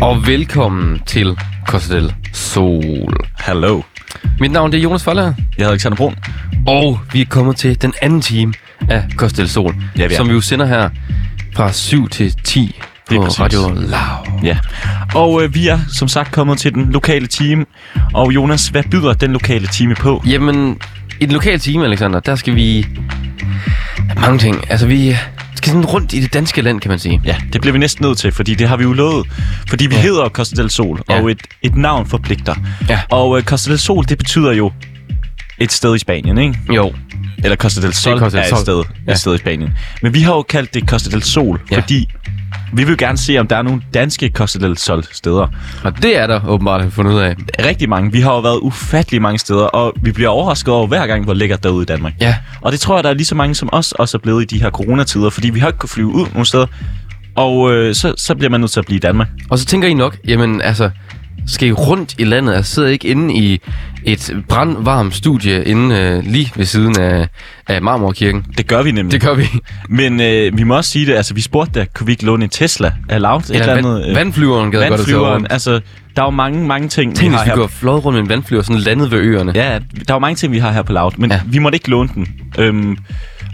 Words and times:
Og 0.00 0.26
velkommen 0.26 1.00
til 1.06 1.36
Costa 1.66 1.94
del 1.94 2.14
Sol. 2.32 3.14
Hallo. 3.38 3.82
Mit 4.40 4.50
navn 4.52 4.72
det 4.72 4.78
er 4.78 4.82
Jonas 4.82 5.04
Foller, 5.04 5.22
Jeg 5.24 5.34
hedder 5.58 5.70
Alexander 5.70 5.96
Brun. 5.96 6.14
og 6.66 6.98
vi 7.12 7.20
er 7.20 7.24
kommet 7.24 7.56
til 7.56 7.82
den 7.82 7.92
anden 8.02 8.20
time 8.20 8.54
af 8.88 9.04
Costa 9.16 9.42
del 9.42 9.48
Sol, 9.50 9.74
Ja, 9.98 10.06
vi 10.06 10.12
er. 10.14 10.16
som 10.16 10.28
vi 10.28 10.32
jo 10.34 10.40
sender 10.40 10.66
her 10.66 10.88
fra 11.56 11.72
7 11.72 12.08
til 12.08 12.34
10 12.44 12.80
på 12.80 13.12
Lige 13.14 13.22
præcis. 13.22 13.40
Radio 13.40 13.60
Loud. 13.68 14.40
Ja. 14.44 14.58
Og 15.14 15.42
øh, 15.42 15.54
vi 15.54 15.68
er 15.68 15.78
som 15.98 16.08
sagt 16.08 16.32
kommet 16.32 16.58
til 16.58 16.74
den 16.74 16.92
lokale 16.92 17.26
time. 17.26 17.64
Og 18.14 18.34
Jonas, 18.34 18.68
hvad 18.68 18.82
byder 18.90 19.12
den 19.12 19.32
lokale 19.32 19.66
time 19.66 19.94
på? 19.94 20.22
Jamen, 20.26 20.78
i 21.20 21.24
den 21.26 21.32
lokale 21.32 21.58
time, 21.58 21.84
Alexander, 21.84 22.20
der 22.20 22.34
skal 22.36 22.54
vi... 22.54 22.86
Mange 24.20 24.38
ting. 24.38 24.70
Altså, 24.70 24.86
vi 24.86 25.16
skal 25.62 25.72
sådan 25.72 25.86
rundt 25.86 26.12
i 26.12 26.20
det 26.20 26.32
danske 26.34 26.62
land, 26.62 26.80
kan 26.80 26.88
man 26.88 26.98
sige. 26.98 27.20
Ja, 27.24 27.36
det 27.52 27.60
bliver 27.60 27.72
vi 27.72 27.78
næsten 27.78 28.04
nødt 28.06 28.18
til, 28.18 28.32
fordi 28.32 28.54
det 28.54 28.68
har 28.68 28.76
vi 28.76 28.82
jo 28.82 28.92
lovet. 28.92 29.26
Fordi 29.68 29.86
vi 29.86 29.94
Ja. 29.94 30.00
hedder 30.00 30.28
Costa 30.28 30.56
del 30.62 30.70
Sol, 30.70 31.00
ja. 31.10 31.20
og 31.22 31.30
et, 31.30 31.40
et 31.62 31.76
navn 31.76 32.06
forpligter. 32.06 32.54
Ja. 32.88 33.00
Og 33.10 33.38
øh, 33.38 33.44
Costa 33.44 33.70
del 33.70 33.78
Sol, 33.78 34.04
det 34.08 34.18
betyder 34.18 34.52
jo 34.52 34.72
et 35.60 35.72
sted 35.72 35.94
i 35.94 35.98
Spanien, 35.98 36.38
ikke? 36.38 36.58
Jo. 36.74 36.92
Eller 37.44 37.56
Costa 37.56 37.80
del 37.80 37.94
Sol 37.94 38.18
Costa 38.18 38.38
del 38.38 38.44
er 38.44 38.48
Sol. 38.48 38.58
et 38.58 38.62
sted, 38.62 38.82
Ja. 39.06 39.12
et 39.12 39.18
sted 39.18 39.34
i 39.34 39.38
Spanien. 39.38 39.70
Men 40.02 40.14
vi 40.14 40.20
har 40.20 40.32
jo 40.32 40.42
kaldt 40.42 40.74
det 40.74 40.88
Costa 40.88 41.10
del 41.10 41.22
Sol, 41.22 41.60
Ja. 41.70 41.76
fordi 41.80 42.06
vi 42.72 42.84
vil 42.84 42.96
gerne 42.96 43.18
se, 43.18 43.38
om 43.38 43.46
der 43.46 43.56
er 43.56 43.62
nogle 43.62 43.82
danske 43.94 44.30
Costa 44.34 44.58
del 44.58 44.78
Sol 44.78 45.04
steder. 45.12 45.46
Og 45.84 46.02
det 46.02 46.18
er 46.18 46.26
der 46.26 46.40
åbenbart 46.48 46.82
at 46.82 46.92
fundet 46.92 47.12
ud 47.12 47.18
af. 47.20 47.34
Rigtig 47.66 47.88
mange. 47.88 48.12
Vi 48.12 48.20
har 48.20 48.32
jo 48.32 48.40
været 48.40 48.58
ufattelig 48.62 49.22
mange 49.22 49.38
steder, 49.38 49.64
og 49.64 49.92
vi 50.02 50.12
bliver 50.12 50.28
overrasket 50.30 50.74
over 50.74 50.86
hver 50.86 51.06
gang, 51.06 51.24
hvor 51.24 51.34
lækkert 51.34 51.62
derude 51.62 51.82
i 51.82 51.86
Danmark. 51.86 52.12
Ja. 52.20 52.36
Og 52.60 52.72
det 52.72 52.80
tror 52.80 52.96
jeg, 52.96 53.04
der 53.04 53.10
er 53.10 53.14
lige 53.14 53.26
så 53.26 53.34
mange 53.34 53.54
som 53.54 53.68
os 53.72 53.92
også 53.92 54.16
er 54.16 54.20
blevet 54.20 54.42
i 54.42 54.56
de 54.56 54.62
her 54.62 54.70
coronatider, 54.70 55.30
fordi 55.30 55.50
vi 55.50 55.60
har 55.60 55.66
ikke 55.66 55.78
kunnet 55.78 55.90
flyve 55.90 56.08
ud 56.08 56.26
nogle 56.32 56.46
steder. 56.46 56.66
Og 57.36 57.72
øh, 57.72 57.94
så, 57.94 58.14
så 58.16 58.34
bliver 58.34 58.50
man 58.50 58.60
nødt 58.60 58.70
til 58.70 58.80
at 58.80 58.86
blive 58.86 58.96
i 58.96 59.00
Danmark. 59.00 59.28
Og 59.50 59.58
så 59.58 59.64
tænker 59.64 59.88
I 59.88 59.94
nok, 59.94 60.16
jamen 60.28 60.60
altså, 60.62 60.90
skal 61.46 61.72
rundt 61.72 62.14
i 62.18 62.24
landet? 62.24 62.54
Jeg 62.54 62.64
sidder 62.64 62.88
ikke 62.88 63.08
inde 63.08 63.34
i 63.34 63.60
et 64.04 64.36
brandvarmt 64.48 65.14
studie 65.14 65.64
inde 65.64 65.96
øh, 65.96 66.24
lige 66.32 66.52
ved 66.56 66.64
siden 66.64 67.00
af, 67.00 67.28
af 67.68 67.82
Marmorkirken. 67.82 68.44
Det 68.58 68.66
gør 68.66 68.82
vi 68.82 68.92
nemlig. 68.92 69.12
Det 69.12 69.20
gør 69.28 69.34
vi. 69.34 69.48
Men 69.88 70.20
øh, 70.20 70.58
vi 70.58 70.62
må 70.62 70.76
også 70.76 70.90
sige 70.90 71.06
det, 71.06 71.14
altså 71.14 71.34
vi 71.34 71.40
spurgte 71.40 71.80
da, 71.80 71.86
kunne 71.94 72.06
vi 72.06 72.12
ikke 72.12 72.24
låne 72.24 72.44
en 72.44 72.50
Tesla 72.50 72.92
af 73.08 73.20
Loud? 73.20 73.40
Et 73.40 73.50
Eller 73.50 73.74
andet, 73.74 74.08
øh, 74.08 74.14
vandflyveren 74.16 74.70
gad 74.70 74.88
godt 74.88 75.00
at 75.00 75.16
rundt. 75.16 75.46
Altså, 75.50 75.80
der 76.16 76.22
er 76.22 76.26
jo 76.26 76.30
mange, 76.30 76.66
mange 76.66 76.88
ting, 76.88 77.16
Tænk, 77.16 77.24
vi 77.24 77.28
hvis 77.28 77.38
har 77.38 77.44
vi 77.44 77.50
her. 77.50 77.56
går 77.56 77.66
flot 77.66 78.04
rundt 78.04 78.14
med 78.16 78.22
en 78.22 78.28
vandflyver, 78.28 78.62
sådan 78.62 78.80
landet 78.80 79.10
ved 79.10 79.18
øerne. 79.18 79.52
Ja, 79.54 79.62
der 79.70 79.78
er 80.08 80.14
jo 80.14 80.18
mange 80.18 80.36
ting, 80.36 80.52
vi 80.52 80.58
har 80.58 80.72
her 80.72 80.82
på 80.82 80.92
Loud, 80.92 81.12
men 81.18 81.30
Ja. 81.30 81.36
ja. 81.36 81.42
vi 81.46 81.58
måtte 81.58 81.76
ikke 81.76 81.90
låne 81.90 82.08
den. 82.14 82.28
Øhm, 82.58 82.96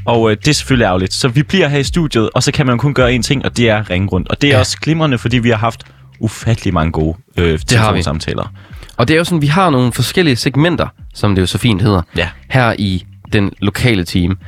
og 0.05 0.31
øh, 0.31 0.37
det 0.37 0.49
er 0.49 0.53
selvfølgelig 0.55 0.85
ærgerligt. 0.85 1.13
Så 1.15 1.29
vi 1.29 1.43
bliver 1.43 1.69
her 1.69 1.79
i 1.79 1.85
studiet, 1.85 2.31
og 2.35 2.43
så 2.43 2.53
kan 2.53 2.67
man 2.67 2.79
kun 2.79 2.95
gøre 2.95 3.15
én 3.15 3.23
ting, 3.23 3.45
og 3.45 3.57
det 3.57 3.71
er 3.71 3.77
at 3.77 3.91
ringe 3.91 4.09
rundt. 4.09 4.29
Og 4.29 4.43
det 4.43 4.49
er 4.49 4.51
Ja. 4.51 4.57
ja. 4.57 4.61
også 4.61 4.77
glimrende, 4.81 5.19
fordi 5.19 5.39
vi 5.39 5.51
har 5.51 5.57
haft 5.57 5.81
ufattelig 6.21 6.75
mange 6.75 6.93
gode 6.93 7.17
øh, 7.39 7.45
har 7.47 7.53
vi. 7.53 7.59
telefonsamtaler. 7.67 8.53
Og 8.97 9.09
det 9.09 9.15
er 9.15 9.19
jo 9.19 9.25
sådan, 9.25 9.43
vi 9.43 9.47
har 9.47 9.71
nogle 9.71 9.93
forskellige 9.93 10.37
segmenter, 10.37 10.89
som 11.15 11.35
det 11.35 11.43
jo 11.43 11.47
så 11.47 11.59
fint 11.59 11.83
hedder, 11.83 12.03
Ja. 12.17 12.29
her 12.51 12.75
i 12.79 13.05
den 13.33 13.53
lokale 13.61 14.05
team. 14.05 14.39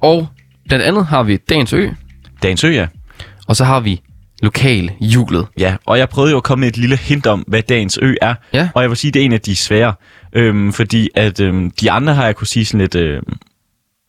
Og 0.00 0.28
blandt 0.68 0.84
andet 0.84 1.06
har 1.06 1.22
vi 1.22 1.36
Dagens 1.36 1.72
Ø, 1.72 1.88
Dagens 2.42 2.64
Ø, 2.64 2.68
ja. 2.68 2.86
og 3.48 3.56
så 3.56 3.64
har 3.64 3.80
vi 3.80 4.00
Lokal 4.42 4.90
Julet. 5.00 5.46
Ja, 5.58 5.76
og 5.86 5.98
jeg 5.98 6.08
prøvede 6.08 6.30
jo 6.30 6.36
at 6.36 6.42
komme 6.42 6.60
med 6.60 6.68
et 6.68 6.76
lille 6.76 6.96
hint 6.96 7.26
om, 7.26 7.44
hvad 7.48 7.62
dagens 7.62 7.98
ø 8.02 8.14
er. 8.22 8.34
Ja. 8.52 8.68
Og 8.74 8.82
jeg 8.82 8.90
vil 8.90 8.96
sige, 8.96 9.10
det 9.10 9.20
er 9.20 9.24
en 9.24 9.32
af 9.32 9.40
de 9.40 9.56
svære. 9.56 9.94
Øhm, 10.32 10.72
fordi 10.72 11.08
at 11.14 11.40
øhm, 11.40 11.70
de 11.70 11.90
andre 11.90 12.14
har 12.14 12.24
jeg 12.24 12.36
kunne 12.36 12.46
sige 12.46 12.64
sådan 12.64 12.80
lidt, 12.80 12.94
øhm, 12.94 13.32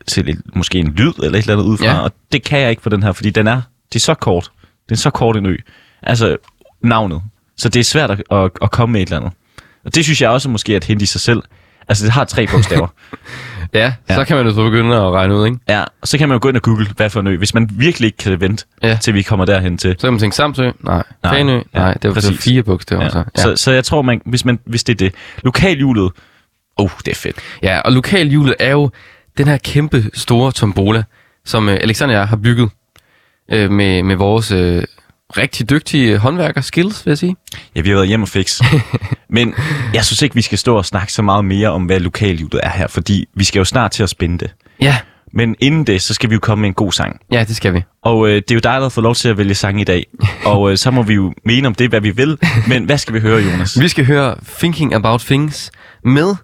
se 0.07 0.22
lidt, 0.22 0.55
måske 0.55 0.79
en 0.79 0.88
lyd 0.88 1.13
eller 1.23 1.38
et 1.39 1.41
eller 1.44 1.53
andet 1.53 1.66
udefra. 1.66 1.85
Ja. 1.85 1.99
Og 1.99 2.11
det 2.31 2.44
kan 2.44 2.59
jeg 2.59 2.69
ikke 2.69 2.81
for 2.81 2.89
den 2.89 3.03
her, 3.03 3.11
fordi 3.11 3.29
den 3.29 3.47
er, 3.47 3.61
det 3.94 3.95
er 3.95 3.99
så 4.03 4.13
kort. 4.13 4.51
Det 4.89 4.95
er 4.95 4.99
så 4.99 5.09
kort 5.09 5.38
en 5.38 5.45
ø. 5.45 5.55
Altså 6.03 6.38
navnet. 6.84 7.22
Så 7.58 7.70
det 7.70 7.80
er 7.80 7.84
svært 7.84 8.12
at, 8.12 8.24
at, 8.32 8.52
at 8.62 8.72
komme 8.72 8.94
med 8.94 9.02
et 9.02 9.06
eller 9.08 9.18
andet. 9.18 9.32
Og 9.86 9.96
det 9.96 10.04
synes 10.04 10.22
jeg 10.22 10.30
også 10.30 10.50
måske 10.50 10.74
er 10.74 10.78
et 10.78 10.84
hint 10.84 11.02
i 11.02 11.06
sig 11.06 11.22
selv. 11.22 11.44
Altså 11.90 12.06
det 12.06 12.14
har 12.14 12.24
tre 12.26 12.48
bogstaver. 12.48 12.88
Ja, 13.74 13.94
ja, 14.10 14.16
så 14.16 14.26
kan 14.26 14.38
man 14.38 14.46
jo 14.46 14.54
så 14.54 14.64
begynde 14.64 14.96
at 14.96 15.12
regne 15.12 15.36
ud, 15.36 15.46
ikke? 15.46 15.58
ja, 15.70 15.84
og 16.02 16.08
så 16.08 16.18
kan 16.18 16.30
man 16.30 16.36
jo 16.36 16.40
gå 16.42 16.48
ind 16.48 16.58
og 16.58 16.62
google, 16.64 16.88
hvad 16.98 17.10
for 17.10 17.20
en 17.20 17.28
ø, 17.28 17.38
hvis 17.38 17.54
man 17.54 17.70
virkelig 17.72 18.06
ikke 18.08 18.18
kan 18.18 18.40
vente, 18.42 18.66
Ja. 18.84 18.98
til 19.02 19.14
vi 19.14 19.22
kommer 19.22 19.46
derhen 19.46 19.78
til. 19.78 19.96
Så 20.00 20.08
kan 20.08 20.14
man 20.14 20.20
tænke 20.20 20.36
Samsø, 20.36 20.72
nej. 20.84 21.04
Nej. 21.24 21.34
Fanø, 21.38 21.54
Ja, 21.54 21.62
nej. 21.74 21.94
Det 21.94 22.16
var 22.16 22.22
så 22.22 22.34
fire 22.38 22.64
bogstaver. 22.64 23.04
Ja. 23.04 23.09
Så, 23.09 23.18
ja. 23.38 23.42
Så, 23.42 23.56
så 23.56 23.72
jeg 23.72 23.86
tror, 23.86 24.02
man, 24.02 24.22
hvis, 24.26 24.46
man, 24.46 24.59
hvis 24.66 24.84
det 24.84 24.94
er 24.94 24.98
det. 24.98 25.14
Lokalhjulet, 25.44 26.12
oh, 26.78 26.90
det 27.06 27.12
er 27.12 27.16
fedt. 27.16 27.36
Ja, 27.64 27.80
og 27.80 27.92
lokalhjulet 27.92 28.56
er 28.59 28.72
jo 28.72 28.90
den 29.38 29.48
her 29.48 29.58
kæmpe 29.58 30.09
store 30.14 30.52
tombola, 30.52 31.04
som 31.46 31.70
øh, 31.70 31.78
Alexander 31.82 32.16
og 32.16 32.20
jeg 32.20 32.28
har 32.28 32.36
bygget 32.38 32.70
øh, 33.52 33.72
med, 33.72 34.04
med 34.04 34.16
vores 34.16 34.52
øh, 34.52 34.84
rigtig 35.38 35.70
dygtige 35.70 36.18
håndværker 36.18 36.62
skills, 36.62 37.06
vil 37.06 37.12
jeg 37.12 37.18
sige. 37.18 37.36
Ja, 37.76 37.82
vi 37.82 37.90
har 37.90 37.96
været 37.96 38.08
hjem 38.08 38.22
og 38.22 38.28
fix. 38.30 38.62
Men 39.30 39.54
jeg 39.94 40.06
synes 40.06 40.22
ikke, 40.22 40.36
vi 40.36 40.42
skal 40.42 40.58
stå 40.58 40.78
og 40.78 40.86
snakke 40.86 41.14
så 41.14 41.22
meget 41.22 41.46
mere 41.46 41.70
om, 41.70 41.84
hvad 41.86 42.00
lokalhjulet 42.00 42.60
er 42.64 42.70
her, 42.70 42.88
fordi 42.88 43.26
vi 43.36 43.44
skal 43.44 43.60
jo 43.60 43.66
snart 43.66 43.92
til 43.92 44.04
at 44.04 44.10
spænde 44.10 44.38
det. 44.38 44.54
Ja, 44.82 44.98
Men 45.34 45.56
inden 45.60 45.84
det, 45.88 46.02
så 46.02 46.14
skal 46.14 46.30
vi 46.30 46.34
jo 46.34 46.40
komme 46.40 46.62
med 46.62 46.70
en 46.70 46.74
god 46.74 46.92
sang. 46.92 47.20
ja, 47.32 47.44
det 47.48 47.56
skal 47.56 47.74
vi. 47.74 47.82
Og 48.02 48.28
øh, 48.30 48.36
det 48.36 48.52
er 48.52 48.56
jo 48.56 48.60
dig, 48.60 48.74
der 48.74 48.82
har 48.82 48.90
fået 48.90 49.04
lov 49.04 49.16
til 49.16 49.30
at 49.30 49.38
vælge 49.38 49.56
sang 49.56 49.82
i 49.82 49.84
dag. 49.84 50.06
Og 50.46 50.72
øh, 50.72 50.78
så 50.78 50.92
må 50.92 51.04
vi 51.04 51.14
jo 51.14 51.34
mene 51.46 51.68
om 51.68 51.76
det, 51.76 51.90
hvad 51.90 52.02
vi 52.02 52.09
vil. 52.12 52.38
Men 52.68 52.86
hvad 52.86 52.98
skal 52.98 53.14
vi 53.14 53.20
høre, 53.20 53.40
Jonas? 53.42 53.80
Vi 53.80 53.88
skal 53.88 54.06
høre 54.06 54.36
Thinking 54.58 54.94
About 54.96 55.22
Things 55.22 55.72
med, 56.04 56.36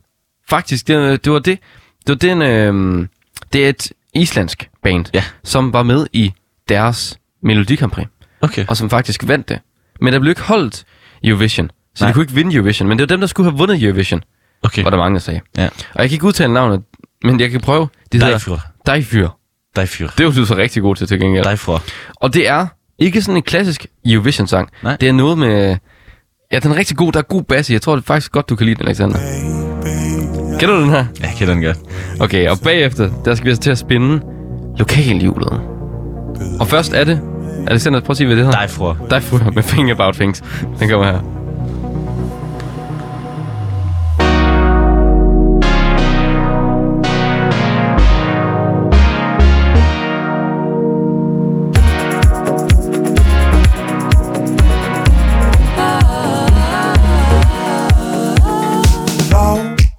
faktisk, 0.49 0.87
det, 0.87 1.25
det 1.25 1.33
var 1.33 1.39
det, 1.39 1.59
det 2.07 2.09
var 2.09 2.15
den, 2.15 2.41
øh, 2.41 3.07
det 3.53 3.65
er 3.65 3.69
et 3.69 3.91
islandsk 4.15 4.69
band, 4.83 5.05
Ja. 5.13 5.23
som 5.43 5.73
var 5.73 5.83
med 5.83 6.07
i 6.13 6.33
deres 6.69 7.17
Melodi 7.43 7.75
Grand 7.75 7.91
Prix, 7.91 8.07
Okay. 8.43 8.65
og 8.69 8.77
som 8.77 8.89
faktisk 8.89 9.27
vandt 9.27 9.49
det. 9.49 9.59
Men 10.01 10.13
der 10.13 10.19
blev 10.19 10.29
ikke 10.29 10.41
holdt 10.41 10.83
Eurovision, 11.23 11.71
så 11.95 12.03
Nej. 12.03 12.09
de 12.09 12.13
kunne 12.13 12.23
ikke 12.23 12.33
vinde 12.33 12.55
Eurovision, 12.55 12.89
men 12.89 12.97
det 12.97 13.03
var 13.03 13.07
dem, 13.15 13.19
der 13.19 13.27
skulle 13.27 13.49
have 13.51 13.57
vundet 13.57 13.83
Eurovision, 13.83 14.21
Okay. 14.63 14.83
var 14.83 14.89
der 14.89 14.97
mange, 14.97 15.13
der 15.15 15.19
sagde. 15.21 15.39
Ja. 15.57 15.65
Og 15.65 16.01
jeg 16.01 16.09
kan 16.09 16.15
ikke 16.15 16.25
udtale 16.25 16.53
navnet, 16.53 16.81
men 17.23 17.39
jeg 17.39 17.51
kan 17.51 17.61
prøve. 17.61 17.87
Det 18.11 18.21
hedder 18.23 18.27
Dejfyr. 18.37 18.57
Dejfyr. 18.85 19.29
Dejfyr. 19.75 20.07
Det 20.17 20.25
var 20.25 20.31
du 20.31 20.45
så 20.45 20.55
rigtig 20.55 20.81
god 20.81 20.95
til 20.95 21.07
til 21.07 21.19
gengæld. 21.19 21.43
Dejfyr. 21.43 21.77
Og 22.15 22.33
det 22.33 22.49
er 22.49 22.67
ikke 22.99 23.21
sådan 23.21 23.37
en 23.37 23.43
klassisk 23.43 23.85
Eurovision-sang. 24.05 24.69
Nej. 24.83 24.97
Det 24.99 25.09
er 25.09 25.13
noget 25.13 25.37
med... 25.37 25.77
Ja, 26.51 26.59
den 26.59 26.71
er 26.71 26.75
rigtig 26.75 26.97
god. 26.97 27.11
Der 27.11 27.19
er 27.19 27.23
god 27.23 27.43
bass 27.43 27.69
i. 27.69 27.73
Jeg 27.73 27.81
tror 27.81 27.95
det 27.95 28.01
er 28.01 28.05
faktisk 28.05 28.31
godt, 28.31 28.49
du 28.49 28.55
kan 28.55 28.65
lide 28.65 28.75
den, 28.75 28.87
Alexander. 28.87 29.17
Kender 30.59 30.75
du 30.75 30.81
den 30.81 30.89
her? 30.89 31.05
Ja, 31.19 31.25
jeg 31.27 31.33
kender 31.37 31.53
den 31.53 31.63
godt. 31.63 31.77
Okay, 32.19 32.49
og 32.49 32.57
bagefter, 32.63 33.09
der 33.25 33.35
skal 33.35 33.49
vi 33.49 33.55
så 33.55 33.61
til 33.61 33.71
at 33.71 33.77
spinde 33.77 34.21
lokalhjulet. 34.77 35.61
Og 36.59 36.67
først 36.67 36.93
er 36.93 37.03
det... 37.03 37.32
Alexander, 37.67 37.99
prøv 37.99 38.11
at 38.11 38.17
sige, 38.17 38.27
hvad 38.27 38.35
det 38.37 38.45
hedder. 38.45 38.57
Dejfyr. 38.57 38.93
Dejfyr 39.09 39.51
med 39.51 39.63
Think 39.63 39.89
About 39.89 40.15
Things. 40.15 40.43
Den 40.79 40.89
kommer 40.89 41.05
her. 41.11 41.19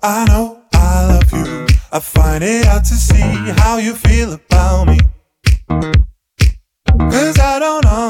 I 0.07 0.27
know 0.27 0.59
I 0.75 1.07
love 1.09 1.33
you, 1.33 1.67
I 1.91 1.99
find 1.99 2.45
it 2.45 2.67
hard 2.67 2.85
to 2.85 2.95
see 2.95 3.23
how 3.63 3.79
you 3.79 3.95
feel 3.95 4.35
about 4.35 4.87
me. 4.87 5.04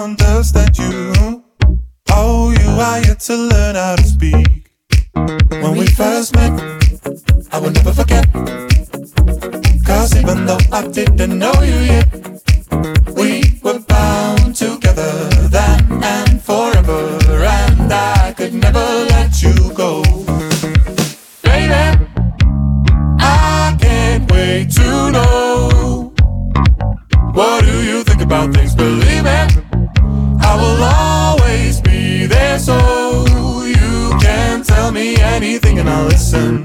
Understand 0.05 0.77
you. 0.77 1.43
Oh, 2.11 2.51
you 2.51 2.69
are 2.89 3.01
yet 3.01 3.21
to 3.21 3.37
learn 3.37 3.75
how 3.75 3.97
to 3.97 4.05
speak. 4.05 4.71
When 5.63 5.77
we 5.77 5.87
first 5.87 6.35
met, 6.35 6.53
I 7.51 7.59
will 7.59 7.71
never 7.71 7.93
forget. 7.93 8.31
Cause 9.87 10.15
even 10.17 10.45
though 10.45 10.65
I 10.73 10.87
didn't 10.89 11.39
know 11.39 11.55
you 11.63 11.79
yet, 11.93 12.09
we 13.17 13.59
were 13.63 13.79
bound 13.79 14.55
together 14.55 15.13
then 15.49 16.03
and 16.03 16.43
forever. 16.43 17.19
And 17.47 17.91
I 17.93 18.35
could 18.37 18.53
never 18.53 18.87
let 19.15 19.43
you 19.43 19.73
go. 19.73 20.03
Baby, 21.43 21.83
I 23.21 23.77
can't 23.81 24.31
wait 24.31 24.71
to 24.73 25.11
know 25.11 26.13
what 27.33 27.65
do 27.65 27.94
listen. 36.35 36.64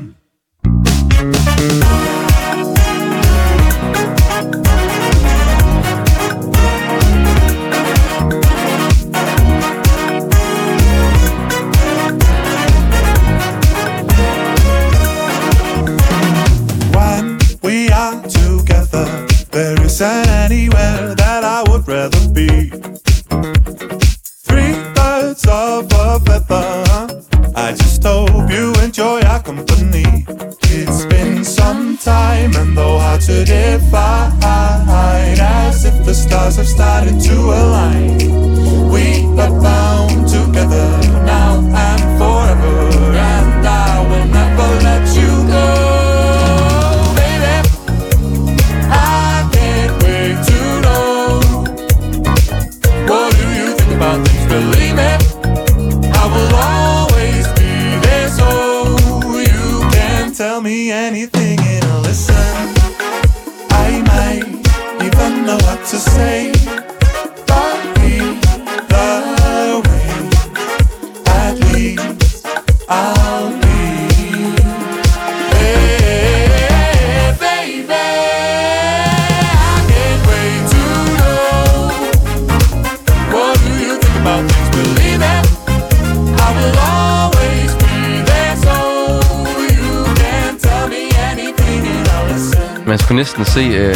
Man 92.90 92.98
skulle 93.00 93.16
næsten 93.16 93.46
se 93.46 93.60
øh, 93.60 93.96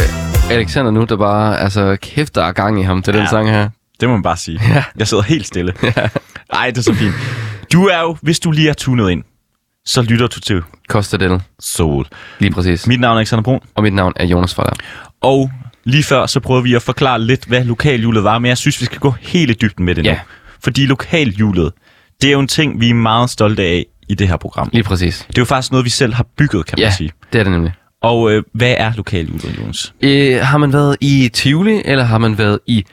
Alexander 0.50 0.90
nu, 0.90 1.04
der 1.04 1.16
bare, 1.16 1.60
altså 1.60 1.96
kæft, 2.02 2.34
der 2.34 2.44
er 2.44 2.52
gang 2.52 2.80
i 2.80 2.82
ham 2.82 3.02
til 3.02 3.12
den 3.14 3.22
Ja. 3.22 3.28
sang 3.28 3.50
her. 3.50 3.68
Det 4.00 4.08
må 4.08 4.14
man 4.14 4.22
bare 4.22 4.36
sige. 4.36 4.60
Ja. 4.74 4.84
Jeg 4.98 5.08
sidder 5.08 5.22
helt 5.22 5.46
stille. 5.46 5.72
Ej, 6.52 6.66
det 6.70 6.78
er 6.78 6.82
så 6.82 6.94
fint. 6.94 7.14
Du 7.72 7.86
er 7.86 8.00
jo, 8.00 8.16
hvis 8.22 8.40
du 8.40 8.50
lige 8.50 8.68
er 8.68 8.72
tunet 8.72 9.10
ind, 9.10 9.22
så 9.86 10.02
lytter 10.02 10.26
du 10.26 10.40
til 10.40 10.62
Costa 10.88 11.16
del, 11.16 11.42
Soul. 11.60 12.04
lige 12.38 12.50
præcis. 12.52 12.86
Mit 12.86 13.00
navn 13.00 13.14
er 13.16 13.18
Alexander 13.18 13.42
Brun, 13.42 13.60
Og 13.74 13.82
mit 13.82 13.92
navn 13.94 14.12
er 14.16 14.26
Jonas 14.26 14.54
Forder. 14.54 14.72
og 15.22 15.50
lige 15.84 16.02
før 16.02 16.26
så 16.26 16.40
prøver 16.40 16.60
vi 16.60 16.74
at 16.74 16.82
forklare 16.82 17.20
lidt, 17.20 17.44
hvad 17.44 17.64
lokalhjulet 17.64 18.24
var, 18.24 18.38
men 18.38 18.48
jeg 18.48 18.58
synes, 18.58 18.80
vi 18.80 18.86
skal 18.86 18.98
gå 18.98 19.10
helt 19.20 19.50
i 19.50 19.54
dybden 19.54 19.84
med 19.84 19.94
det 19.94 20.04
nu. 20.04 20.10
Ja. 20.10 20.18
Fordi 20.64 20.86
lokalhjulet, 20.86 21.72
det 22.22 22.28
er 22.28 22.32
jo 22.32 22.40
en 22.40 22.48
ting, 22.48 22.80
vi 22.80 22.90
er 22.90 22.94
meget 22.94 23.30
stolte 23.30 23.62
af 23.62 23.84
i 24.08 24.14
det 24.14 24.28
her 24.28 24.36
program. 24.36 24.70
Lige 24.72 24.82
præcis. 24.82 25.18
Det 25.28 25.38
er 25.38 25.42
jo 25.42 25.46
faktisk 25.46 25.72
noget, 25.72 25.84
vi 25.84 25.90
selv 25.90 26.14
har 26.14 26.26
bygget, 26.38 26.66
kan 26.66 26.74
man 26.78 26.84
Ja, 26.88 26.90
sige. 26.94 27.10
det 27.32 27.38
er 27.38 27.42
det 27.42 27.52
nemlig. 27.52 27.72
Og 28.04 28.32
øh, 28.32 28.42
hvad 28.52 28.74
er 28.78 28.92
lokalhjulet, 28.96 29.58
Jonas? 29.60 29.94
Øh, 30.02 30.40
har 30.40 30.58
man 30.58 30.72
været 30.72 30.96
i 31.00 31.30
Tivoli, 31.32 31.82
eller 31.84 32.04
har 32.04 32.18
man 32.18 32.38
været 32.38 32.58
i 32.66 32.84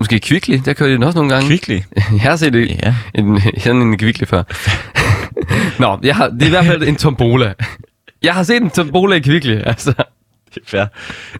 måske 0.00 0.20
Kvickly? 0.20 0.58
Der 0.64 0.72
kører 0.72 0.88
de 0.88 0.94
den 0.94 1.02
også 1.02 1.18
nogle 1.18 1.34
gange. 1.34 1.48
Kvickly? 1.48 1.80
jeg 2.12 2.20
har 2.20 2.36
set 2.36 2.52
det. 2.52 2.80
Ja. 2.82 2.94
En, 3.14 3.40
sådan 3.58 3.82
en 3.82 3.98
Kvickly 3.98 4.24
før. 4.24 4.42
Nå, 5.82 5.98
jeg 6.02 6.16
har, 6.16 6.28
det 6.28 6.42
er 6.42 6.46
i 6.46 6.50
hvert 6.50 6.64
fald 6.66 6.82
en 6.82 6.96
tombola. 6.96 7.52
Jeg 8.22 8.34
har 8.34 8.42
set 8.42 8.62
en 8.62 8.70
tombola 8.70 9.16
i 9.16 9.20
Kvickly, 9.20 9.58
altså. 9.66 9.92
Det 10.54 10.62
fair. 10.66 10.84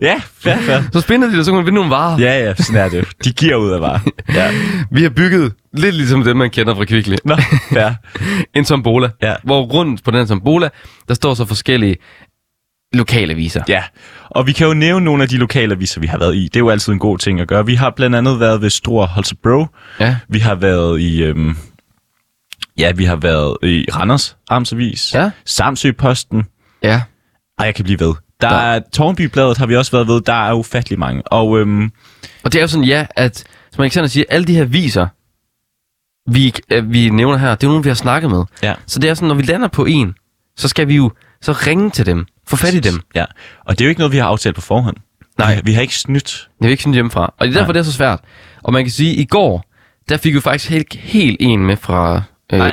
Ja, 0.01 0.21
fair, 0.39 0.57
fair. 0.57 0.83
Så 0.93 1.01
spinder 1.01 1.31
de, 1.31 1.39
og 1.39 1.45
så 1.45 1.51
kan 1.51 1.57
man 1.57 1.67
vinde 1.67 1.75
nogle 1.75 1.91
varer. 1.91 2.19
Ja, 2.21 2.45
ja, 2.45 2.55
sådan 2.55 2.81
er 2.85 2.89
det. 2.89 3.09
De 3.25 3.33
giver 3.33 3.57
ud 3.57 3.71
af 3.71 3.81
varer. 3.81 3.99
Ja. 4.35 4.51
Vi 4.97 5.03
har 5.03 5.11
bygget 5.11 5.53
lidt 5.73 5.95
ligesom 5.95 6.25
dem, 6.25 6.37
man 6.37 6.51
kender 6.51 6.75
fra 6.75 6.85
Kvickly. 6.85 7.17
Nå, 7.25 7.37
fair. 7.73 7.91
En 8.55 8.65
tombola, 8.65 9.09
Ja. 9.23 9.35
hvor 9.45 9.63
rundt 9.63 10.05
på 10.05 10.11
den 10.11 10.27
tombola, 10.27 10.69
der 11.09 11.15
står 11.15 11.35
så 11.35 11.45
forskellige 11.45 11.97
lokalaviser. 12.93 13.63
Ja, 13.69 13.83
og 14.31 14.47
vi 14.47 14.53
kan 14.53 14.67
jo 14.67 14.75
nævne 14.75 15.05
nogle 15.05 15.23
af 15.23 15.29
de 15.29 15.37
lokalaviser, 15.37 16.01
vi 16.01 16.07
har 16.07 16.19
været 16.19 16.37
i. 16.37 16.45
Det 16.45 16.57
er 16.57 16.61
jo 16.61 16.71
altid 16.71 16.93
en 16.93 16.99
god 16.99 17.19
ting 17.19 17.41
at 17.41 17.49
gøre. 17.49 17.67
Vi 17.67 17.75
har 17.75 17.91
blandt 17.91 18.17
andet 18.17 18.41
været 18.41 18.63
ved 18.63 18.71
Stor 18.71 19.07
Holstebro. 19.07 19.67
Ja. 20.01 20.17
Vi 20.29 20.39
har 20.39 20.55
været 20.55 21.01
i... 21.01 21.23
Øhm, 21.23 21.57
ja, 22.79 22.93
vi 22.93 23.05
har 23.05 23.17
været 23.17 23.57
i 23.63 23.87
Randers 23.95 24.37
Amtsavis. 24.51 25.15
Ja. 25.15 25.31
Samsø 25.45 25.93
Posten. 25.93 26.45
Ja. 26.83 27.01
Ej, 27.59 27.67
jeg 27.67 27.75
kan 27.75 27.85
blive 27.85 28.01
ved. 28.01 28.15
Der 28.41 28.49
Der- 28.49 28.57
er 28.57 28.81
Tornby-bladet 28.93 29.59
har 29.59 29.67
vi 29.67 29.77
også 29.77 29.93
været 29.93 30.09
ved. 30.09 30.21
Der 30.21 30.49
er 30.49 30.53
ufattelig 30.53 30.99
mange. 30.99 31.23
Og 31.27 31.59
øhm, 31.59 31.91
Og 32.45 32.53
det 32.53 32.55
er 32.55 32.61
jo 32.63 32.69
sådan, 32.69 32.85
ja, 32.85 33.07
at 33.17 33.45
som 33.73 33.83
Alexander 33.83 34.09
siger, 34.09 34.25
alle 34.29 34.47
de 34.47 34.55
her 34.55 34.65
viser, 34.65 35.07
vi, 36.31 36.55
øh, 36.73 36.93
vi 36.93 37.11
nævner 37.11 37.39
her, 37.39 37.51
det 37.55 37.63
er 37.65 37.69
jo 37.69 37.71
nogen, 37.71 37.85
vi 37.85 37.89
har 37.89 37.95
snakket 37.95 38.31
med. 38.31 38.45
ja, 38.63 38.75
Så 38.87 38.99
det 38.99 39.11
er 39.11 39.15
sådan, 39.15 39.29
når 39.29 39.35
vi 39.35 39.43
lander 39.43 39.69
på 39.69 39.85
en, 39.85 40.15
så 40.57 40.69
skal 40.69 40.89
vi 40.89 40.97
jo 40.97 41.13
så 41.43 41.53
ringe 41.53 41.91
til 41.91 42.07
dem, 42.07 42.27
få 42.49 42.57
fat 42.57 42.75
i 42.75 42.81
dem. 42.81 43.01
ja. 43.15 43.25
Og 43.65 43.79
det 43.79 43.81
er 43.81 43.85
jo 43.85 43.89
ikke 43.89 44.01
noget, 44.01 44.13
vi 44.13 44.19
har 44.19 44.25
aftalt 44.27 44.55
på 44.55 44.61
forhånd. 44.61 44.97
Nej. 45.39 45.55
Vi, 45.55 45.61
vi 45.65 45.73
har 45.73 45.83
ikke 45.83 45.97
snydt. 45.97 46.49
Er 46.61 46.65
jo 46.67 46.71
ikke 46.71 46.83
sådan 46.83 46.95
hjemmefra. 46.95 47.35
Og 47.39 47.47
det 47.47 47.49
er 47.49 47.53
derfor, 47.53 47.65
Nej. 47.65 47.73
det 47.73 47.81
er 47.81 47.85
så 47.85 47.93
svært. 47.93 48.21
Og 48.63 48.73
man 48.73 48.85
kan 48.85 48.91
sige, 48.91 49.13
at 49.13 49.19
i 49.19 49.25
går, 49.25 49.65
der 50.09 50.17
fik 50.17 50.35
vi 50.35 50.41
faktisk 50.41 50.71
helt, 50.71 50.95
helt 50.95 51.37
en 51.41 51.67
med 51.67 51.77
fra 51.77 52.23
øh, 52.53 52.59
Nej. 52.59 52.73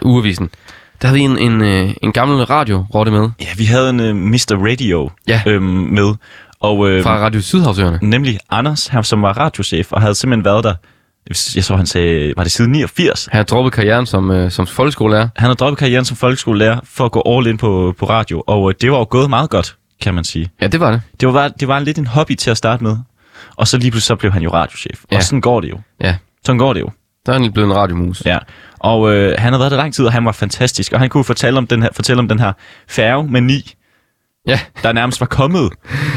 Der 1.02 1.08
havde 1.08 1.14
vi 1.14 1.22
en, 1.22 1.38
en, 1.38 1.62
øh, 1.62 1.94
en 2.04 2.12
gammel 2.12 2.44
radio-rotte 2.46 3.12
med, 3.12 3.30
Ja, 3.42 3.48
vi 3.58 3.66
havde 3.66 3.90
en 3.90 4.00
uh, 4.00 4.16
Mr. 4.16 4.68
Radio 4.70 5.10
Ja. 5.28 5.42
øhm, 5.48 5.64
med. 5.66 6.14
Og, 6.60 6.90
øhm, 6.90 7.04
fra 7.04 7.20
Radio 7.20 7.42
Sydhavsøerne. 7.42 8.00
Nemlig 8.02 8.40
Anders, 8.50 8.88
han, 8.88 9.04
som 9.04 9.22
var 9.22 9.34
radiochef, 9.38 9.92
og 9.92 10.02
havde 10.02 10.16
simpelthen 10.16 10.46
været 10.46 10.64
der, 10.64 10.74
jeg 11.56 11.64
så 11.64 11.76
han 11.76 11.86
sagde, 11.86 12.34
var 12.38 12.44
det 12.44 12.52
siden 12.52 12.72
89? 12.72 13.26
Han 13.32 13.38
har 13.38 13.44
droppet 13.44 13.74
karrieren 13.74 14.06
som, 14.06 14.32
øh, 14.32 14.52
som 14.52 14.68
folkeskolelærer. 14.68 15.22
Han 15.36 15.46
havde 15.46 15.56
droppet 15.56 15.78
karrieren 15.80 16.06
som 16.06 16.18
folkeskolelærer 16.18 16.80
for 16.84 17.06
at 17.06 17.12
gå 17.12 17.24
all 17.26 17.48
in 17.48 17.58
på, 17.58 17.94
på 18.00 18.06
radio, 18.06 18.44
og 18.48 18.70
øh, 18.70 18.76
det 18.82 18.92
var 18.92 18.98
jo 18.98 19.08
gået 19.10 19.30
meget 19.30 19.50
godt, 19.50 19.76
kan 20.02 20.14
man 20.14 20.24
sige. 20.24 20.50
Ja, 20.62 20.68
det 20.68 20.80
var 20.80 20.92
det. 20.92 21.02
Det 21.20 21.34
var, 21.34 21.48
det 21.48 21.68
var 21.68 21.80
lidt 21.80 21.98
en 21.98 22.08
hobby 22.08 22.36
til 22.36 22.52
at 22.52 22.58
starte 22.58 22.84
med, 22.84 22.98
og 23.56 23.68
så 23.68 23.78
lige 23.78 23.92
pludselig 23.92 24.08
så 24.08 24.16
blev 24.16 24.32
han 24.32 24.42
jo 24.42 24.54
radiochef. 24.54 25.04
Ja. 25.12 25.18
Og 25.18 25.24
sådan 25.24 25.42
går 25.42 25.62
det 25.62 25.70
jo. 25.70 25.80
Ja, 26.02 26.16
Sådan 26.46 26.60
går 26.60 26.74
det 26.74 26.80
jo. 26.82 26.90
der 27.26 27.34
er 27.34 27.40
han 27.40 27.52
blevet 27.54 27.68
en 27.70 27.76
radiomus. 27.76 28.26
Ja. 28.26 28.38
Og 28.80 29.16
øh, 29.16 29.36
han 29.38 29.54
havde 29.54 29.60
været 29.60 29.72
der 29.72 29.78
lang 29.78 29.94
tid, 29.94 30.06
og 30.06 30.12
han 30.14 30.26
var 30.26 30.32
fantastisk, 30.32 30.94
og 30.94 31.00
han 31.00 31.10
kunne 31.10 31.24
fortælle 31.24 31.58
om 31.58 31.68
den 31.68 31.82
her, 31.82 31.90
fortælle 31.96 32.20
om 32.20 32.28
den 32.28 32.40
her 32.40 32.54
færge 32.88 33.28
med 33.28 33.42
ni, 33.42 33.74
Ja, 34.48 34.60
der 34.84 34.92
nærmest 34.92 35.20
var 35.20 35.26
kommet 35.28 35.70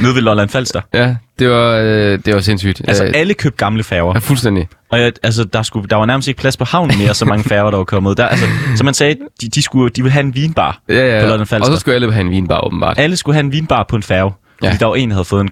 ned 0.02 0.12
ved 0.12 0.22
Lolland 0.22 0.48
Falster. 0.48 0.80
ja 0.94 1.16
det, 1.38 1.50
var, 1.50 1.76
øh, 1.76 2.18
det 2.24 2.34
var 2.34 2.40
sindssygt. 2.40 2.82
Altså 2.88 3.04
Øh, 3.04 3.12
alle 3.14 3.34
købte 3.34 3.56
gamle 3.56 3.82
færger. 3.84 4.12
ja, 4.14 4.18
fuldstændig. 4.18 4.68
Og 4.90 5.00
jeg, 5.00 5.12
altså, 5.22 5.44
der, 5.44 5.62
skulle, 5.62 5.88
der 5.88 5.96
var 5.96 6.06
nærmest 6.06 6.28
ikke 6.28 6.40
plads 6.40 6.56
på 6.56 6.64
havnen 6.64 6.98
mere, 6.98 7.14
så 7.14 7.24
mange 7.24 7.44
færger, 7.44 7.70
der 7.70 7.78
var 7.78 7.84
kommet. 7.84 8.16
Der, 8.16 8.26
altså, 8.26 8.46
som 8.76 8.84
man 8.84 8.94
sagde, 8.94 9.16
de, 9.40 9.48
de, 9.48 9.62
skulle, 9.62 9.90
de 9.90 10.02
ville 10.02 10.12
have 10.12 10.24
en 10.24 10.34
vinbar 10.34 10.80
Ja, 10.88 10.94
på 10.94 10.98
ja. 11.00 11.20
Lolland 11.20 11.40
Og 11.40 11.48
Falster. 11.48 11.72
så 11.74 11.80
skulle 11.80 11.94
alle 11.94 12.12
have 12.12 12.24
en 12.24 12.30
vinbar, 12.30 12.66
åbenbart. 12.66 12.98
Alle 12.98 13.16
skulle 13.16 13.34
have 13.34 13.44
en 13.44 13.52
vinbar 13.52 13.86
på 13.88 13.96
en 13.96 14.02
færge. 14.02 14.32
Ja. 14.62 14.68
Fordi 14.68 14.78
der 14.78 14.86
var 14.86 14.94
en, 14.94 15.08
der 15.08 15.14
havde 15.14 15.24
fået 15.24 15.40
en... 15.40 15.48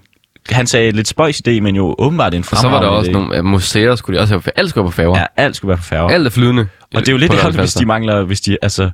Han 0.51 0.67
sagde 0.67 0.91
lidt 0.91 1.07
spøjs 1.07 1.41
idé, 1.47 1.51
men 1.61 1.75
jo 1.75 1.95
åbenbart 1.99 2.33
en 2.33 2.39
Og 2.39 2.45
så 2.45 2.55
var 2.55 2.61
der 2.61 2.69
fremragende 2.69 2.97
også 2.99 3.09
idé. 3.11 3.13
nogle 3.13 3.41
museer, 3.43 3.95
skulle 3.95 4.17
de 4.17 4.21
også 4.23 4.33
have. 4.33 4.41
Alt 4.55 4.69
skulle 4.69 4.83
være 4.83 4.91
på 4.91 4.95
færger. 4.95 5.19
Ja, 5.19 5.25
alt 5.37 5.55
skulle 5.55 5.69
være 5.69 5.77
på 5.77 5.83
færger. 5.83 6.09
Alt 6.09 6.25
er 6.27 6.31
flydende. 6.31 6.67
og 6.95 6.99
det 7.01 7.07
er 7.07 7.11
jo 7.11 7.17
lidt 7.17 7.31
på 7.31 7.37
ærgerligt, 7.37 7.59
hvis 7.61 7.73
de 7.73 7.85
mangler... 7.85 8.23
Hvis 8.23 8.41
de, 8.41 8.57
altså, 8.61 8.89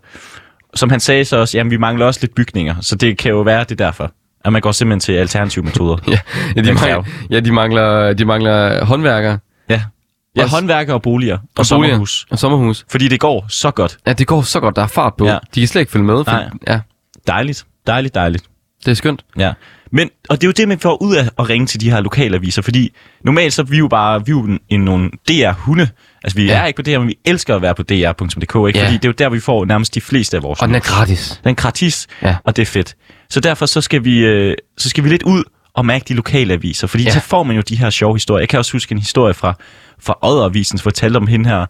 som 0.76 0.90
han 0.90 1.00
sagde 1.00 1.26
så 1.26 1.38
også, 1.38 1.58
jamen 1.58 1.72
vi 1.72 1.78
mangler 1.78 2.06
også 2.06 2.20
lidt 2.24 2.36
bygninger, 2.36 2.76
så 2.82 2.96
det 2.96 3.18
kan 3.18 3.32
jo 3.32 3.42
være 3.42 3.60
det 3.60 3.72
er 3.72 3.76
derfor. 3.86 4.12
At 4.46 4.54
man 4.54 4.62
går 4.62 4.72
simpelthen 4.72 5.00
til 5.00 5.14
alternative 5.14 5.66
metoder. 5.66 5.98
Ja, 6.08 6.18
ja, 6.56 6.62
de 6.62 6.74
mangler, 6.74 7.04
ja 7.30 7.40
de, 7.40 7.52
mangler, 7.52 8.14
de 8.14 8.26
mangler 8.26 8.86
håndværkere 8.86 9.40
ja. 9.70 9.82
Ja, 10.36 10.44
Også- 10.44 10.56
håndværker 10.56 10.94
og 10.94 11.02
boliger. 11.02 11.34
Og, 11.36 11.40
og 11.42 11.56
boliger 11.56 11.66
sommerhus. 11.94 12.26
og 12.32 12.40
sommerhus. 12.40 12.86
Fordi 12.92 13.08
det 13.08 13.20
går 13.20 13.46
så 13.50 13.72
godt. 13.72 13.98
Ja, 14.08 14.14
det 14.14 14.28
går 14.28 14.42
så 14.42 14.60
godt. 14.60 14.76
Der 14.76 14.82
er 14.84 14.88
fart 14.88 15.14
på. 15.18 15.26
Ja. 15.26 15.32
Ja. 15.32 15.38
De 15.56 15.60
kan 15.62 15.68
slet 15.68 15.80
ikke 15.82 15.92
følge 15.92 16.06
med. 16.06 16.16
For, 16.26 16.32
Nej. 16.32 16.50
Ja, 16.68 16.80
Dejligt. 17.28 17.66
Dejligt, 17.88 18.16
dejligt. 18.16 18.44
Det 18.86 18.92
er 18.92 18.96
skønt. 18.96 19.26
Ja. 19.38 19.54
Men, 19.92 20.10
og 20.30 20.42
det 20.42 20.44
er 20.44 20.48
jo 20.48 20.52
det, 20.58 20.68
man 20.68 20.80
får 20.80 21.02
ud 21.02 21.16
af 21.16 21.30
at 21.40 21.50
ringe 21.50 21.68
til 21.68 21.82
de 21.82 21.92
her 21.92 22.02
lokalaviser, 22.02 22.62
fordi 22.62 22.94
normalt 23.24 23.54
så 23.54 23.62
er 23.62 23.66
vi 23.66 23.78
jo 23.78 23.88
bare 23.88 24.26
vi 24.26 24.32
er 24.32 24.36
jo 24.36 24.58
en, 24.70 24.82
nogle 24.82 25.10
DR-hunde. 25.30 25.90
Altså, 26.24 26.40
vi 26.40 26.46
ja. 26.46 26.54
Er 26.58 26.66
ikke 26.66 26.78
på 26.78 26.82
DR, 26.92 27.00
men 27.00 27.08
vi 27.08 27.18
elsker 27.26 27.56
at 27.56 27.62
være 27.62 27.76
på 27.76 27.84
dr.dk, 27.84 28.68
ikke? 28.68 28.80
Ja. 28.80 28.86
Fordi 28.86 28.94
det 28.98 29.06
er 29.06 29.10
jo 29.10 29.14
der, 29.18 29.30
vi 29.30 29.40
får 29.40 29.66
nærmest 29.66 29.96
de 29.96 30.02
fleste 30.02 30.38
af 30.38 30.44
vores 30.44 30.60
Og 30.62 30.68
den 30.68 30.76
er 30.76 30.80
gratis. 30.80 31.40
Den 31.44 31.50
er 31.50 31.54
gratis, 31.54 32.08
Ja. 32.22 32.36
og 32.44 32.56
det 32.56 32.62
er 32.62 32.66
fedt. 32.66 32.96
Så 33.30 33.40
derfor 33.40 33.66
så 33.66 33.82
skal 33.82 34.04
vi, 34.04 34.18
øh, 34.20 34.56
så 34.78 34.90
skal 34.90 35.04
vi 35.04 35.10
lidt 35.10 35.24
ud 35.24 35.44
og 35.74 35.86
mærke 35.86 36.06
de 36.08 36.14
lokale 36.14 36.54
aviser, 36.54 36.88
fordi. 36.88 37.04
Ja. 37.04 37.12
så 37.12 37.20
får 37.20 37.44
man 37.44 37.56
jo 37.56 37.62
de 37.62 37.76
her 37.76 37.90
sjove 37.90 38.16
historier. 38.16 38.42
Jeg 38.42 38.50
kan 38.50 38.60
også 38.60 38.72
huske 38.72 38.92
en 38.92 38.98
historie 39.00 39.34
fra, 39.34 39.54
fra 40.00 40.18
Odderavisen, 40.22 40.78
som 40.78 40.84
fortalte 40.84 41.18
om 41.18 41.28
hende 41.28 41.50
her 41.50 41.66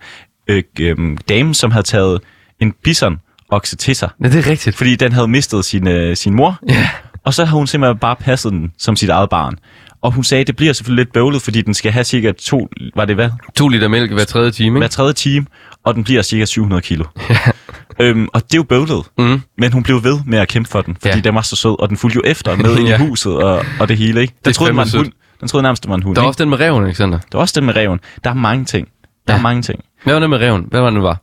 øh, 0.48 0.64
øh, 0.80 1.18
dame, 1.30 1.56
som 1.56 1.72
havde 1.72 1.86
taget 1.86 2.22
en 2.60 2.74
bison 2.84 3.18
okse 3.56 3.76
til 3.76 3.96
sig, 3.96 4.10
Ja, 4.24 4.28
det 4.30 4.46
er 4.46 4.50
rigtigt. 4.52 4.76
fordi 4.76 4.96
den 4.96 5.12
havde 5.12 5.28
mistet 5.28 5.66
sin, 5.66 5.88
øh, 5.88 6.16
sin 6.16 6.34
mor, 6.34 6.60
Ja. 6.70 6.90
og 7.26 7.34
så 7.34 7.46
har 7.46 7.58
hun 7.58 7.68
simpelthen 7.68 7.98
bare 7.98 8.16
passet 8.16 8.52
den 8.52 8.72
som 8.78 8.96
sit 8.96 9.10
eget 9.10 9.30
barn. 9.30 9.54
Og 10.02 10.12
hun 10.12 10.24
sagde, 10.24 10.42
at 10.42 10.48
det 10.48 10.56
bliver 10.56 10.74
selvfølgelig 10.74 11.06
lidt 11.06 11.14
bøvlet, 11.14 11.42
fordi 11.42 11.62
den 11.62 11.74
skal 11.74 11.92
have 11.92 12.04
cirka 12.04 12.32
to, 12.32 12.68
var 12.96 13.06
det 13.06 13.16
hvad? 13.16 13.30
To 13.56 13.68
liter 13.68 13.88
mælk 13.88 14.12
hver 14.12 14.24
tredje 14.26 14.52
time, 14.52 14.78
Hver 14.80 14.86
ikke? 14.86 14.94
tredje 14.94 15.14
time, 15.14 15.46
og 15.86 15.96
den 15.96 16.04
bliver 16.04 16.22
cirka 16.22 16.46
700 16.46 16.82
kilo. 16.82 17.06
øhm, 18.00 18.28
og 18.34 18.44
det 18.44 18.54
er 18.54 18.58
jo 18.58 18.64
bøvlet, 18.64 19.04
Mm. 19.18 19.42
men 19.58 19.72
hun 19.74 19.84
blev 19.84 20.04
ved 20.04 20.20
med 20.26 20.38
at 20.40 20.48
kæmpe 20.48 20.70
for 20.70 20.82
den, 20.82 20.96
fordi 20.96 21.08
ja. 21.10 21.16
Ja. 21.16 21.22
den 21.22 21.36
var 21.36 21.42
så 21.42 21.56
sød, 21.56 21.82
og 21.82 21.90
den 21.90 21.98
fulgte 21.98 22.16
jo 22.16 22.22
efter 22.26 22.56
med 22.56 22.76
ind 22.78 22.88
i 22.88 22.92
Ja. 22.92 22.98
huset 22.98 23.34
og, 23.34 23.66
og 23.80 23.88
det 23.88 23.98
hele. 23.98 24.22
Ikke? 24.22 24.34
Den, 24.46 24.50
er 24.50 24.54
troede, 24.54 24.70
den, 24.70 24.78
var 24.78 24.84
en 24.84 24.90
hund. 24.98 25.12
den 25.40 25.48
troede 25.48 25.64
nærmest, 25.64 25.84
det 25.84 25.90
var 25.90 25.96
en 25.96 26.04
hund. 26.04 26.16
Der 26.16 26.22
er 26.22 26.26
ikke? 26.26 26.30
også 26.30 26.44
den 26.44 26.50
med 26.50 26.60
reven, 26.60 26.84
Alexander. 26.86 27.18
Der 27.18 27.38
var 27.38 27.40
også 27.40 27.54
den 27.60 27.66
med 27.66 27.76
reven. 27.76 28.00
Der 28.24 28.30
er 28.30 28.34
mange 28.34 28.66
ting. 28.66 28.88
Der 29.28 29.34
ja. 29.34 29.34
er 29.34 29.38
Ja. 29.38 29.42
mange 29.44 29.62
ting. 29.62 29.80
Hvad 30.04 30.14
var 30.14 30.20
det 30.20 30.30
med 30.30 30.38
reven? 30.38 30.66
Hvad 30.70 30.80
var 30.82 30.88
det, 30.88 30.94
nu 30.94 31.02
var? 31.02 31.22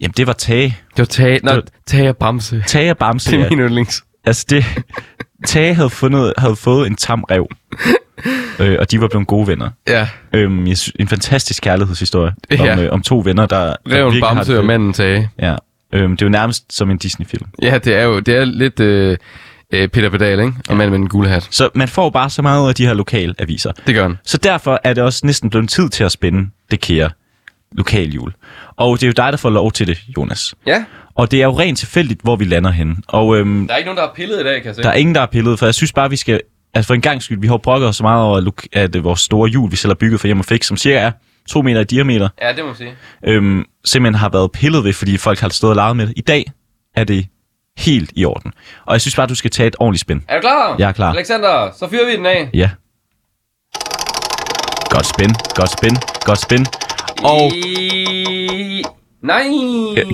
Jamen, 0.00 0.14
det 0.16 0.26
var 0.26 0.32
Tage. 0.32 0.76
Det 0.90 0.98
var 0.98 1.04
Tage, 1.04 1.40
Det 1.40 1.64
Tage 1.86 2.08
og 2.08 2.16
Bamse. 2.16 2.62
Tage 2.66 2.90
og 2.90 2.98
Bamse, 2.98 3.30
Det 3.32 3.38
ja. 3.38 3.44
er 3.44 3.50
min 3.50 3.58
yndlings. 3.58 4.04
Altså, 4.24 4.46
det... 4.50 4.64
Tage 5.46 5.74
havde, 5.74 5.90
fundet, 5.90 6.32
havde 6.38 6.56
fået 6.56 6.86
en 6.86 6.96
tam 6.96 7.22
rev, 7.30 7.46
øh, 8.60 8.76
og 8.80 8.90
de 8.90 9.00
var 9.00 9.08
blevet 9.08 9.26
gode 9.26 9.46
venner. 9.46 9.70
Ja, 9.88 10.08
Øhm, 10.34 10.66
jeg 10.66 10.76
en 11.00 11.08
fantastisk 11.08 11.62
kærlighedshistorie 11.62 12.32
Ja. 12.50 12.72
om, 12.72 12.78
øh, 12.78 12.92
om 12.92 13.02
to 13.02 13.22
venner, 13.24 13.46
der, 13.46 13.74
reven 13.90 14.04
har 14.04 14.10
det 14.10 14.36
Bamse 14.36 14.58
og 14.58 14.64
manden 14.64 14.92
Tage. 14.92 15.30
Ja. 15.38 15.56
Øhm, 15.92 16.16
det 16.16 16.22
er 16.22 16.26
jo 16.26 16.30
nærmest 16.30 16.76
som 16.76 16.90
en 16.90 16.98
Disney-film. 16.98 17.46
Ja, 17.62 17.78
det 17.78 17.94
er 17.94 18.02
jo 18.02 18.20
det 18.20 18.36
er 18.36 18.44
lidt 18.44 18.80
øh, 18.80 19.16
øh, 19.72 19.88
Peter 19.88 20.10
Pedal, 20.10 20.40
ikke? 20.40 20.52
Og 20.68 20.76
manden 20.76 20.90
med 20.90 20.98
den 20.98 21.08
gule 21.08 21.28
hat. 21.28 21.48
Så 21.50 21.68
man 21.74 21.88
får 21.88 22.10
bare 22.10 22.30
så 22.30 22.42
meget 22.42 22.68
af 22.68 22.74
de 22.74 22.86
her 22.86 22.94
lokale 22.94 23.34
aviser. 23.38 23.72
Det 23.86 23.94
gør 23.94 24.02
han. 24.02 24.18
Så 24.24 24.38
derfor 24.38 24.80
er 24.84 24.94
det 24.94 25.04
også 25.04 25.26
næsten 25.26 25.50
blevet 25.50 25.68
tid 25.70 25.88
til 25.88 26.04
at 26.04 26.12
spænde 26.12 26.50
det 26.70 26.80
kære 26.80 27.10
lokaljul. 27.72 28.32
Og 28.76 28.96
det 29.00 29.02
er 29.02 29.06
jo 29.06 29.12
dig, 29.16 29.32
der 29.32 29.36
får 29.38 29.50
lov 29.50 29.72
til 29.72 29.86
det, 29.86 29.98
Jonas. 30.16 30.54
Ja. 30.66 30.84
Og 31.14 31.30
det 31.30 31.40
er 31.40 31.44
jo 31.44 31.58
rent 31.58 31.78
tilfældigt, 31.78 32.20
hvor 32.22 32.36
vi 32.36 32.44
lander 32.44 32.70
henne. 32.70 32.96
Og 33.08 33.36
øhm, 33.36 33.66
Der 33.66 33.74
er 33.74 33.78
ikke 33.78 33.86
nogen, 33.88 33.96
der 33.96 34.02
har 34.06 34.12
pillet 34.14 34.40
i 34.40 34.42
dag, 34.42 34.56
kan 34.56 34.66
jeg 34.66 34.74
se. 34.74 34.82
der 34.82 34.88
er 34.88 34.94
ingen, 34.94 35.14
der 35.14 35.20
har 35.20 35.26
pillet, 35.26 35.58
for 35.58 35.66
jeg 35.66 35.74
synes 35.74 35.92
bare, 35.92 36.10
vi 36.10 36.16
skal... 36.16 36.40
Altså 36.74 36.86
for 36.86 36.94
en 36.94 37.00
gang 37.00 37.22
skyld, 37.22 37.40
vi 37.40 37.46
har 37.46 37.56
brokket 37.56 37.88
os 37.88 37.96
så 37.96 38.02
meget 38.02 38.22
over, 38.24 38.40
lok- 38.40 38.66
at 38.72 38.96
øh, 38.96 39.04
vores 39.04 39.20
store 39.20 39.48
hjul, 39.48 39.70
vi 39.70 39.76
selv 39.76 39.90
har 39.90 39.94
bygget 39.94 40.20
for 40.20 40.28
hjem 40.28 40.38
og 40.38 40.44
fix, 40.44 40.66
som 40.66 40.76
cirka 40.76 40.98
er 40.98 41.10
to 41.48 41.62
meter 41.62 41.80
i 41.80 41.84
diameter, 41.84 42.28
Ja, 42.42 42.48
det 42.52 42.58
må 42.58 42.66
man 42.66 42.76
sige. 42.76 42.92
øhm, 43.26 43.64
simpelthen 43.84 44.18
har 44.20 44.28
været 44.28 44.52
pillet 44.52 44.84
ved, 44.84 44.92
fordi 44.92 45.16
folk 45.16 45.38
har 45.40 45.48
stået 45.48 45.70
og 45.70 45.76
leget 45.76 45.96
med 45.96 46.06
det. 46.06 46.14
I 46.16 46.20
dag 46.20 46.44
er 46.96 47.04
det 47.04 47.26
helt 47.78 48.10
i 48.16 48.24
orden. 48.24 48.52
Og 48.86 48.92
jeg 48.92 49.00
synes 49.00 49.16
bare, 49.16 49.26
du 49.26 49.34
skal 49.34 49.50
tage 49.50 49.66
et 49.66 49.76
ordentligt 49.78 50.00
spænd. 50.00 50.20
Er 50.28 50.34
du 50.34 50.40
klar? 50.40 50.76
Jeg 50.78 50.88
er 50.88 50.92
klar. 50.92 51.12
Alexander, 51.12 51.70
så 51.78 51.88
fyrer 51.90 52.06
vi 52.06 52.16
den 52.16 52.26
af. 52.26 52.50
Ja. 52.54 52.70
Godt 54.90 55.06
spænd, 55.06 55.34
godt 55.54 55.70
spænd, 55.72 55.96
godt 56.24 56.40
spænd. 56.40 56.66
Og. 57.24 57.52
Nej. 59.22 59.44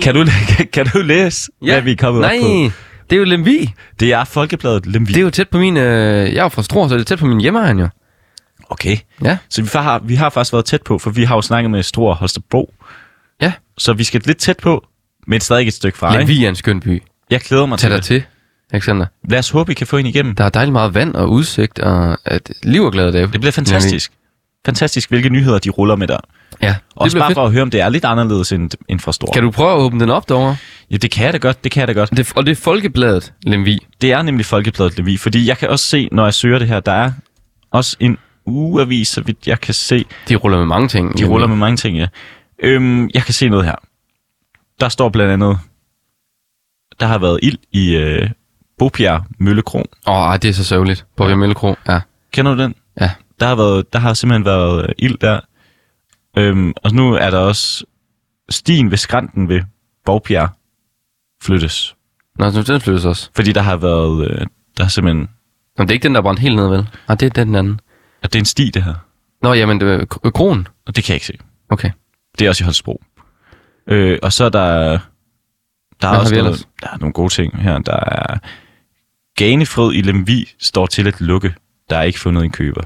kan 0.02 0.14
du, 0.14 0.24
kan 0.74 0.86
du 0.86 0.98
læse, 0.98 1.50
Ja. 1.62 1.72
hvad 1.72 1.82
vi 1.82 1.92
er 1.92 1.96
kommet 1.96 2.20
Nej. 2.20 2.36
op 2.36 2.70
på? 2.70 2.76
Det 3.10 3.16
er 3.16 3.20
jo 3.20 3.24
Lemvi. 3.24 3.72
Det 4.00 4.12
er 4.12 4.24
Folkebladet 4.24 4.86
Lemvi. 4.86 5.12
Det 5.12 5.20
er 5.20 5.24
jo 5.24 5.30
tæt 5.30 5.48
på 5.48 5.58
min... 5.58 5.76
Øh, 5.76 5.84
jeg 6.32 6.38
er 6.38 6.42
jo 6.42 6.48
fra 6.48 6.62
Struer, 6.62 6.88
så 6.88 6.94
det 6.94 7.00
er 7.00 7.04
tæt 7.04 7.18
på 7.18 7.26
min 7.26 7.40
hjemmeegn 7.40 7.78
jo. 7.78 7.88
Okay. 8.70 8.96
Ja. 9.24 9.38
Så 9.50 9.62
vi 9.62 9.68
har, 9.72 9.98
vi 10.04 10.14
har 10.14 10.30
faktisk 10.30 10.52
været 10.52 10.64
tæt 10.64 10.82
på, 10.82 10.98
for 10.98 11.10
vi 11.10 11.24
har 11.24 11.34
jo 11.34 11.42
snakket 11.42 11.70
med 11.70 11.82
Struer 11.82 12.14
Holstebro. 12.14 12.74
Ja. 13.42 13.52
Så 13.78 13.92
vi 13.92 14.04
skal 14.04 14.22
lidt 14.26 14.38
tæt 14.38 14.56
på, 14.62 14.86
men 15.26 15.40
stadig 15.40 15.66
et 15.68 15.74
stykke 15.74 15.98
fra? 15.98 16.18
Lemvi 16.18 16.44
er 16.44 16.48
en 16.48 16.54
skøn 16.56 16.80
by. 16.80 17.02
Jeg 17.30 17.40
glæder 17.40 17.66
mig 17.66 17.78
Tag 17.78 17.90
til 17.90 17.96
det. 17.96 18.04
til, 18.04 18.22
Alexander. 18.72 19.06
Lad 19.30 19.38
os 19.38 19.50
håbe, 19.50 19.72
I 19.72 19.74
kan 19.74 19.86
få 19.86 19.96
en 19.96 20.06
igennem. 20.06 20.34
Der 20.34 20.44
er 20.44 20.48
dejligt 20.48 20.72
meget 20.72 20.94
vand 20.94 21.14
og 21.14 21.30
udsigt, 21.30 21.78
og 21.78 22.18
at 22.24 22.52
liv 22.62 22.82
og 22.82 22.92
glade 22.92 23.12
dage. 23.12 23.26
Det 23.26 23.40
bliver 23.40 23.52
fantastisk. 23.52 24.12
Fantastisk, 24.66 25.08
hvilke 25.08 25.28
nyheder 25.28 25.58
de 25.58 25.70
ruller 25.70 25.96
med 25.96 26.06
der. 26.08 26.18
Ja, 26.64 26.74
Også 26.96 27.18
bare 27.18 27.28
fedt. 27.28 27.34
for 27.36 27.46
at 27.46 27.52
høre, 27.52 27.62
om 27.62 27.70
det 27.70 27.80
er 27.80 27.88
lidt 27.88 28.04
anderledes 28.04 28.52
end, 28.52 28.70
end 28.88 29.00
fra 29.00 29.12
Struer. 29.12 29.32
Kan 29.32 29.42
du 29.42 29.50
prøve 29.50 29.72
at 29.72 29.78
åbne 29.78 30.00
den 30.00 30.10
op 30.10 30.28
derovre? 30.28 30.56
Ja, 30.90 30.96
det 30.96 31.10
kan 31.10 31.24
jeg 31.24 31.32
da 31.32 31.38
godt, 31.38 31.64
det 31.64 31.72
kan 31.72 31.80
jeg 31.80 31.88
da 31.88 31.92
godt. 31.92 32.10
Det, 32.10 32.32
og 32.36 32.46
det 32.46 32.52
er 32.52 32.56
Folkebladet, 32.62 33.32
Lemvi. 33.42 33.86
Det 34.00 34.12
er 34.12 34.22
nemlig 34.22 34.46
Folkebladet 34.46 34.98
Levi, 34.98 35.16
fordi 35.16 35.48
jeg 35.48 35.58
kan 35.58 35.68
også 35.68 35.86
se, 35.86 36.08
når 36.12 36.24
jeg 36.24 36.34
søger 36.34 36.58
det 36.58 36.68
her, 36.68 36.80
der 36.80 36.92
er 36.92 37.12
også 37.70 37.96
en 38.00 38.18
ugeavis, 38.46 39.08
så 39.08 39.20
vidt 39.20 39.46
jeg 39.46 39.60
kan 39.60 39.74
se. 39.74 40.04
De 40.28 40.34
ruller 40.36 40.58
med 40.58 40.66
mange 40.66 40.88
ting. 40.88 41.18
De 41.18 41.24
ruller 41.24 41.46
med 41.46 41.56
mange 41.56 41.76
ting, 41.76 41.96
ja. 41.96 42.06
Øhm, 42.62 43.10
jeg 43.14 43.22
kan 43.22 43.34
se 43.34 43.48
noget 43.48 43.64
her. 43.64 43.74
Der 44.80 44.88
står 44.88 45.08
blandt 45.08 45.32
andet, 45.32 45.58
der 47.00 47.06
har 47.06 47.18
været 47.18 47.40
ild 47.42 47.58
i 47.72 47.94
øh, 47.96 48.30
Bopjerg 48.78 49.24
Møllekro. 49.38 49.78
Åh, 50.06 50.14
ej, 50.14 50.36
det 50.36 50.48
er 50.48 50.52
så 50.52 50.64
sørgeligt. 50.64 51.06
Ja. 51.20 51.34
Møllekro. 51.34 51.74
Ja. 51.88 52.00
Kender 52.32 52.54
du 52.54 52.62
den? 52.62 52.74
Ja. 53.00 53.10
Der 53.40 53.46
har, 53.46 53.54
været, 53.54 53.92
der 53.92 53.98
har 53.98 54.14
simpelthen 54.14 54.44
været 54.44 54.82
øh, 54.82 54.88
ild 54.98 55.18
der. 55.18 55.40
Øhm, 56.36 56.72
og 56.82 56.92
nu 56.92 57.12
er 57.14 57.30
der 57.30 57.38
også 57.38 57.84
stien 58.50 58.90
ved 58.90 58.98
skrænten 58.98 59.48
ved 59.48 59.62
Borgbjerg 60.04 60.48
flyttes. 61.42 61.96
Nå, 62.38 62.50
så 62.50 62.62
den 62.62 62.80
flyttes 62.80 63.04
også. 63.04 63.30
Fordi 63.36 63.52
der 63.52 63.60
har 63.62 63.76
været, 63.76 64.30
øh, 64.30 64.46
der 64.76 64.82
har 64.84 64.90
simpelthen, 64.90 65.28
Nå, 65.78 65.84
det 65.84 65.90
er 65.90 65.94
ikke 65.94 66.02
den, 66.02 66.14
der 66.14 66.18
er 66.20 66.22
brændt 66.22 66.40
helt 66.40 66.56
ned, 66.56 66.68
vel? 66.68 66.88
Nej, 67.08 67.14
det 67.16 67.38
er 67.38 67.44
den 67.44 67.54
anden. 67.54 67.80
at 68.22 68.32
det 68.32 68.38
er 68.38 68.40
en 68.40 68.44
sti 68.46 68.70
det 68.70 68.82
her. 68.82 68.94
Nå, 69.42 69.52
jamen, 69.52 69.80
det 69.80 69.88
er 69.94 70.04
k- 70.14 70.30
kronen. 70.30 70.68
Og 70.86 70.96
det 70.96 71.04
kan 71.04 71.12
jeg 71.12 71.16
ikke 71.16 71.26
se. 71.26 71.38
Okay. 71.68 71.90
Det 72.38 72.44
er 72.44 72.48
også 72.48 72.64
i 72.64 72.66
Holstebro. 72.66 73.02
Øh, 73.86 74.18
og 74.22 74.32
så 74.32 74.44
er 74.44 74.48
der, 74.48 74.98
der 76.02 76.08
er 76.08 76.12
Hvad 76.12 76.20
også 76.20 76.34
noget, 76.34 76.68
der 76.82 76.88
er 76.92 76.98
nogle 76.98 77.12
gode 77.12 77.32
ting 77.32 77.62
her. 77.62 77.78
Der 77.78 77.96
er 77.96 78.38
Ganefrød 79.36 79.94
i 79.94 80.00
Lemvi 80.00 80.50
står 80.60 80.86
til 80.86 81.06
at 81.08 81.20
lukke. 81.20 81.54
Der 81.90 81.96
er 81.98 82.02
ikke 82.02 82.20
fundet 82.20 82.44
en 82.44 82.50
køber. 82.52 82.82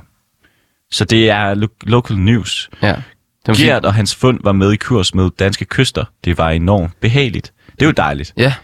Så 0.91 1.05
det 1.05 1.31
er 1.31 1.55
lo- 1.55 1.67
local 1.83 2.17
news. 2.19 2.71
Ja. 2.83 3.03
Det 3.47 3.57
Gert 3.57 3.85
og 3.85 3.95
hans 3.95 4.15
fund 4.15 4.41
var 4.45 4.53
med 4.53 4.73
i 4.73 4.77
kurs 4.77 5.15
med 5.15 5.31
danske 5.39 5.65
kyster. 5.65 6.05
Det 6.25 6.39
var 6.39 6.51
enormt 6.51 7.01
behageligt. 7.01 7.53
Det 7.73 7.83
er 7.83 7.87
jo 7.87 7.93
dejligt. 7.93 8.33
Ja, 8.37 8.55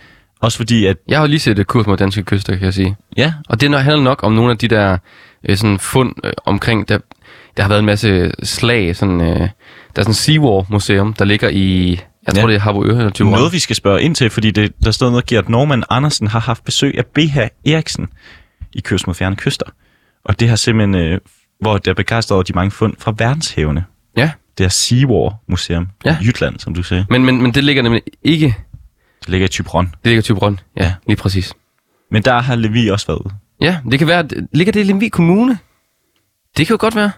Også 0.41 0.57
fordi, 0.59 0.87
at 0.87 0.97
jeg 1.09 1.19
har 1.19 1.23
jo 1.25 1.29
lige 1.29 1.41
set 1.41 1.59
et 1.59 1.67
kurs 1.67 1.87
mod 1.87 1.97
danske 1.97 2.23
kyster, 2.23 2.57
kan 2.57 2.65
jeg 2.65 2.75
sige. 2.75 2.97
ja, 3.17 3.33
Og 3.49 3.61
det 3.61 3.71
handler 3.83 4.03
nok 4.03 4.23
om 4.23 4.33
nogle 4.33 4.51
af 4.51 4.59
de 4.59 4.69
der 4.69 4.99
øh, 5.49 5.57
sådan 5.57 5.79
fund 5.79 6.15
øh, 6.25 6.33
omkring, 6.45 6.89
der, 6.89 6.99
der 7.57 7.63
har 7.63 7.69
været 7.69 7.79
en 7.79 7.87
masse 7.87 8.33
slag. 8.43 8.97
Sådan, 8.97 9.21
øh, 9.21 9.27
der 9.27 9.43
er 9.43 9.49
sådan 10.03 10.11
en 10.11 10.15
Seawar 10.15 10.67
museum, 10.71 11.13
der 11.13 11.25
ligger 11.25 11.49
i, 11.49 11.91
jeg 12.27 12.35
tror 12.35 12.43
Ja. 12.43 12.47
det 12.47 12.55
er 12.55 12.61
Harboøre 12.61 12.89
eller 12.89 13.25
noget 13.25 13.53
vi 13.53 13.59
skal 13.59 13.77
spørge 13.77 14.03
ind 14.03 14.15
til, 14.15 14.31
fordi 14.31 14.51
det, 14.51 14.73
der 14.85 14.91
stod 14.91 15.11
noget, 15.11 15.27
Gert 15.27 15.49
Norman 15.49 15.85
Andersen 15.91 16.27
har 16.27 16.41
haft 16.41 16.65
besøg 16.65 16.95
af 16.99 17.07
B.H. 17.07 17.39
Eriksen 17.67 18.09
i 18.73 18.81
Kurs 18.81 19.07
mod 19.07 19.15
Fjerne 19.15 19.37
Kyster. 19.37 19.67
Og 20.25 20.41
det 20.41 20.49
har 20.49 20.57
simpelthen, 20.57 20.95
øh, 20.95 21.21
hvor 21.61 21.79
der 21.79 21.91
er 21.91 21.95
begejstret 21.95 22.35
over 22.37 22.43
de 22.43 22.53
mange 22.53 22.71
fund 22.71 22.95
fra 22.99 23.15
verdenshavene. 23.19 23.85
Ja, 24.17 24.31
Det 24.59 24.65
er 24.65 24.69
Seawar 24.69 25.35
Museum 25.49 25.89
Ja. 26.05 26.17
i 26.23 26.25
Jylland, 26.25 26.59
som 26.59 26.75
du 26.75 26.83
sagde. 26.83 27.07
men, 27.11 27.25
men, 27.25 27.43
men 27.43 27.55
det 27.55 27.65
ligger 27.65 27.83
nemlig 27.83 28.03
ikke, 28.23 28.55
Det 29.21 29.29
ligger 29.29 29.45
i 29.45 29.49
Tybron. 29.49 29.87
det 29.87 29.95
ligger 30.05 30.19
i 30.21 30.23
Thyborøn. 30.23 30.61
Ja, 30.77 30.85
Ja. 30.85 30.95
lige 31.07 31.17
præcis. 31.17 31.55
Men 32.11 32.23
der 32.23 32.41
har 32.41 32.55
Levi 32.57 32.89
også 32.89 33.07
været 33.07 33.19
ude. 33.19 33.35
Ja, 33.61 33.79
det 33.91 33.99
kan 33.99 34.09
være, 34.09 34.19
at- 34.19 34.33
ligger 34.53 34.73
det 34.73 34.81
i 34.81 34.83
Lemvig 34.83 35.13
Kommune? 35.13 35.59
Det 36.57 36.67
kan 36.67 36.75
jo 36.75 36.79
godt 36.81 36.97
være. 36.97 37.11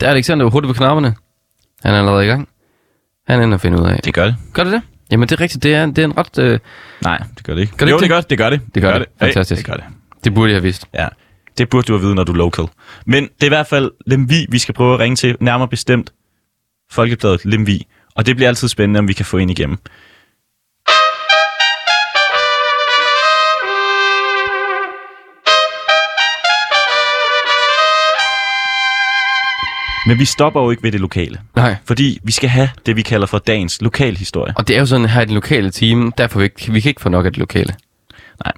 Der 0.00 0.06
er 0.06 0.10
Alexander 0.10 0.50
hurtigt 0.50 0.68
på 0.68 0.74
knapperne. 0.78 1.14
Han 1.84 1.94
er 1.94 1.98
allerede 1.98 2.24
i 2.24 2.28
gang. 2.28 2.48
Han 3.28 3.42
ender 3.42 3.54
at 3.54 3.60
finde 3.60 3.80
ud 3.82 3.86
af. 3.86 4.00
Det 4.04 4.14
gør 4.14 4.24
det. 4.24 4.36
Gør 4.52 4.64
det 4.64 4.72
det? 4.72 4.82
Jamen 5.10 5.28
det 5.28 5.36
er 5.36 5.40
rigtigt, 5.40 5.62
det 5.62 5.74
er, 5.74 5.86
det 5.86 5.98
er 5.98 6.04
en 6.04 6.16
ret... 6.18 6.38
Øh, 6.38 6.58
Nej, 7.02 7.18
det 7.36 7.44
gør 7.44 7.54
det 7.54 7.60
ikke. 7.60 7.76
Gør 7.76 7.86
det 7.86 7.90
jo, 7.92 7.96
ikke 7.96 8.02
det 8.04 8.10
gør 8.10 8.16
det. 8.20 8.30
Det 8.30 8.38
gør 8.38 8.50
det. 8.50 8.60
Det 8.74 8.82
gør 8.82 8.98
det. 8.98 9.06
Fantastisk. 9.20 9.58
det 9.58 9.66
gør 9.66 9.74
det. 9.74 9.84
det 10.24 10.34
burde 10.34 10.50
jeg 10.50 10.56
have 10.56 10.62
vidst. 10.62 10.86
Ja, 10.94 11.08
det 11.58 11.68
burde 11.68 11.84
du 11.86 11.92
have 11.92 12.00
vide, 12.00 12.14
når 12.14 12.24
du 12.24 12.32
er 12.32 12.36
local. 12.36 12.64
Men 13.06 13.24
det 13.24 13.42
er 13.42 13.46
i 13.46 13.48
hvert 13.48 13.66
fald 13.66 13.90
Lemvi, 14.06 14.46
vi 14.48 14.58
skal 14.58 14.74
prøve 14.74 14.94
at 14.94 15.00
ringe 15.00 15.16
til, 15.16 15.36
nærmere 15.40 15.68
bestemt 15.68 16.12
Folkebladet 16.92 17.44
Lemvi. 17.44 17.86
Og 18.14 18.26
det 18.26 18.36
bliver 18.36 18.48
altid 18.48 18.68
spændende, 18.68 18.98
om 18.98 19.08
vi 19.08 19.12
kan 19.12 19.24
få 19.26 19.36
ind 19.36 19.50
igennem. 19.50 19.78
Men 30.06 30.18
vi 30.18 30.24
stopper 30.24 30.60
jo 30.62 30.70
ikke 30.70 30.82
ved 30.82 30.92
det 30.92 31.00
lokale, 31.00 31.40
Nej. 31.56 31.76
fordi 31.84 32.18
vi 32.22 32.32
skal 32.32 32.48
have 32.48 32.68
det, 32.86 32.96
vi 32.96 33.02
kalder 33.02 33.26
for 33.26 33.38
dagens 33.38 33.82
lokalhistorie. 33.82 34.54
Og 34.56 34.68
det 34.68 34.76
er 34.76 34.80
jo 34.80 34.86
sådan 34.86 35.08
her 35.08 35.20
i 35.20 35.24
den 35.24 35.34
lokale 35.34 35.70
team, 35.70 36.12
derfor 36.18 36.38
vi, 36.38 36.44
ikke- 36.44 36.72
vi 36.72 36.80
kan 36.80 36.88
ikke 36.88 37.00
få 37.00 37.08
nok 37.08 37.26
af 37.26 37.32
det 37.32 37.38
lokale. 37.38 37.74
Nej. 38.44 38.52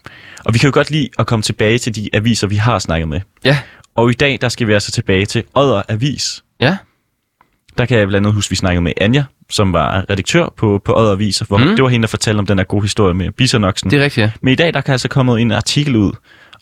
Og 0.44 0.54
vi 0.54 0.58
kan 0.58 0.68
jo 0.68 0.74
godt 0.74 0.90
lide 0.90 1.08
at 1.18 1.26
komme 1.26 1.42
tilbage 1.42 1.78
til 1.78 1.94
de 1.94 2.08
aviser, 2.12 2.46
vi 2.46 2.56
har 2.56 2.78
snakket 2.78 3.08
med. 3.08 3.20
Ja. 3.44 3.58
Og 3.94 4.10
i 4.10 4.12
dag, 4.14 4.38
der 4.40 4.48
skal 4.48 4.66
vi 4.66 4.72
altså 4.72 4.90
tilbage 4.92 5.26
til 5.26 5.44
Odder 5.54 5.82
Avis. 5.88 6.44
Ja. 6.60 6.76
Der 7.78 7.86
kan 7.86 7.98
jeg 7.98 8.08
blandt 8.08 8.26
andet 8.26 8.34
huske, 8.34 8.50
vi 8.50 8.56
snakkede 8.56 8.82
med 8.82 8.92
Anja, 9.00 9.24
som 9.50 9.72
var 9.72 10.04
redaktør 10.10 10.48
på, 10.56 10.80
på 10.84 10.98
Odder 10.98 11.12
Aviser, 11.12 11.44
hvor 11.44 11.58
Mm. 11.58 11.64
det 11.66 11.82
var 11.82 11.88
hende, 11.88 12.02
der 12.02 12.08
fortalte 12.08 12.38
om 12.38 12.46
den 12.46 12.58
der 12.58 12.64
gode 12.64 12.82
historie 12.82 13.14
med 13.14 13.30
bisonoksen. 13.32 13.90
Det 13.90 14.00
er 14.00 14.04
rigtigt, 14.04 14.24
ja. 14.24 14.30
Men 14.42 14.52
i 14.52 14.54
dag, 14.54 14.74
der 14.74 14.80
kan 14.80 14.92
altså 14.92 15.08
komme 15.08 15.40
en 15.40 15.52
artikel 15.52 15.96
ud, 15.96 16.12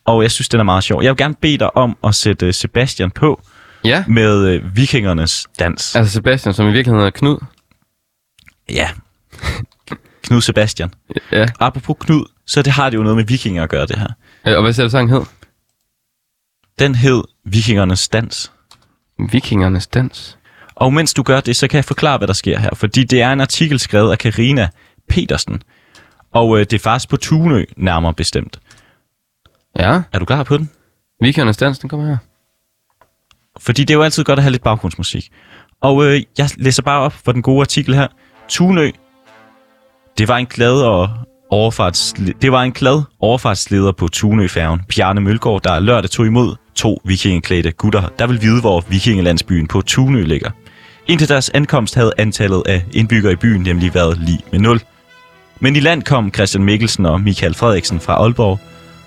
og 0.05 0.23
jeg 0.23 0.31
synes, 0.31 0.49
den 0.49 0.61
er 0.61 0.65
meget 0.65 0.85
sjov. 0.85 1.03
Jeg 1.03 1.11
vil 1.11 1.17
gerne 1.17 1.35
bede 1.35 1.59
dig 1.59 1.77
om 1.77 1.97
at 2.05 2.15
sætte 2.15 2.47
øh, 2.47 2.55
Sebastian 2.55 3.11
på 3.11 3.43
Ja. 3.85 4.05
med 4.09 4.47
øh, 4.49 4.77
vikingernes 4.77 5.47
dans. 5.59 5.97
Altså 5.97 6.13
Sebastian, 6.13 6.55
som 6.55 6.67
i 6.69 6.73
virkeligheden 6.73 6.99
hedder 6.99 7.11
Knud. 7.19 7.39
Ja. 8.71 8.89
Knud 10.23 10.41
Sebastian. 10.41 10.95
Ja. 11.33 11.47
Apropos 11.61 11.97
Knud, 12.01 12.25
så 12.47 12.63
det 12.63 12.73
har 12.73 12.91
det 12.91 12.97
jo 12.97 13.03
noget 13.03 13.17
med 13.17 13.25
vikinger 13.25 13.63
at 13.63 13.69
gøre, 13.71 13.87
det 13.87 13.99
her. 13.99 14.09
Øh, 14.47 14.57
Og 14.57 14.63
hvad 14.63 14.73
selv 14.73 14.91
sang 14.91 15.11
hed? 15.11 15.23
Den 16.79 16.95
hed 16.95 17.23
Vikingernes 17.45 18.09
Dans. 18.09 18.53
Vikingernes 19.33 19.87
dans. 19.87 20.39
Og 20.83 20.93
mens 20.93 21.15
du 21.15 21.23
gør 21.23 21.41
det, 21.41 21.57
så 21.57 21.69
kan 21.69 21.77
jeg 21.77 21.85
forklare, 21.85 22.19
hvad 22.19 22.29
der 22.29 22.35
sker 22.35 22.59
her. 22.59 22.71
Fordi 22.75 23.05
det 23.05 23.23
er 23.23 23.33
en 23.33 23.41
artikel 23.41 23.79
skrevet 23.79 24.11
af 24.11 24.19
Karina 24.19 24.69
Petersen. 25.09 25.63
Og 26.33 26.59
øh, 26.59 26.61
det 26.61 26.73
er 26.73 26.79
faktisk 26.79 27.09
på 27.09 27.17
Tunø, 27.17 27.65
nærmere 27.77 28.15
bestemt. 28.15 28.61
Ja. 29.79 30.03
Er 30.13 30.19
du 30.19 30.25
klar 30.25 30.43
på 30.43 30.57
den? 30.57 30.71
Vikingernes 31.21 31.57
dans, 31.57 31.79
den 31.79 31.89
kommer 31.89 32.07
her. 32.07 32.17
Fordi 33.61 33.85
det 33.85 33.91
er 33.91 33.99
jo 33.99 34.03
altid 34.03 34.25
godt 34.25 34.39
at 34.39 34.43
have 34.43 34.51
lidt 34.51 34.63
baggrundsmusik. 34.63 35.31
Og 35.81 36.05
øh, 36.05 36.23
jeg 36.39 36.49
læser 36.57 36.83
bare 36.83 37.01
op 37.01 37.13
for 37.13 37.33
den 37.33 37.43
gode 37.43 37.61
artikel 37.61 37.95
her. 37.95 38.07
Tunø, 38.49 38.91
det 40.19 40.29
var 40.29 40.37
en 40.37 40.47
glad 40.47 40.83
og 40.83 41.11
overfarts, 41.51 42.15
det 42.43 42.53
var 42.53 42.63
en 42.63 42.73
glad 42.73 43.03
overfartsleder 43.21 43.93
på 43.93 44.09
Tunø-færgen, 44.09 44.81
Bjarne 44.89 45.21
Mølgaard, 45.21 45.63
der 45.63 45.81
lørdag 45.81 46.11
tog 46.11 46.27
imod 46.27 46.57
to 46.75 47.01
vikingeklædte 47.05 47.73
gutter, 47.73 48.09
der 48.19 48.27
vil 48.27 48.43
vide, 48.43 48.61
hvor 48.61 48.85
vikingelandsbyen 48.89 49.67
på 49.67 49.81
Tunø 49.81 50.23
ligger. 50.23 50.51
Indtil 51.07 51.29
deres 51.29 51.51
ankomst 51.55 51.95
havde 51.95 52.13
antallet 52.19 52.63
af 52.67 52.85
indbyggere 52.93 53.33
i 53.33 53.37
byen 53.37 53.63
nemlig 53.63 53.95
været 53.95 54.19
lige 54.19 54.41
med 54.53 54.61
0. 54.61 54.81
Men 55.61 55.77
i 55.77 55.81
land 55.81 56.03
kom 56.03 56.35
Christian 56.35 56.65
Mikkelsen 56.65 57.07
og 57.07 57.21
Michael 57.21 57.55
Frederiksen 57.55 58.01
fra 58.01 58.13
Aalborg, 58.13 58.61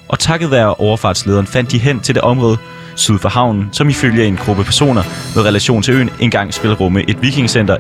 og 0.08 0.20
takket 0.20 0.52
være 0.52 0.76
overfartslederen 0.76 1.48
fandt 1.48 1.72
de 1.72 1.78
hen 1.78 2.00
til 2.00 2.16
det 2.16 2.24
område 2.24 2.58
syd 2.96 3.18
for 3.18 3.30
havnen, 3.30 3.70
som 3.72 3.90
ifølge 3.90 4.26
en 4.26 4.36
gruppe 4.36 4.64
personer 4.64 5.04
med 5.36 5.44
relation 5.44 5.82
til 5.82 5.94
øen 5.94 6.10
engang 6.20 6.54
skulle 6.54 6.76
rumme 6.76 7.10
et 7.10 7.22
vikingcenter 7.22 7.78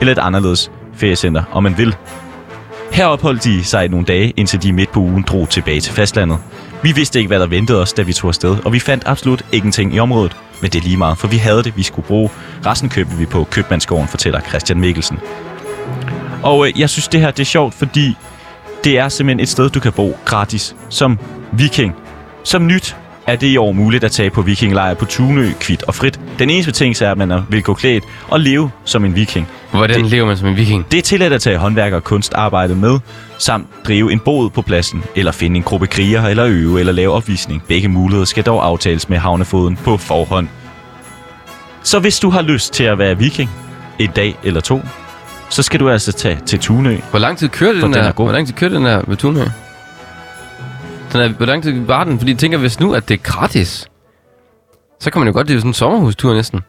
eller 0.00 0.12
et 0.12 0.18
anderledes 0.18 0.70
feriecenter, 0.94 1.42
om 1.52 1.62
man 1.62 1.78
vil. 1.78 1.96
Her 2.92 3.06
opholdt 3.06 3.44
de 3.44 3.64
sig 3.64 3.84
i 3.84 3.88
nogle 3.88 4.06
dage, 4.06 4.32
indtil 4.36 4.62
de 4.62 4.72
midt 4.72 4.92
på 4.92 5.00
ugen 5.00 5.22
drog 5.22 5.48
tilbage 5.48 5.80
til 5.80 5.92
fastlandet. 5.92 6.38
Vi 6.82 6.92
vidste 6.92 7.18
ikke, 7.18 7.28
hvad 7.28 7.40
der 7.40 7.46
ventede 7.46 7.82
os, 7.82 7.92
da 7.92 8.02
vi 8.02 8.12
tog 8.12 8.28
afsted, 8.28 8.56
og 8.64 8.72
vi 8.72 8.78
fandt 8.80 9.02
absolut 9.06 9.42
ingenting 9.52 9.94
i 9.94 9.98
området. 9.98 10.36
Men 10.60 10.70
det 10.70 10.78
er 10.78 10.82
lige 10.82 10.96
meget, 10.96 11.18
for 11.18 11.28
vi 11.28 11.36
havde 11.36 11.62
det, 11.62 11.76
vi 11.76 11.82
skulle 11.82 12.08
bruge. 12.08 12.30
Resten 12.66 12.88
købte 12.88 13.16
vi 13.16 13.26
på 13.26 13.44
Købmandsgården, 13.44 14.08
fortæller 14.08 14.40
Christian 14.40 14.80
Mikkelsen. 14.80 15.18
Og 16.42 16.66
øh, 16.68 16.80
jeg 16.80 16.90
synes, 16.90 17.08
det 17.08 17.20
her 17.20 17.30
det 17.30 17.40
er 17.40 17.44
sjovt, 17.44 17.74
fordi 17.74 18.16
det 18.84 18.98
er 18.98 19.08
simpelthen 19.08 19.40
et 19.40 19.48
sted, 19.48 19.70
du 19.70 19.80
kan 19.80 19.92
bo 19.92 20.16
gratis 20.24 20.76
som 20.88 21.18
viking. 21.52 21.94
Som 22.44 22.66
nyt 22.66 22.96
er 23.26 23.36
det 23.36 23.46
i 23.46 23.56
år 23.56 23.72
muligt 23.72 24.04
at 24.04 24.12
tage 24.12 24.30
på 24.30 24.42
vikinglejr 24.42 24.94
på 24.94 25.04
Tunø, 25.04 25.50
kvit 25.60 25.82
og 25.82 25.94
frit. 25.94 26.20
Den 26.38 26.50
eneste 26.50 26.70
betingelse 26.72 27.04
er, 27.04 27.10
at 27.10 27.18
man 27.18 27.32
vil 27.48 27.62
gå 27.62 27.74
klædt 27.74 28.04
og 28.28 28.40
leve 28.40 28.70
som 28.84 29.04
en 29.04 29.14
viking. 29.14 29.48
Hvordan 29.70 30.00
det... 30.00 30.10
lever 30.10 30.26
man 30.26 30.36
som 30.36 30.48
en 30.48 30.56
viking? 30.56 30.86
Det 30.90 30.98
er 30.98 31.02
tilladt 31.02 31.32
at 31.32 31.40
tage 31.40 31.58
håndværk 31.58 31.92
og 31.92 32.04
kunstarbejde 32.04 32.74
med, 32.74 32.98
samt 33.38 33.66
drive 33.86 34.12
en 34.12 34.20
båd 34.20 34.50
på 34.50 34.62
pladsen, 34.62 35.04
eller 35.16 35.32
finde 35.32 35.56
en 35.56 35.62
gruppe 35.62 35.86
krigere, 35.86 36.30
eller 36.30 36.44
øve, 36.48 36.80
eller 36.80 36.92
lave 36.92 37.12
opvisning. 37.12 37.62
Begge 37.68 37.88
muligheder 37.88 38.24
skal 38.24 38.44
dog 38.44 38.66
aftales 38.66 39.08
med 39.08 39.18
havnefoden 39.18 39.76
på 39.76 39.96
forhånd. 39.96 40.48
Så 41.82 41.98
hvis 41.98 42.18
du 42.18 42.30
har 42.30 42.42
lyst 42.42 42.72
til 42.72 42.84
at 42.84 42.98
være 42.98 43.18
viking 43.18 43.50
en 43.98 44.10
dag 44.16 44.36
eller 44.44 44.60
to, 44.60 44.80
så 45.48 45.62
skal 45.62 45.80
du 45.80 45.90
altså 45.90 46.12
tage 46.12 46.38
til 46.46 46.58
Tunø. 46.58 46.96
Hvor 47.10 47.18
lang 47.18 47.38
tid 47.38 47.48
kørte 47.48 47.80
For 47.80 47.86
den, 47.86 47.94
den 47.94 48.02
der? 48.02 48.08
er 48.08 48.12
god. 48.12 48.26
Hvor 48.26 48.32
lang 48.32 48.46
tid 48.46 48.54
kørte 48.54 48.74
den 48.74 48.84
der 48.84 49.02
ved 49.06 49.16
Tunø? 49.16 49.44
Den 51.12 51.20
er, 51.20 51.28
hvor 51.28 51.46
lang 51.46 51.62
tid 51.62 51.80
var 51.80 52.04
den? 52.04 52.18
Fordi 52.18 52.30
jeg 52.30 52.38
tænker, 52.38 52.58
hvis 52.58 52.80
nu, 52.80 52.94
at 52.94 53.08
det 53.08 53.14
er 53.14 53.22
gratis, 53.22 53.88
så 55.00 55.10
kan 55.10 55.20
man 55.20 55.28
jo 55.28 55.32
godt 55.32 55.48
leve 55.48 55.60
sådan 55.60 55.70
en 55.70 55.74
sommerhustur 55.74 56.34
næsten. 56.34 56.60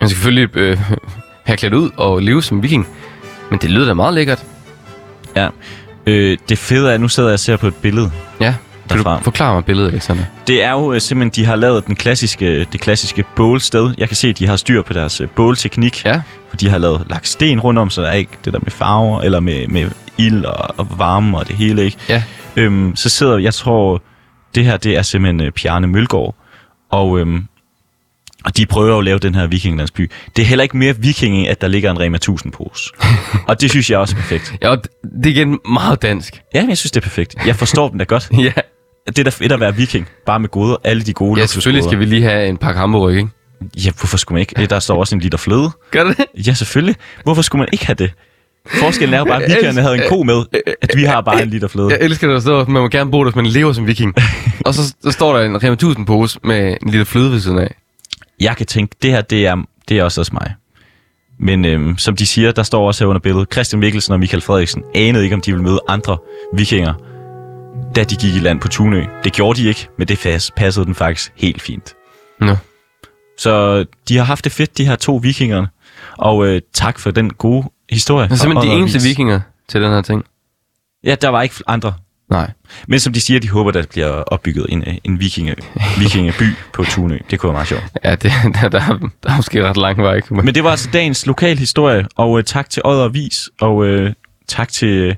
Man 0.00 0.08
skal 0.08 0.16
selvfølgelig 0.16 0.56
øh, 0.56 0.78
have 1.46 1.56
klædt 1.56 1.74
ud 1.74 1.90
og 1.96 2.22
leve 2.22 2.42
som 2.42 2.62
viking. 2.62 2.88
Men 3.50 3.58
det 3.58 3.70
lyder 3.70 3.86
da 3.86 3.94
meget 3.94 4.14
lækkert. 4.14 4.44
Ja. 5.36 5.48
Øh, 6.06 6.38
det 6.48 6.58
fede 6.58 6.90
er, 6.90 6.94
at 6.94 7.00
nu 7.00 7.08
sidder 7.08 7.28
jeg 7.28 7.34
og 7.34 7.40
ser 7.40 7.56
på 7.56 7.66
et 7.66 7.74
billede. 7.74 8.10
Ja. 8.40 8.54
Kan 8.88 8.98
Derfra. 8.98 9.18
du 9.18 9.22
forklare 9.22 9.54
mig 9.54 9.64
billedet, 9.64 9.88
Alexander? 9.92 10.24
Det 10.46 10.64
er 10.64 10.70
jo 10.70 10.92
øh, 10.92 11.00
simpelthen, 11.00 11.42
de 11.42 11.46
har 11.46 11.56
lavet 11.56 11.86
den 11.86 11.96
klassiske, 11.96 12.64
det 12.64 12.80
klassiske 12.80 13.24
bålsted. 13.36 13.94
Jeg 13.98 14.08
kan 14.08 14.16
se, 14.16 14.28
at 14.28 14.38
de 14.38 14.46
har 14.46 14.56
styr 14.56 14.82
på 14.82 14.92
deres 14.92 15.20
øh, 15.20 15.28
bålteknik. 15.28 16.04
Ja. 16.04 16.22
For 16.50 16.56
de 16.56 16.68
har 16.68 16.78
lavet 16.78 17.06
lagt 17.10 17.28
sten 17.28 17.60
rundt 17.60 17.80
om, 17.80 17.90
så 17.90 18.02
der 18.02 18.08
er 18.08 18.12
ikke 18.12 18.32
det 18.44 18.52
der 18.52 18.58
med 18.62 18.70
farver, 18.70 19.20
eller 19.20 19.40
med, 19.40 19.68
med 19.68 19.90
ild 20.18 20.44
og, 20.44 20.74
og 20.76 20.98
varme 20.98 21.38
og 21.38 21.48
det 21.48 21.56
hele, 21.56 21.84
ikke? 21.84 21.96
Ja. 22.08 22.22
Øhm, 22.56 22.96
så 22.96 23.08
sidder, 23.08 23.38
jeg 23.38 23.54
tror, 23.54 24.02
det 24.54 24.64
her, 24.64 24.76
det 24.76 24.96
er 24.96 25.02
simpelthen 25.02 25.40
øh, 25.40 25.52
Bjarne 25.52 25.86
Mølgaard. 25.86 26.34
Og, 26.90 27.18
øhm, 27.18 27.46
og 28.44 28.56
de 28.56 28.66
prøver 28.66 28.88
jo 28.88 28.98
at 28.98 29.04
lave 29.04 29.18
den 29.18 29.34
her 29.34 29.46
vikinglandsby. 29.46 30.10
Det 30.36 30.42
er 30.42 30.46
heller 30.46 30.62
ikke 30.62 30.76
mere 30.76 30.96
viking, 30.98 31.48
at 31.48 31.60
der 31.60 31.68
ligger 31.68 31.90
en 31.90 32.00
Rema 32.00 32.16
1000 32.16 32.52
pose. 32.52 32.90
og 33.48 33.60
det 33.60 33.70
synes 33.70 33.90
jeg 33.90 33.98
også 33.98 34.16
er 34.16 34.20
perfekt. 34.20 34.54
Ja, 34.62 34.76
det 35.22 35.26
er 35.26 35.30
igen 35.30 35.58
meget 35.68 36.02
dansk. 36.02 36.42
Ja, 36.54 36.60
men 36.60 36.68
jeg 36.68 36.78
synes, 36.78 36.90
det 36.90 37.00
er 37.00 37.02
perfekt. 37.04 37.34
Jeg 37.46 37.56
forstår 37.56 37.88
dem 37.88 37.98
da 37.98 38.04
godt. 38.04 38.28
ja. 38.38 38.52
Det 39.06 39.18
er 39.18 39.24
da 39.24 39.30
fedt 39.30 39.52
at 39.52 39.60
være 39.60 39.76
viking. 39.76 40.08
Bare 40.26 40.40
med 40.40 40.48
goder. 40.48 40.76
Alle 40.84 41.02
de 41.02 41.12
gode 41.12 41.40
ja, 41.40 41.46
selvfølgelig 41.46 41.84
skal 41.84 41.98
vi 41.98 42.04
lige 42.04 42.22
have 42.22 42.48
en 42.48 42.56
pakke 42.56 42.80
hamburg, 42.80 43.10
ikke? 43.10 43.28
Ja, 43.76 43.90
hvorfor 43.90 44.16
skulle 44.16 44.36
man 44.36 44.40
ikke? 44.40 44.66
Der 44.66 44.78
står 44.78 44.98
også 44.98 45.14
en 45.14 45.20
liter 45.20 45.38
fløde. 45.38 45.70
Gør 45.90 46.04
det? 46.04 46.26
Ja, 46.46 46.54
selvfølgelig. 46.54 46.96
Hvorfor 47.24 47.42
skulle 47.42 47.60
man 47.60 47.68
ikke 47.72 47.86
have 47.86 47.94
det? 47.94 48.12
Forskellen 48.66 49.14
er 49.14 49.18
jo 49.18 49.24
bare, 49.24 49.42
at 49.42 49.50
vikingerne 49.50 49.80
havde 49.80 49.94
en 49.94 50.02
ko 50.08 50.22
med, 50.22 50.44
at 50.82 50.90
vi 50.96 51.04
har 51.04 51.20
bare 51.20 51.42
en 51.42 51.48
liter 51.48 51.68
fløde. 51.68 51.90
Jeg 51.90 51.98
elsker, 52.00 52.28
at 52.28 52.34
der 52.34 52.40
står, 52.40 52.64
man 52.64 52.82
må 52.82 52.88
gerne 52.88 53.10
bo 53.10 53.18
der, 53.18 53.24
hvis 53.24 53.36
man 53.36 53.46
lever 53.46 53.72
som 53.72 53.86
viking. 53.86 54.14
og 54.66 54.74
så, 54.74 54.94
så 55.02 55.10
står 55.10 55.36
der 55.36 55.44
en 55.44 55.62
Rema 55.64 55.72
1000 55.72 56.06
pose 56.06 56.38
med 56.44 56.76
en 56.82 56.90
lille 56.90 57.04
fløde 57.04 57.30
ved 57.32 57.40
siden 57.40 57.58
af. 57.58 57.74
Jeg 58.40 58.56
kan 58.56 58.66
tænke, 58.66 58.96
det 59.02 59.10
her, 59.10 59.20
det 59.20 59.46
er, 59.46 59.56
det 59.88 59.98
er 59.98 60.04
også 60.04 60.20
hos 60.20 60.32
mig. 60.32 60.54
Men 61.38 61.64
øhm, 61.64 61.98
som 61.98 62.16
de 62.16 62.26
siger, 62.26 62.52
der 62.52 62.62
står 62.62 62.86
også 62.86 63.04
her 63.04 63.08
under 63.08 63.20
billedet, 63.20 63.52
Christian 63.52 63.80
Mikkelsen 63.80 64.12
og 64.12 64.20
Michael 64.20 64.42
Frederiksen 64.42 64.82
anede 64.94 65.24
ikke, 65.24 65.34
om 65.34 65.40
de 65.40 65.52
ville 65.52 65.64
møde 65.64 65.80
andre 65.88 66.18
vikinger, 66.54 66.94
da 67.96 68.04
de 68.04 68.16
gik 68.16 68.34
i 68.34 68.38
land 68.38 68.60
på 68.60 68.68
Tunø. 68.68 69.04
Det 69.24 69.32
gjorde 69.32 69.62
de 69.62 69.68
ikke, 69.68 69.88
men 69.98 70.08
det 70.08 70.50
passede 70.56 70.86
den 70.86 70.94
faktisk 70.94 71.32
helt 71.36 71.62
fint. 71.62 71.94
Nå. 72.40 72.56
Så 73.38 73.84
de 74.08 74.16
har 74.16 74.24
haft 74.24 74.44
det 74.44 74.52
fedt, 74.52 74.78
de 74.78 74.86
her 74.86 74.96
to 74.96 75.16
vikinger. 75.16 75.66
Og 76.18 76.46
øh, 76.46 76.60
tak 76.72 76.98
for 76.98 77.10
den 77.10 77.30
gode 77.30 77.66
historie. 77.90 78.28
Det 78.28 78.32
er 78.32 78.36
simpelthen 78.36 78.70
de 78.72 78.76
eneste 78.78 79.02
vikinger 79.08 79.40
til 79.68 79.82
den 79.82 79.90
her 79.90 80.02
ting. 80.02 80.24
Ja, 81.04 81.14
der 81.14 81.28
var 81.28 81.42
ikke 81.42 81.54
andre. 81.66 81.94
Nej. 82.30 82.50
Men 82.88 83.00
som 83.00 83.12
de 83.12 83.20
siger, 83.20 83.40
de 83.40 83.48
håber, 83.50 83.70
der 83.70 83.82
bliver 83.90 84.08
opbygget 84.08 84.66
en, 84.68 84.84
øh, 84.86 84.94
en 85.04 85.20
vikinge, 85.20 85.54
vikingeby 85.98 86.44
på 86.72 86.84
Tunø. 86.84 87.18
Det 87.30 87.38
kunne 87.38 87.48
være 87.48 87.54
meget 87.54 87.68
sjovt. 87.68 87.84
Ja, 88.04 88.14
det, 88.14 88.32
der, 88.62 88.68
der, 88.68 88.80
er- 88.80 88.98
der 89.22 89.30
er 89.32 89.36
måske 89.36 89.68
ret 89.68 89.76
lang 89.76 89.98
vej. 89.98 90.20
Men, 90.30 90.44
Men 90.44 90.54
det 90.54 90.64
var 90.64 90.70
altså 90.70 90.88
dagens 90.92 91.26
lokal 91.26 91.58
historie, 91.58 92.06
og 92.16 92.38
øh, 92.38 92.44
tak 92.44 92.70
til 92.70 92.82
Odder 92.84 93.08
Vis, 93.08 93.48
og 93.60 93.84
øh, 93.86 94.12
tak 94.48 94.68
til 94.68 95.16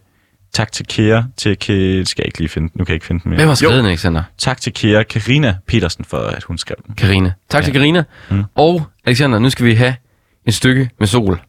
tak 0.53 0.73
til 0.73 0.87
Kære, 0.87 1.27
til 1.37 1.59
Kære, 1.59 2.05
skal 2.05 2.23
jeg 2.23 2.27
ikke 2.27 2.39
lige 2.39 2.49
finde, 2.49 2.71
nu 2.75 2.85
kan 2.85 2.93
jeg 2.93 2.95
ikke 2.97 3.07
finde 3.07 3.23
den 3.23 3.31
mere. 3.31 3.39
Hvem 3.39 3.49
har 3.49 3.55
skrevet 3.55 3.77
den, 3.77 3.87
Alexander? 3.87 4.23
tak 4.39 4.61
til 4.61 4.73
Kære 4.73 5.05
Karina 5.05 5.57
Petersen 5.67 6.05
for, 6.05 6.19
at 6.19 6.43
hun 6.43 6.59
skrev 6.59 6.77
den. 6.87 6.95
Karina. 6.95 7.33
Tak 7.51 7.65
til 7.65 7.73
Karina. 7.73 8.05
Mm. 8.31 8.45
Og 8.55 8.83
Alexander, 9.05 9.39
nu 9.39 9.51
skal 9.51 9.67
vi 9.67 9.75
have 9.75 9.95
et 10.47 10.55
stykke 10.55 10.91
med 10.99 11.07
sol. 11.07 11.41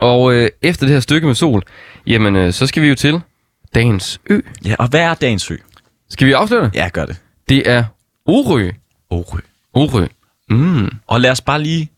Og 0.00 0.34
øh, 0.34 0.48
efter 0.62 0.86
det 0.86 0.92
her 0.94 1.00
stykke 1.00 1.26
med 1.26 1.34
sol, 1.34 1.62
jamen 2.06 2.36
øh, 2.36 2.52
så 2.52 2.66
skal 2.66 2.82
vi 2.82 2.88
jo 2.88 2.94
til 2.94 3.20
dagens 3.74 4.20
ø. 4.30 4.40
Ja, 4.64 4.74
og 4.78 4.88
hvad 4.88 5.00
er 5.00 5.14
dagens 5.14 5.42
sø? 5.42 5.56
Skal 6.10 6.26
vi 6.26 6.32
afsløre 6.32 6.64
det? 6.64 6.74
Ja, 6.74 6.88
gør 6.92 7.06
det. 7.06 7.16
Det 7.48 7.70
er 7.70 7.84
Orø. 8.26 8.70
Orø. 9.10 9.38
Orø. 9.74 10.06
Mm, 10.50 10.90
Og 11.06 11.20
lad 11.20 11.30
os 11.30 11.40
bare 11.40 11.62
lige 11.62 11.90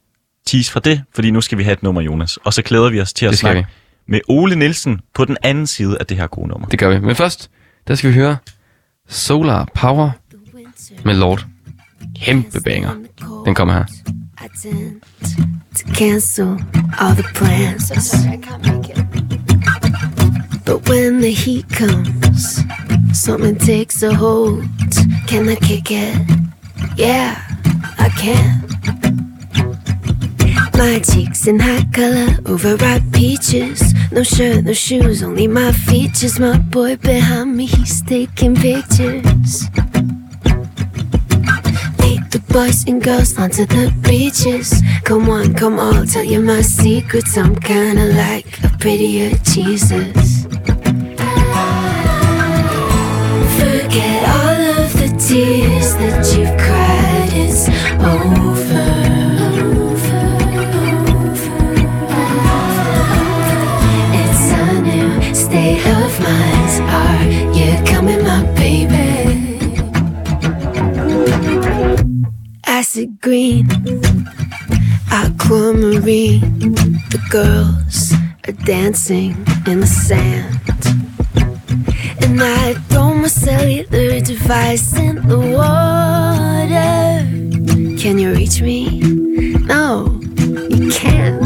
tease 0.46 0.72
fra 0.72 0.80
det, 0.80 1.02
fordi 1.14 1.30
nu 1.30 1.40
skal 1.40 1.58
vi 1.58 1.62
have 1.62 1.72
et 1.72 1.82
nummer, 1.82 2.00
Jonas. 2.02 2.36
Og 2.36 2.54
så 2.54 2.62
glæder 2.62 2.90
vi 2.90 3.00
os 3.00 3.12
til 3.12 3.26
at 3.26 3.30
Det 3.30 3.38
snakke 3.38 3.66
med 4.08 4.20
Ole 4.28 4.56
Nielsen 4.56 5.00
på 5.14 5.24
den 5.24 5.36
anden 5.42 5.66
side 5.66 5.96
af 6.00 6.06
det 6.06 6.16
her 6.16 6.26
gode 6.26 6.48
nummer. 6.48 6.68
det 6.68 6.78
gør 6.78 6.88
vi. 6.88 6.98
Men 7.00 7.16
først, 7.16 7.50
der 7.88 7.94
skal 7.94 8.10
vi 8.10 8.14
høre 8.14 8.36
Solar 9.08 9.68
Power 9.74 10.10
med 11.04 11.14
Lord. 11.14 11.46
Kæmpe 12.20 12.60
banger. 12.60 12.90
Den 13.44 13.54
kommer 13.54 13.74
her. 13.74 13.84
I 14.42 14.48
tend 14.60 15.04
to 15.76 15.84
cancel 15.94 16.58
all 16.98 17.14
the 17.14 17.22
plans. 17.32 17.86
So 17.86 17.94
sorry, 17.94 18.32
I 18.32 18.36
can't 18.38 18.62
make 18.64 18.88
it. 18.90 20.64
But 20.64 20.88
when 20.88 21.20
the 21.20 21.30
heat 21.30 21.68
comes, 21.68 22.58
something 23.12 23.54
takes 23.54 24.02
a 24.02 24.12
hold. 24.12 24.64
Can 25.28 25.48
I 25.48 25.54
kick 25.54 25.92
it? 25.92 26.18
Yeah, 26.96 27.40
I 27.98 28.08
can. 28.18 28.66
My 30.76 30.98
cheeks 30.98 31.46
in 31.46 31.60
hot 31.60 31.92
color, 31.94 32.36
overripe 32.44 33.12
peaches. 33.12 33.94
No 34.10 34.24
shirt, 34.24 34.64
no 34.64 34.72
shoes, 34.72 35.22
only 35.22 35.46
my 35.46 35.70
features. 35.70 36.40
My 36.40 36.58
boy 36.58 36.96
behind 36.96 37.56
me, 37.56 37.66
he's 37.66 38.02
taking 38.02 38.56
pictures. 38.56 39.68
Boys 42.52 42.84
and 42.86 43.02
girls 43.02 43.38
onto 43.38 43.64
the 43.64 43.90
beaches. 44.02 44.82
Come 45.04 45.30
on, 45.30 45.54
come 45.54 45.78
on, 45.78 46.06
tell 46.06 46.22
you 46.22 46.42
my 46.42 46.60
secrets. 46.60 47.38
I'm 47.38 47.56
kinda 47.56 48.12
like 48.12 48.46
a 48.62 48.68
prettier 48.78 49.30
Jesus. 49.42 50.44
Forget 53.56 54.28
all 54.36 54.60
of 54.76 54.92
the 55.00 55.08
tears 55.18 55.94
that 55.94 56.20
you've 56.36 56.54
cried. 56.58 57.32
It's 57.32 57.68
over. 57.98 58.84
It's 64.20 64.46
a 64.52 64.82
new 64.82 65.34
state 65.34 65.86
of 65.86 66.20
mind. 66.20 66.82
Are 67.00 67.24
you 67.56 67.72
coming, 67.86 68.22
my 68.22 68.51
acid 72.92 73.18
green, 73.22 73.66
aquamarine. 75.10 76.40
The 77.08 77.20
girls 77.30 78.12
are 78.46 78.64
dancing 78.66 79.30
in 79.66 79.80
the 79.80 79.86
sand. 79.86 80.60
And 82.22 82.42
I 82.42 82.74
throw 82.90 83.14
my 83.14 83.28
cellular 83.28 84.20
device 84.20 84.94
in 84.98 85.26
the 85.26 85.38
water. 85.38 87.24
Can 87.98 88.18
you 88.18 88.30
reach 88.34 88.60
me? 88.60 89.00
No, 89.00 90.20
you 90.68 90.90
can't. 90.90 91.41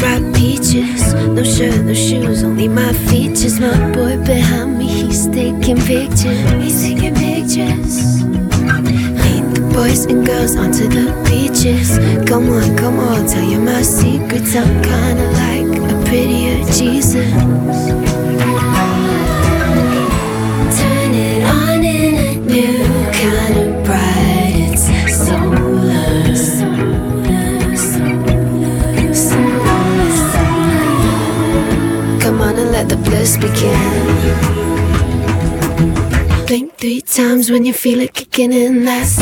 Overripe 0.00 0.34
peaches. 0.34 1.14
No 1.14 1.42
shirt, 1.42 1.84
no 1.84 1.94
shoes, 1.94 2.42
only 2.42 2.68
my 2.68 2.92
features. 2.92 3.60
My 3.60 3.92
boy 3.92 4.16
behind 4.24 4.78
me, 4.78 4.86
he's 4.86 5.26
taking 5.28 5.76
pictures. 5.76 6.50
He's 6.62 6.82
taking 6.82 7.14
pictures. 7.14 8.22
Lead 8.22 9.54
the 9.54 9.70
boys 9.74 10.04
and 10.06 10.26
girls 10.26 10.56
onto 10.56 10.88
the 10.88 11.12
beaches. 11.28 11.98
Come 12.28 12.50
on, 12.50 12.76
come 12.76 12.98
on, 12.98 13.26
tell 13.26 13.44
you 13.44 13.60
my 13.60 13.82
secrets. 13.82 14.54
I'm 14.56 14.82
kinda 14.82 15.30
like 15.42 15.78
a 15.78 16.04
prettier 16.06 16.64
Jesus. 16.72 17.32
Turn 20.78 21.14
it 21.14 21.42
on 21.44 21.84
in 21.84 22.14
a 22.16 22.34
new 22.36 22.84
kind 23.20 23.56
of 23.58 23.84
bright. 23.84 24.72
It's 24.72 25.26
solar. 25.26 25.69
The 33.10 33.38
begin. 33.40 33.90
Blink 36.46 36.76
three 36.78 37.00
times 37.00 37.50
when 37.50 37.64
you 37.64 37.72
feel 37.72 38.00
it 38.00 38.14
kicking 38.14 38.52
in. 38.52 38.84
That's 38.84 39.18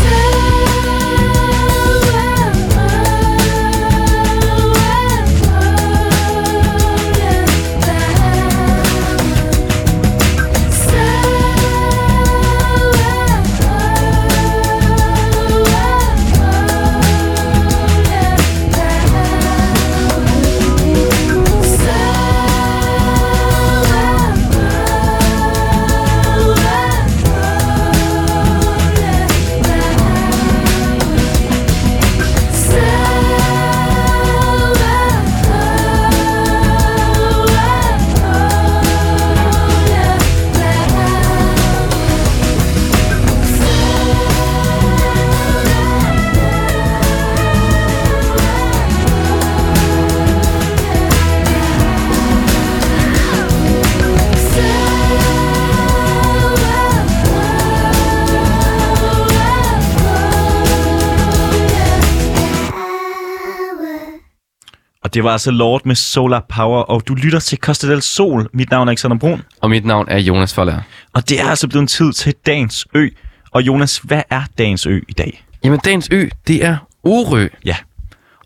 Og 65.09 65.15
det 65.15 65.25
var 65.25 65.31
altså 65.31 65.51
Lord 65.51 65.81
med 65.85 65.95
Solar 65.95 66.45
Power, 66.49 66.81
og 66.83 67.03
du 67.09 67.15
lytter 67.15 67.39
til 67.39 67.59
Costa 67.59 67.87
del 67.91 68.03
Sol. 68.03 68.49
Mit 68.53 68.71
navn 68.71 68.89
er 68.89 68.91
Alexander 68.93 69.17
Brun, 69.19 69.43
Og 69.61 69.71
mit 69.71 69.85
navn 69.85 70.07
er 70.09 70.19
Jonas 70.19 70.55
Forlager. 70.55 70.81
og 71.15 71.29
det 71.29 71.41
er 71.41 71.47
altså 71.49 71.69
blevet 71.69 71.83
en 71.83 71.87
tid 71.87 72.13
til 72.13 72.35
dagens 72.47 72.87
ø. 72.95 73.09
Og 73.53 73.63
Jonas, 73.63 73.99
hvad 73.99 74.23
er 74.31 74.43
dagens 74.59 74.87
ø 74.87 75.01
i 75.09 75.13
dag? 75.13 75.45
Jamen, 75.65 75.79
dagens 75.79 76.09
ø, 76.13 76.29
det 76.49 76.65
er 76.65 76.77
Orø. 77.05 77.49
Ja. 77.65 77.77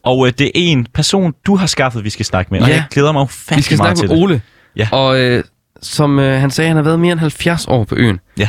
Og 0.04 0.26
øh, 0.26 0.32
det 0.38 0.46
er 0.46 0.50
en 0.54 0.86
person, 0.94 1.34
du 1.46 1.56
har 1.56 1.66
skaffet, 1.66 2.04
vi 2.04 2.10
skal 2.10 2.24
snakke 2.26 2.54
med, 2.54 2.60
og 2.62 2.68
Ja. 2.68 2.74
jeg 2.74 2.84
glæder 2.90 3.12
mig 3.12 3.22
ufattelig 3.22 3.56
Vi 3.56 3.62
skal 3.62 3.76
meget 3.78 3.98
snakke 3.98 4.12
til 4.12 4.20
med 4.20 4.28
det. 4.28 4.32
Ole. 4.32 4.42
Ja. 4.76 4.88
Og 4.92 5.20
øh, 5.20 5.44
som 5.82 6.18
øh, 6.18 6.40
han 6.40 6.50
sagde, 6.50 6.68
han 6.68 6.76
har 6.76 6.84
været 6.84 7.00
mere 7.00 7.12
end 7.12 7.20
70 7.20 7.66
år 7.68 7.84
på 7.84 7.94
øen. 7.98 8.20
Ja. 8.38 8.48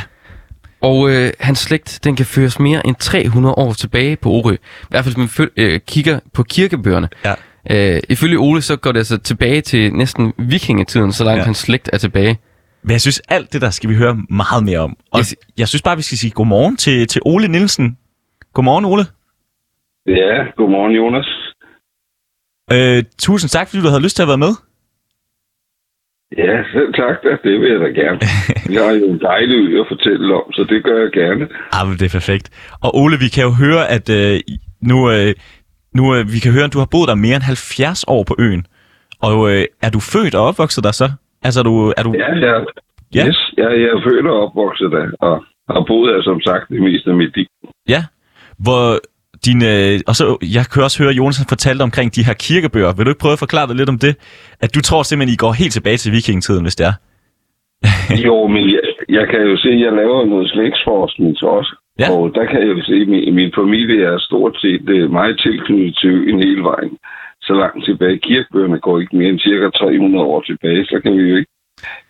Og 0.82 1.10
øh, 1.10 1.32
hans 1.40 1.58
slægt, 1.58 2.00
den 2.04 2.16
kan 2.16 2.26
føres 2.26 2.58
mere 2.58 2.86
end 2.86 2.96
300 2.98 3.54
år 3.54 3.72
tilbage 3.72 4.16
på 4.16 4.30
Orø. 4.30 4.52
I 4.54 4.56
hvert 4.90 5.04
fald, 5.04 5.14
hvis 5.14 5.18
man 5.18 5.28
føl- 5.28 5.50
øh, 5.56 5.80
kigger 5.88 6.20
på 6.34 6.42
kirkebøgerne. 6.42 7.08
Ja. 7.24 7.34
Øh, 7.70 8.00
ifølge 8.08 8.36
Ole, 8.38 8.62
så 8.62 8.76
går 8.76 8.92
det 8.92 8.98
altså 8.98 9.18
tilbage 9.18 9.60
til 9.60 9.92
næsten 9.94 10.32
vikingetiden, 10.38 11.12
så 11.12 11.24
langt 11.24 11.38
Ja. 11.38 11.44
hans 11.44 11.58
slægt 11.58 11.90
er 11.92 11.98
tilbage. 11.98 12.38
Men 12.82 12.90
jeg 12.92 13.00
synes, 13.00 13.22
alt 13.28 13.52
det 13.52 13.60
der 13.62 13.70
skal 13.70 13.90
vi 13.90 13.94
høre 13.94 14.16
meget 14.30 14.64
mere 14.64 14.78
om. 14.78 14.96
Og 15.12 15.18
Jeg 15.18 15.26
jeg 15.58 15.68
synes 15.68 15.82
bare, 15.82 15.96
vi 15.96 16.02
skal 16.02 16.18
sige 16.18 16.30
godmorgen 16.30 16.76
til, 16.76 17.06
til 17.06 17.22
Ole 17.24 17.48
Nielsen. 17.48 17.98
Godmorgen, 18.54 18.84
Ole. 18.84 19.04
Ja, 20.06 20.34
godmorgen 20.56 20.92
Jonas. 20.92 21.28
Øh, 22.72 23.04
tusind 23.18 23.48
tak, 23.50 23.68
fordi 23.68 23.82
du 23.82 23.88
havde 23.88 24.02
lyst 24.02 24.16
til 24.16 24.22
at 24.22 24.28
være 24.28 24.38
med. 24.38 24.52
Ja, 26.38 26.54
selv 26.74 26.90
tak 26.94 27.16
da. 27.24 27.30
Det 27.48 27.60
vil 27.60 27.70
jeg 27.72 27.80
da 27.80 27.90
gerne. 28.02 28.18
Vi 28.70 28.74
har 28.74 28.90
jo 28.92 29.04
en 29.12 29.20
dejlig 29.20 29.56
ø 29.56 29.80
at 29.80 29.86
fortælle 29.88 30.34
om, 30.34 30.52
så 30.52 30.66
det 30.68 30.84
gør 30.84 30.98
jeg 31.02 31.10
gerne. 31.12 31.48
Ah, 31.72 31.88
men 31.88 31.98
det 31.98 32.06
er 32.06 32.18
perfekt. 32.20 32.46
Og 32.82 32.96
Ole, 32.96 33.16
vi 33.18 33.28
kan 33.28 33.44
jo 33.44 33.50
høre, 33.64 33.82
at 33.96 34.06
øh, 34.10 34.40
nu, 34.80 35.10
øh, 35.10 35.34
nu 35.94 36.14
øh, 36.14 36.32
vi 36.34 36.38
kan 36.38 36.52
høre, 36.52 36.64
at 36.64 36.72
du 36.72 36.78
har 36.78 36.88
boet 36.94 37.08
der 37.08 37.14
mere 37.14 37.36
end 37.36 37.42
70 37.42 38.04
år 38.08 38.22
på 38.24 38.34
øen. 38.38 38.66
Og 39.22 39.36
øh, 39.50 39.64
er 39.82 39.90
du 39.90 40.00
født 40.00 40.34
og 40.34 40.42
opvokset 40.46 40.84
der 40.84 40.92
så? 40.92 41.08
Altså, 41.46 41.60
er 41.60 41.64
du... 41.64 41.74
Er 41.96 42.02
du 42.02 42.12
Ja, 42.12 42.30
ja. 42.48 42.54
Ja. 43.14 43.26
Yes, 43.28 43.38
jeg, 43.56 43.68
jeg 43.82 43.88
er 43.96 44.00
født 44.08 44.26
og 44.26 44.36
opvokset 44.46 44.90
der, 44.92 45.06
og 45.20 45.44
har 45.74 45.84
boet 45.88 46.14
her 46.14 46.22
som 46.22 46.40
sagt 46.40 46.64
det 46.68 46.82
meste 46.82 47.10
af 47.10 47.16
mit 47.16 47.36
liv. 47.36 47.46
ja. 47.88 48.02
Hvor 48.64 48.82
din, 49.46 49.60
øh, 49.72 50.00
og 50.08 50.14
så, 50.18 50.24
jeg 50.56 50.64
kan 50.72 50.82
også 50.82 50.98
høre, 51.02 51.12
at 51.12 51.18
Jonas 51.20 51.46
fortalte 51.48 51.82
omkring 51.82 52.08
de 52.16 52.26
her 52.28 52.36
kirkebøger. 52.46 52.92
Vil 52.92 53.04
du 53.06 53.10
ikke 53.10 53.24
prøve 53.24 53.38
at 53.38 53.44
forklare 53.46 53.66
dig 53.68 53.76
lidt 53.76 53.88
om 53.94 53.98
det? 53.98 54.12
At 54.64 54.70
du 54.74 54.80
tror 54.88 55.02
simpelthen, 55.02 55.34
I 55.34 55.42
går 55.44 55.52
helt 55.62 55.72
tilbage 55.72 55.96
til 55.96 56.12
vikingetiden, 56.12 56.64
hvis 56.66 56.76
det 56.80 56.86
er. 56.90 56.96
Jo, 58.26 58.36
men 58.54 58.62
jeg, 58.74 58.82
jeg 59.08 59.24
kan 59.30 59.40
jo 59.50 59.56
se, 59.62 59.68
at 59.76 59.80
jeg 59.80 59.92
laver 60.00 60.26
noget 60.32 60.50
slægtsforskning 60.50 61.32
også. 61.56 61.72
Ja. 61.98 62.06
Og 62.12 62.34
der 62.34 62.44
kan 62.50 62.60
jeg 62.60 62.68
jo 62.76 62.82
se, 62.82 62.94
at 63.02 63.08
min, 63.08 63.34
min 63.34 63.52
familie 63.60 64.04
er 64.04 64.18
stort 64.18 64.56
set 64.60 64.88
øh, 64.88 65.10
meget 65.10 65.40
tilknyttet 65.44 65.98
til 66.00 66.10
øen 66.10 66.38
hele 66.38 66.62
vejen. 66.62 66.98
Så 67.42 67.52
langt 67.54 67.84
tilbage. 67.84 68.18
Kirkebøgerne 68.18 68.80
går 68.80 69.00
ikke 69.00 69.16
mere 69.16 69.28
end 69.28 69.40
cirka 69.40 69.68
300 69.68 70.24
år 70.24 70.40
tilbage, 70.40 70.84
så 70.84 71.00
kan 71.02 71.12
vi 71.18 71.22
jo 71.30 71.36
ikke 71.36 71.52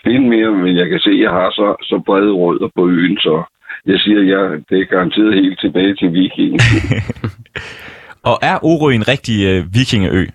finde 0.04 0.28
mere. 0.28 0.50
Men 0.50 0.76
jeg 0.76 0.88
kan 0.88 1.00
se, 1.00 1.10
at 1.10 1.20
jeg 1.20 1.30
har 1.30 1.50
så, 1.50 1.68
så 1.82 2.02
brede 2.06 2.32
rødder 2.32 2.68
på 2.76 2.88
øen, 2.88 3.16
så 3.18 3.42
jeg 3.86 3.98
siger, 4.00 4.20
at 4.20 4.28
jeg, 4.28 4.60
det 4.70 4.80
er 4.80 4.84
garanteret 4.84 5.34
helt 5.34 5.60
tilbage 5.60 5.94
til 5.94 6.12
vikingen. 6.12 6.60
Og 8.30 8.38
er 8.42 8.58
Orø 8.62 8.92
en 8.94 9.08
rigtig 9.08 9.46
øh, 9.46 9.74
vikingeø? 9.74 10.26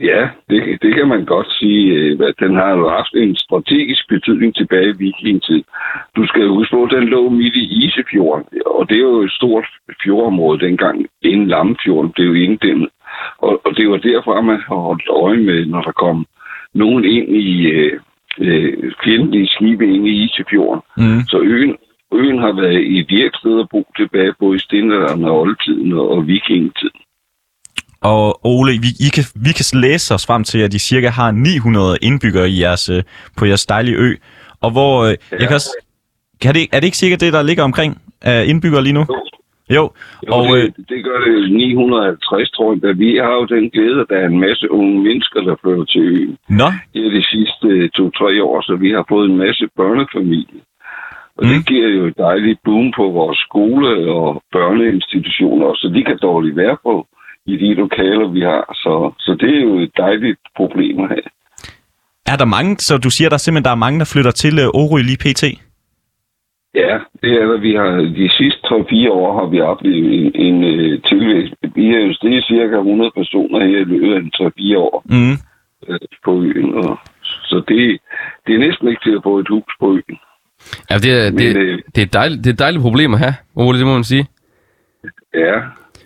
Ja, 0.00 0.28
det, 0.50 0.82
det 0.82 0.94
kan 0.94 1.08
man 1.08 1.24
godt 1.24 1.52
sige. 1.52 1.94
øh, 1.94 2.18
at 2.28 2.34
Den 2.40 2.54
har 2.54 2.70
jo 2.70 2.88
haft 2.88 3.14
en 3.14 3.36
strategisk 3.36 4.08
betydning 4.08 4.54
tilbage 4.54 4.90
i 4.90 4.98
vikingetid. 4.98 5.62
Du 6.16 6.26
skal 6.26 6.48
huske 6.48 6.76
på, 6.76 6.82
at 6.84 6.90
den 6.90 7.08
lå 7.08 7.28
midt 7.28 7.56
i 7.56 7.84
Isefjorden, 7.84 8.44
og 8.66 8.88
det 8.88 8.96
er 8.96 9.00
jo 9.00 9.22
et 9.22 9.30
stort 9.30 9.66
fjordområde 10.02 10.60
dengang, 10.60 11.06
inden 11.22 11.46
Lammefjorden 11.48 12.10
blev 12.10 12.36
inddæmmet. 12.36 12.88
Og, 13.38 13.60
og 13.66 13.76
det 13.76 13.90
var 13.90 13.96
derfra, 13.96 14.40
man 14.40 14.60
har 14.68 14.74
holdt 14.74 15.08
øje 15.08 15.36
med, 15.36 15.66
når 15.66 15.82
der 15.82 15.92
kom 15.92 16.26
nogen 16.74 17.04
ind 17.04 17.28
i 17.36 17.66
øh, 17.66 18.00
øh, 18.40 18.92
fjendtlige 19.04 19.48
skibe 19.48 19.86
ind 19.94 20.08
i 20.08 20.24
Isefjorden. 20.24 20.82
Mm. 20.96 21.20
Så 21.28 21.40
øen, 21.40 21.76
øen 22.12 22.38
har 22.38 22.52
været 22.52 22.98
et 22.98 23.06
virkelig 23.08 23.40
sted 23.40 23.60
at 23.60 23.68
bo 23.70 23.86
tilbage, 23.96 24.34
både 24.38 24.56
i 24.56 24.64
stenalderen 24.66 25.24
og 25.24 25.40
oldtiden 25.40 25.92
og, 25.92 26.10
og 26.10 26.26
vikingetiden. 26.26 27.00
Og 28.10 28.46
Ole, 28.52 28.72
vi, 28.84 28.90
I 29.06 29.08
kan, 29.14 29.24
vi 29.46 29.52
kan 29.58 29.80
læse 29.86 30.14
os 30.14 30.26
frem 30.26 30.44
til, 30.44 30.58
at 30.58 30.74
I 30.74 30.78
cirka 30.78 31.08
har 31.08 31.30
900 31.30 31.98
indbyggere 32.02 32.48
i 32.50 32.60
jeres, 32.62 32.88
øh, 32.88 33.02
på 33.38 33.44
jeres 33.46 33.66
dejlige 33.66 33.96
ø. 33.96 34.10
Og 34.60 34.70
hvor, 34.70 35.04
øh, 35.04 35.14
jeg 35.40 35.46
kan 35.48 35.54
også, 35.60 35.72
kan 36.42 36.54
det, 36.54 36.62
er 36.72 36.80
det 36.80 36.86
ikke 36.86 37.02
sikkert 37.02 37.20
det, 37.20 37.32
der 37.32 37.42
ligger 37.42 37.64
omkring 37.64 38.00
af 38.22 38.44
indbyggere 38.46 38.82
lige 38.82 38.92
nu? 38.92 39.04
Jo, 39.70 39.84
Jo, 40.26 40.32
og 40.34 40.44
det, 40.46 40.56
øh, 40.56 40.72
det 40.88 41.04
gør 41.04 41.18
det 41.26 41.52
950, 41.52 42.50
tror 42.50 42.72
jeg. 42.72 42.82
Da 42.82 42.92
vi 42.92 43.16
har 43.16 43.34
jo 43.40 43.44
den 43.44 43.70
glæde, 43.70 44.00
at 44.00 44.06
der 44.10 44.18
er 44.18 44.26
en 44.26 44.40
masse 44.40 44.70
unge 44.70 44.98
mennesker, 45.02 45.40
der 45.40 45.56
flytter 45.62 45.84
til 45.84 46.00
øen 46.00 46.38
nå, 46.48 46.68
her 46.94 47.10
de 47.18 47.24
sidste 47.34 47.88
to-tre 47.88 48.42
år, 48.42 48.60
så 48.60 48.76
vi 48.84 48.90
har 48.90 49.04
fået 49.08 49.30
en 49.30 49.36
masse 49.36 49.64
børnefamilier. 49.76 50.62
Og. 51.36 51.44
Mm. 51.44 51.50
det 51.52 51.66
giver 51.66 51.88
jo 51.88 52.06
et 52.06 52.18
dejligt 52.18 52.58
boom 52.64 52.92
på 52.96 53.04
vores 53.18 53.38
skole 53.38 53.90
og 54.18 54.42
børneinstitutioner, 54.52 55.74
så 55.74 55.86
de 55.94 56.04
kan 56.04 56.18
dårligt 56.22 56.56
være 56.56 56.76
på 56.82 57.06
i 57.46 57.56
de 57.56 57.74
lokaler, 57.74 58.28
vi 58.28 58.40
har. 58.40 58.64
Så, 58.82 59.12
så 59.18 59.36
det 59.40 59.56
er 59.56 59.62
jo 59.62 59.78
et 59.78 59.92
dejligt 59.96 60.40
problem 60.56 61.00
at 61.00 61.08
have. 61.08 61.28
er 62.32 62.36
der 62.36 62.44
mange, 62.44 62.76
så 62.76 62.98
du 62.98 63.10
siger, 63.10 63.28
der 63.28 63.36
simpelthen 63.36 63.64
der 63.64 63.70
er 63.70 63.84
mange, 63.84 63.98
der 63.98 64.12
flytter 64.14 64.30
til 64.30 64.54
øh, 64.58 64.80
Orø 64.80 65.00
lige 65.02 65.22
pt? 65.24 65.42
Ja, 66.74 66.94
det 67.22 67.32
er 67.40 67.46
der. 67.50 67.58
Vi 67.58 67.74
har 67.74 67.90
de 68.20 68.28
sidste 68.38 68.60
3-4 68.66 69.10
år 69.10 69.40
har 69.40 69.46
vi 69.46 69.60
oplevet 69.60 70.04
en, 70.18 70.32
en 70.46 70.64
øh, 70.64 71.02
tilvækst. 71.02 71.54
Vi 71.74 71.84
er 71.94 72.00
jo 72.06 72.12
steget 72.14 72.44
cirka 72.44 72.76
100 72.76 73.10
personer 73.16 73.58
her 73.66 73.78
i 73.80 73.84
løbet 73.84 74.14
af 74.14 74.18
en 74.18 74.32
3-4 74.34 74.78
år. 74.78 75.02
Mm. 75.04 75.36
øh, 75.88 75.98
på 76.24 76.32
øen. 76.42 76.74
Og, 76.74 76.98
så 77.22 77.56
det, 77.68 78.00
det 78.46 78.54
er 78.54 78.58
næsten 78.58 78.88
ikke 78.88 79.02
til 79.04 79.14
at 79.16 79.22
få 79.22 79.38
et 79.38 79.48
hus 79.48 79.72
på 79.80 79.86
øen. 79.92 80.18
Ja, 80.90 80.94
det 81.04 81.12
er, 81.12 81.24
det, 81.24 81.34
Men, 81.34 81.56
øh, 81.56 81.78
det, 81.94 81.98
er 81.98 82.06
et 82.06 82.12
dejligt, 82.12 82.44
det 82.44 82.50
er 82.50 82.54
et 82.54 82.58
dejligt 82.58 82.82
problem 82.82 83.14
at 83.14 83.20
have, 83.20 83.34
Ole, 83.54 83.78
det 83.78 83.86
må 83.86 83.92
man 83.92 84.04
sige. 84.04 84.26
Ja, 85.34 85.56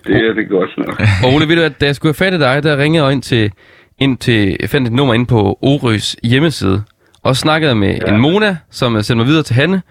det 0.07 0.17
er 0.29 0.33
det 0.33 0.49
godt 0.49 0.79
nok. 0.79 1.01
Og 1.25 1.35
Ole, 1.35 1.49
ved 1.49 1.57
du, 1.57 1.63
at 1.63 1.81
da 1.81 1.87
jeg 1.87 1.95
skulle 1.95 2.15
have 2.19 2.25
fat 2.27 2.35
i 2.35 2.39
dig, 2.39 2.63
der 2.63 2.77
ringede 2.83 3.05
jeg 3.05 3.13
ind 3.13 3.23
til, 3.23 3.53
ind 3.99 4.19
til, 4.19 4.57
jeg 4.61 4.69
fandt 4.69 4.89
et 4.89 4.95
nummer 4.95 5.15
ind 5.15 5.27
på 5.27 5.59
Orøs 5.63 6.17
hjemmeside, 6.23 6.83
og 7.25 7.37
snakkede 7.37 7.75
med 7.75 7.99
ja. 8.07 8.15
en 8.15 8.21
Mona, 8.21 8.57
som 8.71 9.03
sendte 9.03 9.17
mig 9.17 9.27
videre 9.27 9.43
til 9.43 9.55
Hanne, 9.57 9.83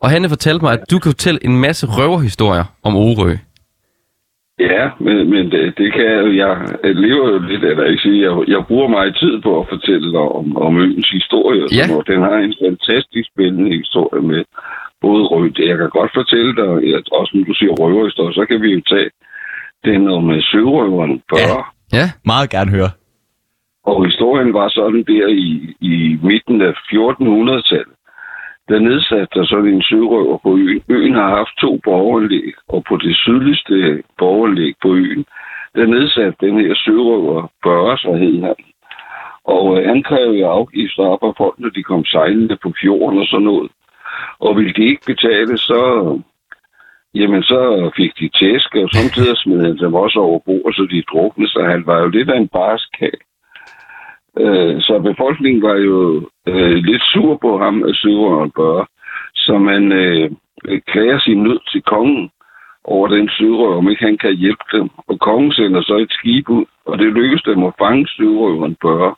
og 0.00 0.10
Hanne 0.10 0.28
fortalte 0.28 0.64
mig, 0.64 0.72
at 0.72 0.90
du 0.90 0.98
kan 0.98 1.10
fortælle 1.10 1.40
en 1.44 1.60
masse 1.60 1.86
røverhistorier 1.86 2.64
om 2.82 2.96
Orø. 2.96 3.34
Ja, 4.60 4.84
men, 5.00 5.30
men 5.30 5.44
det, 5.52 5.78
det 5.78 5.88
kan 5.92 6.04
jeg. 6.04 6.36
Jeg, 6.42 6.50
lever 7.06 7.26
jo 7.32 7.38
lidt, 7.38 7.64
eller 7.64 7.84
ikke 7.84 8.02
sige, 8.02 8.20
jeg, 8.26 8.48
jeg 8.48 8.60
bruger 8.68 8.88
meget 8.88 9.16
tid 9.22 9.34
på 9.46 9.60
at 9.60 9.66
fortælle 9.68 10.18
om, 10.18 10.56
om 10.56 10.72
øens 10.84 11.10
historie. 11.10 11.62
og 11.64 11.70
Ja. 11.72 11.86
noget. 11.86 12.06
Den 12.06 12.20
har 12.28 12.36
en 12.48 12.54
fantastisk 12.64 13.26
spændende 13.32 13.72
historie 13.82 14.22
med 14.32 14.42
både 15.00 15.22
rød. 15.32 15.50
Jeg 15.70 15.76
kan 15.78 15.90
godt 15.98 16.12
fortælle 16.20 16.52
dig, 16.60 16.70
at 16.98 17.04
også 17.18 17.32
når 17.34 17.44
du 17.44 17.54
siger 17.54 17.72
røverhistorie, 17.80 18.34
så 18.34 18.44
kan 18.50 18.62
vi 18.62 18.68
jo 18.76 18.80
tage 18.92 19.10
den 19.84 20.08
om 20.08 20.30
øh, 20.30 20.42
sørøveren 20.42 21.22
Børre. 21.28 21.64
Ja, 21.92 22.06
Meget 22.24 22.50
gerne 22.50 22.70
høre. 22.70 22.90
Og 23.84 24.04
historien 24.04 24.54
var 24.54 24.68
sådan 24.68 25.04
der 25.04 25.26
i, 25.28 25.74
i 25.80 26.18
midten 26.22 26.62
af 26.62 26.72
1400-tallet. 26.72 27.96
Der 28.68 28.78
nedsatte 28.78 29.38
der 29.38 29.46
sådan 29.46 29.74
en 29.74 29.82
sørøver 29.82 30.38
på 30.38 30.56
øen. 30.56 30.82
Øen 30.88 31.14
har 31.14 31.28
haft 31.36 31.54
to 31.60 31.80
borgerlæg, 31.84 32.52
og 32.68 32.84
på 32.88 32.96
det 32.96 33.16
sydligste 33.16 34.02
borgerlæg 34.18 34.74
på 34.82 34.94
øen, 34.94 35.24
der 35.74 35.86
nedsatte 35.86 36.46
den 36.46 36.60
her 36.60 36.74
sørøver 36.74 37.48
Børre, 37.62 37.98
så 37.98 38.12
hed 38.12 38.40
han. 38.42 38.54
Og 39.44 39.64
øh, 39.78 39.88
han 39.88 40.02
krævede 40.02 40.46
afgifter 40.46 41.02
op 41.02 41.22
af 41.22 41.34
folk, 41.36 41.58
når 41.58 41.68
de 41.68 41.82
kom 41.82 42.04
sejlende 42.04 42.56
på 42.62 42.72
fjorden 42.80 43.18
og 43.18 43.26
sådan 43.26 43.44
noget. 43.44 43.70
Og 44.38 44.56
ville 44.56 44.72
de 44.72 44.84
ikke 44.84 45.06
betale, 45.06 45.58
så, 45.58 45.80
jamen, 47.14 47.42
så 47.42 47.90
fik 47.96 48.12
de 48.20 48.28
tæsk, 48.28 48.74
og 48.74 48.88
samtidig 48.90 49.36
smed 49.42 49.60
han 49.66 49.78
dem 49.78 49.94
også 49.94 50.18
over 50.18 50.38
bord, 50.38 50.72
så 50.72 50.86
de 50.90 51.02
druknede, 51.02 51.50
så 51.50 51.60
han 51.62 51.86
var 51.86 51.98
jo 52.00 52.08
lidt 52.08 52.30
af 52.30 52.38
en 52.38 52.48
barskag. 52.48 53.16
Øh, 54.38 54.80
så 54.80 54.98
befolkningen 54.98 55.62
var 55.62 55.76
jo 55.76 56.28
øh, 56.46 56.76
lidt 56.88 57.02
sur 57.02 57.36
på 57.36 57.58
ham 57.58 57.84
af 57.88 57.94
Søveren 57.94 58.50
Børre, 58.50 58.86
så 59.34 59.58
man 59.58 59.92
øh, 59.92 60.30
klager 60.86 61.18
sin 61.18 61.42
nød 61.42 61.60
til 61.72 61.82
kongen 61.82 62.30
over 62.84 63.08
den 63.08 63.28
sørøver, 63.28 63.76
om 63.76 63.90
ikke 63.90 64.04
han 64.04 64.18
kan 64.18 64.34
hjælpe 64.36 64.64
dem. 64.72 64.90
Og 65.08 65.20
kongen 65.20 65.52
sender 65.52 65.82
så 65.82 65.96
et 65.96 66.12
skib 66.12 66.48
ud, 66.48 66.64
og 66.86 66.98
det 66.98 67.12
lykkedes 67.12 67.42
dem 67.42 67.64
at 67.64 67.74
fange 67.78 68.08
sørøveren 68.08 68.76
Børre. 68.82 69.14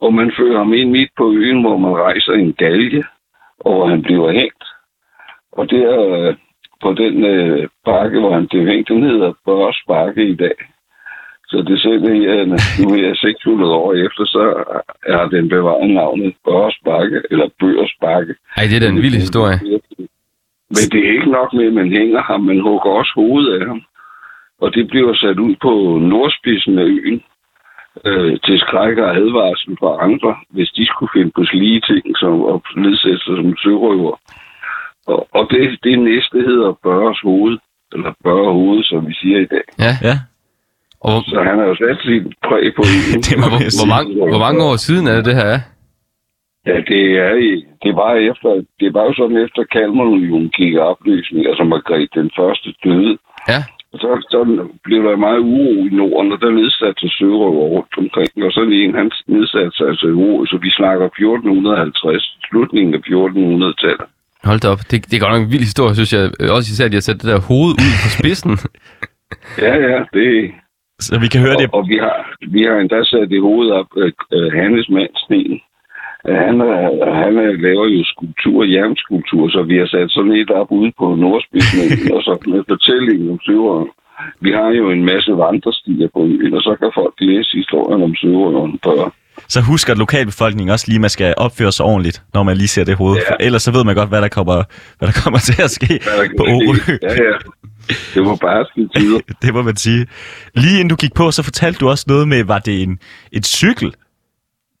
Og 0.00 0.14
man 0.14 0.32
fører 0.36 0.58
ham 0.58 0.72
ind 0.72 0.90
midt 0.90 1.10
på 1.16 1.32
øen, 1.32 1.60
hvor 1.60 1.76
man 1.76 1.92
rejser 1.92 2.32
en 2.32 2.52
galge, 2.52 3.04
og 3.60 3.90
han 3.90 4.02
bliver 4.02 4.32
hængt. 4.32 4.64
Og 5.52 5.70
der 5.70 5.88
øh, 6.10 6.34
på 6.82 6.92
den 6.92 7.24
øh, 7.24 7.68
bakke, 7.84 8.20
hvor 8.20 8.34
han 8.34 8.46
blev 8.48 8.66
hængt, 8.66 8.88
den 8.88 9.02
hedder 9.02 9.32
Børres 9.44 9.80
Bakke 9.88 10.28
i 10.28 10.34
dag. 10.34 10.56
Så 11.48 11.56
det 11.68 11.80
selv 11.80 12.08
her, 12.08 12.44
nu 12.82 12.88
er 12.94 13.02
jeg 13.06 13.16
600 13.16 13.72
år 13.72 13.94
efter, 13.94 14.24
så 14.24 14.44
er 15.06 15.28
den 15.28 15.48
bevaret 15.48 15.90
navnet 15.90 16.34
Børres 16.44 16.78
Bakke, 16.84 17.22
eller 17.30 17.48
Bøgers 17.60 17.94
Bakke. 18.00 18.34
ej, 18.56 18.64
det 18.64 18.76
er 18.76 18.80
da 18.80 18.88
en 18.88 19.02
vild 19.02 19.14
historie. 19.14 19.58
Men 20.76 20.84
det 20.92 21.00
er 21.06 21.12
ikke 21.16 21.30
nok 21.30 21.52
med, 21.52 21.66
at 21.66 21.72
man 21.72 21.90
hænger 21.98 22.22
ham, 22.22 22.40
man 22.40 22.60
hugger 22.60 22.90
også 22.90 23.12
hovedet 23.14 23.60
af 23.60 23.66
ham. 23.66 23.82
Og 24.60 24.74
det 24.74 24.88
bliver 24.88 25.14
sat 25.14 25.38
ud 25.38 25.54
på 25.62 25.72
nordspidsen 26.12 26.78
af 26.78 26.84
øen. 26.84 27.22
øh, 28.04 28.38
til 28.44 28.58
skræk 28.58 28.98
og 28.98 29.16
advarsel 29.16 29.76
for 29.78 29.92
andre, 29.98 30.36
hvis 30.50 30.70
de 30.70 30.86
skulle 30.86 31.10
finde 31.16 31.32
på 31.36 31.44
slige 31.44 31.80
ting 31.80 32.04
som 32.18 32.34
at 32.52 32.60
nedsætte 32.76 33.18
sig 33.24 33.36
som 33.36 33.56
sørøver. 33.64 34.16
Det, 35.50 35.78
det 35.84 35.98
næste 35.98 36.36
hedder 36.48 36.72
Børres 36.82 37.20
hoved, 37.20 37.58
eller 37.94 38.12
Børre 38.24 38.52
hoved, 38.52 38.84
som 38.84 39.08
vi 39.08 39.14
siger 39.14 39.38
i 39.40 39.44
dag. 39.54 39.64
Ja. 39.78 39.92
Ja, 40.08 40.16
Og 41.00 41.22
Så 41.32 41.42
han 41.48 41.58
har 41.58 41.66
jo 41.66 41.74
sat 41.74 41.98
sit 42.04 42.26
præg 42.48 42.64
på 42.76 42.82
øen. 42.94 43.20
det 43.28 43.34
må 43.40 43.46
hvor, 43.52 43.62
hvor, 43.80 43.88
mange, 43.94 44.10
hvor 44.32 44.42
mange 44.46 44.60
år 44.70 44.76
siden 44.76 45.06
er 45.06 45.14
det, 45.16 45.24
det 45.24 45.34
her 45.40 45.48
er? 45.56 45.60
Ja, 46.66 46.76
det 46.90 47.02
er, 47.26 47.34
i- 47.34 47.64
det 47.84 47.92
var 47.96 48.14
efter, 48.30 48.50
det 48.80 48.94
var 48.94 49.04
jo 49.08 49.12
sådan 49.14 49.36
efter 49.46 49.62
Kalmarunionen 49.74 50.48
gik 50.56 50.72
i 50.72 50.76
opløsning, 50.92 51.46
altså 51.46 51.64
Margrethe 51.64 52.20
den 52.22 52.30
første 52.38 52.68
døde. 52.84 53.18
Ja. 53.52 53.60
Og 53.92 53.98
så, 54.02 54.08
så 54.32 54.38
blev 54.84 55.02
der 55.04 55.16
meget 55.16 55.38
uro 55.38 55.72
i 55.86 55.90
Norden, 56.00 56.32
og 56.32 56.38
der 56.40 56.50
nedsatte 56.50 57.00
sig 57.00 57.10
sørøver 57.18 57.66
rundt 57.74 57.94
omkring. 57.98 58.30
Og 58.46 58.52
så 58.52 58.60
en, 58.62 58.94
han 58.94 59.10
nedsatte 59.26 59.72
sig 59.76 59.86
altså 59.88 60.06
i 60.06 60.12
uro, 60.24 60.46
så 60.46 60.56
vi 60.62 60.70
snakker 60.70 61.06
1450, 61.06 62.36
slutningen 62.48 62.94
af 62.94 63.02
1400-tallet. 63.10 64.06
Hold 64.44 64.60
da 64.60 64.68
op. 64.68 64.78
Det, 64.90 64.96
det 65.10 65.14
er 65.16 65.20
godt 65.24 65.32
nok 65.34 65.42
en 65.46 65.52
vild 65.54 65.66
historie, 65.70 65.94
synes 65.94 66.12
jeg. 66.12 66.24
Øh, 66.40 66.48
Også 66.56 66.68
især, 66.72 66.84
at 66.84 66.92
de 66.92 66.96
har 66.96 67.06
sat 67.08 67.20
det 67.22 67.30
der 67.32 67.40
hoved 67.50 67.72
ud 67.84 67.92
på 68.04 68.08
spidsen. 68.18 68.52
Ja, 69.66 69.74
ja, 69.90 69.98
det, 70.16 70.30
Så 71.06 71.18
vi 71.24 71.28
kan 71.32 71.40
høre 71.46 71.56
det. 71.62 71.68
og, 71.72 71.74
og 71.78 71.82
vi, 71.88 71.96
har, 72.04 72.16
vi 72.54 72.60
har 72.68 72.76
endda 72.82 73.04
sat 73.04 73.30
det 73.30 73.40
hoved 73.48 73.68
op, 73.70 73.86
øh, 74.02 74.12
øh, 74.36 74.52
Hannes 74.58 74.88
mand 74.96 75.12
Sten. 75.24 75.52
Øh, 76.28 76.36
Han, 76.46 76.56
er, 76.60 76.80
han 77.22 77.32
er, 77.44 77.50
laver 77.66 77.86
jo 77.96 78.00
skulptur, 78.12 78.58
jernskulptur, 78.74 79.44
så 79.54 79.60
vi 79.70 79.76
har 79.80 79.86
sat 79.86 80.10
sådan 80.10 80.32
et 80.32 80.50
op 80.50 80.70
ude 80.80 80.92
på 80.98 81.06
Nordspidsen, 81.22 81.80
og 82.16 82.20
så 82.26 82.32
med 82.52 82.62
fortællingen 82.72 83.30
om 83.34 83.38
søveren. 83.46 83.88
Vi 84.40 84.50
har 84.58 84.70
jo 84.80 84.90
en 84.90 85.04
masse 85.12 85.32
vandrestier 85.44 86.08
på 86.14 86.20
øen, 86.32 86.54
og 86.58 86.62
så 86.66 86.72
kan 86.80 86.90
folk 87.00 87.14
læse 87.20 87.50
historien 87.60 88.02
om 88.08 88.14
søveren 88.22 88.78
på 88.84 88.92
Så 89.50 89.60
husk, 89.60 89.88
at 89.88 89.98
lokalbefolkningen 89.98 90.72
også 90.72 90.84
lige, 90.88 90.98
man 90.98 91.10
skal 91.10 91.34
opføre 91.36 91.72
sig 91.72 91.86
ordentligt, 91.86 92.22
når 92.34 92.42
man 92.42 92.56
lige 92.56 92.68
ser 92.68 92.84
det 92.84 92.96
hoved. 92.96 93.16
Ja. 93.16 93.34
Ellers 93.46 93.62
så 93.62 93.70
ved 93.70 93.84
man 93.84 93.94
godt, 93.94 94.08
hvad 94.08 94.22
der 94.22 94.28
kommer, 94.28 94.62
hvad 94.98 95.08
der 95.08 95.14
kommer 95.22 95.38
til 95.48 95.62
at 95.62 95.70
ske 95.70 96.00
på 96.38 96.42
Orø. 96.42 96.98
Ja, 97.02 97.12
ja. 97.12 97.36
Det 98.14 98.22
var 98.24 98.36
bare 98.36 98.64
tider. 98.96 99.20
Det 99.42 99.54
må 99.54 99.62
man 99.62 99.76
sige. 99.76 100.06
Lige 100.54 100.74
inden 100.74 100.88
du 100.88 100.96
gik 100.96 101.14
på, 101.14 101.30
så 101.30 101.42
fortalte 101.42 101.78
du 101.78 101.88
også 101.88 102.04
noget 102.08 102.28
med, 102.28 102.44
var 102.44 102.58
det 102.58 102.82
en, 102.82 102.98
et 103.32 103.46
cykel, 103.46 103.94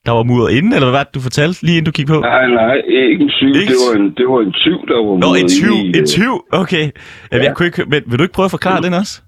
der 0.06 0.12
var 0.12 0.22
muret 0.22 0.52
inde, 0.52 0.76
eller 0.76 0.90
hvad 0.90 0.98
var 0.98 1.04
det, 1.04 1.14
du 1.14 1.20
fortalte 1.20 1.62
lige 1.62 1.76
inden 1.78 1.84
du 1.84 1.90
gik 1.90 2.06
på? 2.06 2.20
Nej, 2.20 2.46
nej, 2.46 2.74
ikke 2.86 3.24
en 3.24 3.30
syv. 3.30 3.46
Ikke 3.46 3.72
Det 3.72 3.80
var 3.88 3.96
en, 4.00 4.14
det 4.16 4.26
var 4.28 4.40
en 4.40 4.52
syv, 4.52 4.78
der 4.88 4.96
var 5.06 5.18
Nå, 5.18 5.26
muret 5.26 5.40
en 5.40 5.48
tyv, 5.48 5.72
i, 5.72 5.88
en 5.88 5.96
øh, 5.96 6.06
tyv, 6.06 6.44
okay. 6.52 6.90
Jamen, 7.32 7.44
jeg 7.44 7.54
kunne 7.56 7.66
ikke, 7.66 7.84
men 7.88 8.02
vil 8.06 8.18
du 8.18 8.22
ikke 8.24 8.34
prøve 8.34 8.44
at 8.44 8.50
forklare 8.50 8.82
den 8.82 8.94
også? 8.94 9.22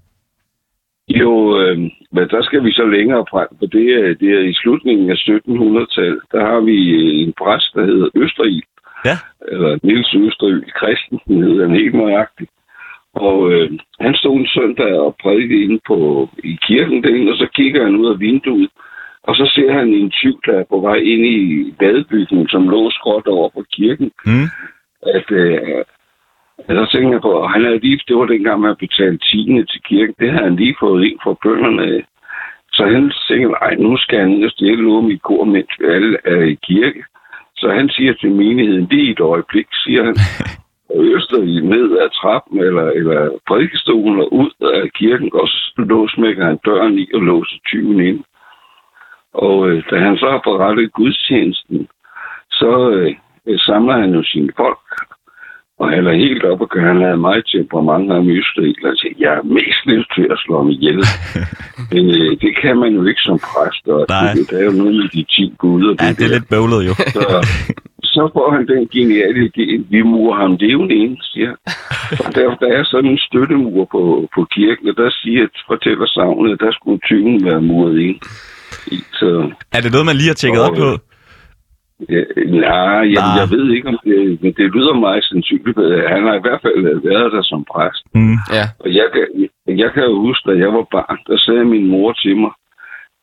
Jo, 1.20 1.61
øh, 1.61 1.79
men 2.12 2.29
der 2.31 2.42
skal 2.42 2.64
vi 2.64 2.72
så 2.72 2.85
længere 2.87 3.25
frem, 3.31 3.48
for 3.59 3.66
det 3.66 3.87
er, 4.01 4.14
det 4.14 4.31
er 4.38 4.40
i 4.40 4.55
slutningen 4.55 5.11
af 5.11 5.14
1700-tallet. 5.14 6.20
Der 6.33 6.40
har 6.51 6.61
vi 6.61 6.90
øh, 6.90 7.27
en 7.27 7.33
præst, 7.42 7.75
der 7.75 7.85
hedder 7.85 8.09
Østeril, 8.14 8.62
Ja. 9.05 9.16
eller 9.48 9.79
Niels 9.83 10.14
Østeril 10.14 10.64
Christensen 10.79 11.42
hedder 11.44 11.66
han 11.68 11.77
helt 11.77 11.94
nøjagtigt. 11.94 12.51
Og 13.14 13.53
øh, 13.53 13.70
han 14.01 14.14
stod 14.14 14.37
en 14.37 14.46
søndag 14.46 14.92
og 15.01 15.16
prædikede 15.22 15.62
inde 15.62 15.81
på, 15.87 16.29
i 16.44 16.59
kirken 16.68 17.03
derinde, 17.05 17.33
og 17.33 17.38
så 17.38 17.48
kigger 17.55 17.85
han 17.85 17.96
ud 17.96 18.09
af 18.12 18.20
vinduet, 18.20 18.70
og 19.22 19.37
så 19.37 19.51
ser 19.55 19.72
han 19.72 19.88
en 19.88 20.11
tyv, 20.11 20.40
der 20.46 20.53
er 20.59 20.64
på 20.70 20.81
vej 20.81 20.96
ind 20.96 21.27
i 21.27 21.75
badebygningen, 21.79 22.48
som 22.48 22.68
lå 22.68 22.90
skråt 22.90 23.27
over 23.27 23.48
på 23.48 23.64
kirken. 23.72 24.11
Mm. 24.27 24.48
At, 25.16 25.31
øh, 25.31 25.59
så 26.68 26.88
tænker 26.92 27.12
jeg 27.12 27.20
på, 27.22 27.31
og 27.31 27.51
han 27.51 27.64
havde 27.64 27.79
lige, 27.79 28.01
det 28.09 28.16
var 28.16 28.27
dengang, 28.27 28.61
man 28.61 28.77
betalte 28.77 29.18
tiende 29.18 29.64
til 29.66 29.83
kirken, 29.83 30.14
det 30.18 30.31
havde 30.31 30.44
han 30.44 30.57
lige 30.57 30.77
fået 30.81 31.05
ind 31.05 31.18
fra 31.25 31.35
bønderne. 31.42 32.03
Så 32.72 32.83
han 32.87 33.12
tænker, 33.29 33.48
nej, 33.48 33.75
nu 33.75 33.96
skal 33.96 34.18
han 34.18 34.31
ind 34.31 34.44
og 34.44 34.51
stjæle 34.51 34.83
noget 34.83 35.05
mit 35.05 35.22
kor, 35.22 35.44
mens 35.44 35.72
alle 35.85 36.18
er 36.25 36.42
i 36.42 36.55
kirke. 36.55 37.05
Så 37.57 37.70
han 37.70 37.88
siger 37.88 38.12
til 38.12 38.31
menigheden, 38.31 38.88
lige 38.90 39.11
et 39.11 39.20
øjeblik, 39.20 39.66
siger 39.85 40.05
han, 40.05 40.16
og 40.94 41.05
Øster 41.05 41.38
ned 41.75 41.98
ad 41.98 42.11
trappen 42.11 42.59
eller, 42.59 42.87
eller 42.90 43.31
prædikestolen 43.48 44.20
og 44.20 44.33
ud 44.33 44.51
af 44.61 44.92
kirken, 44.92 45.31
og 45.33 45.48
så 45.48 45.72
låsmækker 45.77 46.44
han 46.44 46.59
døren 46.64 46.98
i 46.98 47.07
og 47.14 47.20
låser 47.20 47.59
tyven 47.68 48.01
ind. 48.01 48.25
Og 49.35 49.68
øh, 49.68 49.83
da 49.90 49.98
han 49.98 50.16
så 50.16 50.31
har 50.31 50.40
forrettet 50.44 50.92
gudstjenesten, 50.92 51.88
så 52.51 52.90
øh, 52.90 53.59
samler 53.59 53.96
han 53.96 54.14
jo 54.14 54.22
sine 54.22 54.53
folk, 54.57 54.79
og 55.81 55.87
han 55.95 56.07
er 56.07 56.15
helt 56.25 56.45
op 56.45 56.61
og 56.61 56.69
kører. 56.71 56.87
Han 56.93 57.03
havde 57.03 57.17
meget 57.29 57.45
temperament 57.53 58.13
af 58.13 58.21
Østeril. 58.39 58.77
Han 58.85 58.97
siger, 58.97 59.15
jeg 59.25 59.33
er 59.41 59.43
mest 59.57 59.81
lyst 59.87 60.11
til 60.17 60.27
at 60.35 60.39
slå 60.45 60.55
ham 60.61 60.71
ihjel. 60.71 61.01
Men 61.93 62.05
øh, 62.19 62.31
det 62.43 62.53
kan 62.63 62.75
man 62.83 62.91
jo 62.99 63.03
ikke 63.11 63.21
som 63.29 63.39
præst, 63.51 63.85
og 63.95 64.07
Nej. 64.09 64.33
det, 64.35 64.51
det 64.51 64.61
er 64.61 64.65
jo 64.71 64.75
noget 64.81 64.95
med 65.01 65.09
de 65.17 65.23
10 65.31 65.55
guder. 65.59 65.93
Ja, 66.01 66.09
det 66.09 66.25
er 66.25 66.29
der. 66.29 66.35
lidt 66.35 66.49
bøvlet 66.53 66.81
jo. 66.89 66.95
Så, 67.17 67.23
så 68.17 68.23
får 68.35 68.49
han 68.55 68.63
den 68.73 68.89
geniale 68.97 69.41
idé, 69.51 69.67
vi 69.95 70.03
murer 70.03 70.37
ham 70.43 70.57
levende 70.61 70.95
ind, 70.95 71.17
siger. 71.33 71.53
Og 72.25 72.35
der, 72.35 72.55
der 72.63 72.69
er 72.79 72.85
sådan 72.85 73.11
en 73.11 73.19
støttemur 73.29 73.85
på, 73.95 74.29
på 74.35 74.41
kirken, 74.57 74.89
og 74.89 74.97
der 74.97 75.11
siger, 75.11 75.47
fortæller 75.67 76.07
savnet, 76.07 76.53
at 76.53 76.61
der 76.61 76.73
skulle 76.73 77.01
tyven 77.09 77.45
være 77.45 77.61
muret 77.61 77.99
ind. 78.09 78.21
i. 78.87 78.99
Så 79.21 79.51
Er 79.77 79.81
det 79.81 79.93
noget, 79.93 80.07
man 80.07 80.17
lige 80.17 80.29
har 80.29 80.35
tjekket 80.43 80.63
op 80.69 80.77
på? 80.77 80.89
Ja, 82.11 82.23
nej, 82.47 83.03
jeg, 83.15 83.23
Nej. 83.27 83.37
jeg 83.41 83.47
ved 83.55 83.73
ikke, 83.77 83.88
om 83.88 83.99
det, 84.05 84.43
men 84.43 84.53
det 84.59 84.67
lyder 84.75 84.95
meget 85.07 85.25
sandsynligt. 85.25 85.79
Han 86.15 86.23
har 86.29 86.35
i 86.35 86.45
hvert 86.47 86.61
fald 86.62 86.79
været 87.11 87.33
der 87.33 87.43
som 87.43 87.65
præst. 87.73 88.05
Mm. 88.15 88.37
Ja. 88.57 88.65
Og 88.83 88.88
jeg 88.95 89.07
kan, 89.15 89.27
jeg 89.83 89.91
kan 89.95 90.03
jo 90.05 90.15
huske, 90.27 90.51
da 90.51 90.59
jeg 90.59 90.71
var 90.77 90.87
barn, 90.97 91.19
der 91.27 91.37
sagde 91.38 91.65
min 91.65 91.87
mor 91.87 92.12
til 92.12 92.37
mig, 92.37 92.51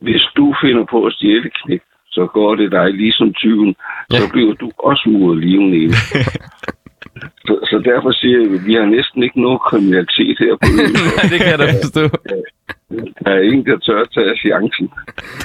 hvis 0.02 0.24
du 0.38 0.56
finder 0.64 0.86
på 0.92 1.06
at 1.06 1.14
stjæle 1.14 1.50
knæk, 1.64 1.82
så 2.12 2.26
går 2.34 2.56
det 2.56 2.72
dig 2.72 2.88
ligesom 2.94 3.34
tyven, 3.34 3.76
Ja. 4.12 4.18
så 4.18 4.30
bliver 4.34 4.54
du 4.54 4.72
også 4.80 5.10
muret 5.10 5.38
liven 5.40 5.74
inde. 5.74 5.96
så, 7.48 7.54
så 7.70 7.82
derfor 7.86 8.12
siger 8.12 8.38
jeg, 8.42 8.52
at 8.54 8.66
vi 8.68 8.74
har 8.74 8.86
næsten 8.86 9.24
ikke 9.24 9.42
noget 9.42 9.62
kriminalitet 9.62 10.38
her 10.40 10.54
på 10.62 10.68
øen. 10.82 10.94
Nej, 11.18 11.26
det 11.32 11.38
kan 11.42 11.50
jeg 11.54 11.60
da 11.60 11.68
forstå. 11.84 12.04
Der 13.26 13.32
er 13.32 13.42
ingen, 13.42 13.66
der 13.66 13.78
tør 13.78 14.02
at 14.02 14.08
tage 14.14 14.36
chancen. 14.46 14.90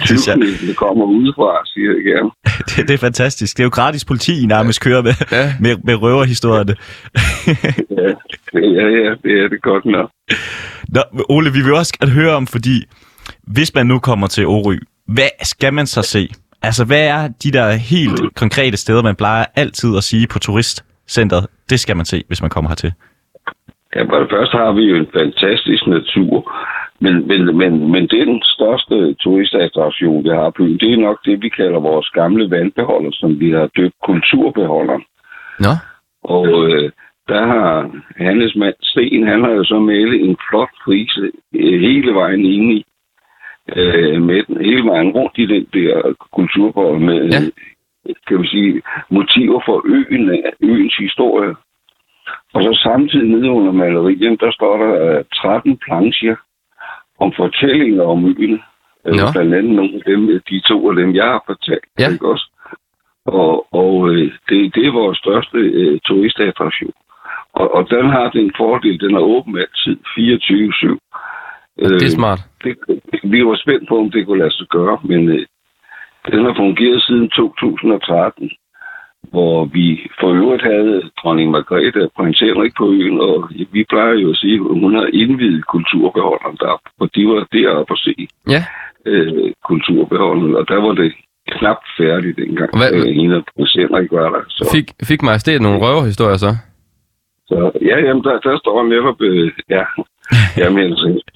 Tyvknækkene 0.06 0.74
kommer 0.74 1.04
udefra, 1.04 1.62
siger 1.66 1.90
jeg 1.96 2.04
gerne. 2.12 2.30
Det, 2.68 2.88
det 2.88 2.94
er 2.94 2.98
fantastisk. 2.98 3.56
Det 3.56 3.62
er 3.62 3.64
jo 3.64 3.70
gratis 3.70 4.04
politi, 4.04 4.42
I 4.42 4.46
nærmest 4.46 4.80
kører 4.84 5.02
med, 5.02 5.12
Ja. 5.32 5.52
med, 5.60 5.76
med 5.84 5.94
røverhistorierne. 6.02 6.74
Ja, 7.90 8.10
ja, 8.80 8.86
ja, 9.04 9.10
det 9.24 9.44
er 9.44 9.48
det 9.48 9.62
godt 9.62 9.84
nok. 9.84 10.10
Nå, 10.88 11.00
Ole, 11.28 11.52
vi 11.52 11.60
vil 11.60 11.72
også 11.74 11.92
gerne 12.00 12.12
høre 12.12 12.34
om, 12.34 12.46
fordi 12.46 12.84
hvis 13.42 13.74
man 13.74 13.86
nu 13.86 13.98
kommer 13.98 14.26
til 14.26 14.46
Orø, 14.46 14.76
hvad 15.06 15.28
skal 15.42 15.74
man 15.74 15.86
så 15.86 16.02
se? 16.02 16.28
Altså, 16.62 16.84
hvad 16.84 17.06
er 17.08 17.28
de 17.42 17.52
der 17.52 17.72
helt 17.72 18.20
konkrete 18.36 18.76
steder, 18.76 19.02
man 19.02 19.16
plejer 19.16 19.44
altid 19.56 19.96
at 19.96 20.04
sige 20.04 20.26
på 20.26 20.38
turistcenteret? 20.38 21.46
Det 21.70 21.80
skal 21.80 21.96
man 21.96 22.04
se, 22.06 22.24
hvis 22.28 22.40
man 22.42 22.50
kommer 22.50 22.70
hertil. 22.70 22.92
Ja, 23.96 24.02
for 24.02 24.18
det 24.18 24.28
første 24.32 24.56
har 24.56 24.72
vi 24.72 24.82
jo 24.82 24.96
en 24.96 25.06
fantastisk 25.12 25.86
natur, 25.86 26.52
men, 27.00 27.26
men, 27.28 27.56
men, 27.56 27.90
men 27.92 28.06
den 28.06 28.42
største 28.42 29.14
turistattraktion, 29.14 30.24
vi 30.24 30.28
har 30.28 30.50
på 30.50 30.62
det 30.62 30.92
er 30.92 30.96
nok 30.96 31.18
det, 31.24 31.42
vi 31.42 31.48
kalder 31.48 31.80
vores 31.80 32.08
gamle 32.10 32.50
vandbeholder, 32.50 33.10
som 33.12 33.40
vi 33.40 33.50
har 33.50 33.66
døbt 33.76 33.94
kulturbeholderen. 34.04 35.04
Nå, 35.60 35.72
Og 36.22 36.46
øh, 36.72 36.90
der 37.28 37.46
har 37.46 37.90
Hannes 38.16 38.56
mand 38.56 38.74
Sten, 38.82 39.26
han 39.26 39.40
har 39.44 39.50
jo 39.50 39.64
så 39.64 39.78
malet 39.78 40.24
en 40.24 40.36
flot 40.50 40.70
frise 40.84 41.30
øh, 41.54 41.80
hele 41.80 42.14
vejen 42.14 42.44
inde 42.44 42.74
i, 42.74 42.84
øh, 43.76 44.22
med 44.22 44.42
den, 44.42 44.64
hele 44.64 44.84
vejen 44.84 45.10
rundt 45.10 45.38
i 45.38 45.46
den 45.46 45.66
der 45.72 46.14
kulturbeholder 46.32 46.98
med, 47.00 47.30
Ja. 47.32 47.38
kan 48.28 48.42
vi 48.42 48.46
sige, 48.46 48.82
motiver 49.10 49.60
for 49.66 49.82
øen, 49.86 50.28
øh, 50.30 50.52
øens 50.62 50.96
historie. 50.96 51.54
Og 52.54 52.62
så 52.62 52.80
samtidig 52.82 53.28
nede 53.28 53.50
under 53.50 53.72
malerien, 53.72 54.36
der 54.40 54.52
står 54.52 54.76
der 54.76 55.18
øh, 55.18 55.24
13 55.34 55.76
plancher 55.76 56.36
om 57.24 57.32
fortællinger 57.36 58.02
om 58.02 58.20
øen. 58.26 58.60
Øh, 59.06 59.14
Nå. 59.14 59.24
blandt 59.32 59.54
andet 59.54 59.74
nogle 59.80 59.94
af 59.94 60.02
dem, 60.06 60.20
de 60.50 60.60
to 60.60 60.90
af 60.90 60.96
dem, 60.96 61.14
jeg 61.14 61.24
har 61.24 61.42
fortalt. 61.46 61.88
Ja. 61.98 62.08
Ikke 62.12 62.28
også? 62.32 62.46
Og, 63.26 63.74
og 63.82 64.10
øh, 64.10 64.32
det, 64.48 64.74
det 64.74 64.86
er 64.86 64.92
vores 64.92 65.18
største 65.18 65.58
øh, 65.58 66.00
turistattraktion. 66.06 66.92
Og, 67.52 67.74
og 67.74 67.90
den 67.90 68.06
har 68.10 68.30
den 68.30 68.52
fordel, 68.56 69.00
den 69.00 69.14
er 69.14 69.20
åben 69.20 69.58
altid 69.58 69.96
24-7. 69.96 70.98
det 71.78 72.02
er 72.02 72.18
smart. 72.20 72.40
Det, 72.64 72.76
vi 73.24 73.46
var 73.46 73.56
spændt 73.56 73.88
på, 73.88 73.98
om 73.98 74.10
det 74.10 74.26
kunne 74.26 74.38
lade 74.38 74.56
sig 74.58 74.66
gøre, 74.66 74.98
men 75.04 75.28
øh, 75.28 75.46
den 76.32 76.44
har 76.44 76.54
fungeret 76.56 77.02
siden 77.02 77.28
2013, 77.28 78.50
hvor 79.30 79.64
vi 79.64 79.86
for 80.20 80.28
øvrigt 80.40 80.62
havde 80.62 81.02
dronning 81.22 81.50
Margrethe 81.50 82.02
og 82.04 82.10
prins 82.16 82.40
Henrik 82.40 82.72
på 82.78 82.86
øen, 82.92 83.20
og 83.20 83.50
vi 83.72 83.84
plejer 83.90 84.12
jo 84.14 84.30
at 84.30 84.36
sige, 84.36 84.54
at 84.54 84.60
hun 84.82 84.94
har 84.94 85.08
indvidet 85.12 85.66
kulturbeholderen 85.66 86.56
deroppe, 86.60 86.88
og 87.00 87.10
de 87.14 87.26
var 87.28 87.46
deroppe 87.52 87.92
at 87.92 87.98
se 88.06 88.14
Ja. 88.54 88.62
øh, 89.06 89.52
kulturbeholderen, 89.68 90.54
og 90.56 90.68
der 90.68 90.78
var 90.86 90.92
det 90.92 91.12
knap 91.50 91.80
færdigt 91.98 92.36
dengang, 92.36 92.70
Og 92.74 92.78
hvad- 92.78 92.92
øh, 93.08 93.14
hende 93.20 93.36
og 93.58 93.66
Henrik 93.74 94.12
var 94.12 94.28
der. 94.34 94.42
Så, 94.48 94.62
Fik, 94.74 94.86
fik 95.10 95.22
majestæt 95.22 95.60
nogle 95.62 95.78
røverhistorier 95.84 96.36
så? 96.36 96.52
så 97.50 97.70
ja, 97.82 97.96
jamen, 98.06 98.22
der, 98.24 98.38
der 98.38 98.58
står 98.58 98.86
netop, 98.94 99.20
øh, 99.20 99.50
ja, 99.70 99.84
Jamen, 100.62 100.88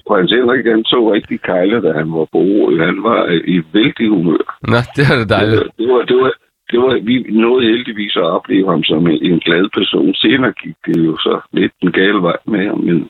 prins 0.07 0.31
Henrik, 0.31 0.65
han 0.65 0.83
så 0.85 0.99
rigtig 1.13 1.41
kejle, 1.41 1.81
da 1.85 1.91
han 1.99 2.07
var 2.17 2.25
på. 2.35 2.41
Han 2.87 2.95
var 3.03 3.21
øh, 3.33 3.41
i 3.55 3.61
vældig 3.73 4.07
humør. 4.09 4.43
Nå, 4.73 4.79
det 4.95 5.03
var 5.09 5.15
det 5.21 5.29
dejligt. 5.29 5.61
Det 5.79 5.87
var, 5.93 6.01
det 6.09 6.17
var, 6.21 6.31
det 6.71 6.79
var, 6.79 6.99
vi 7.09 7.15
nåede 7.29 7.67
heldigvis 7.71 8.15
at 8.15 8.31
opleve 8.37 8.69
ham 8.69 8.83
som 8.83 9.07
en, 9.07 9.19
en 9.23 9.39
glad 9.39 9.69
person. 9.77 10.15
Senere 10.15 10.53
gik 10.63 10.75
det 10.85 11.05
jo 11.05 11.17
så 11.17 11.39
lidt 11.51 11.73
den 11.81 11.91
gale 11.91 12.21
vej 12.21 12.37
med 12.45 12.67
ham, 12.67 12.79
men 12.79 13.09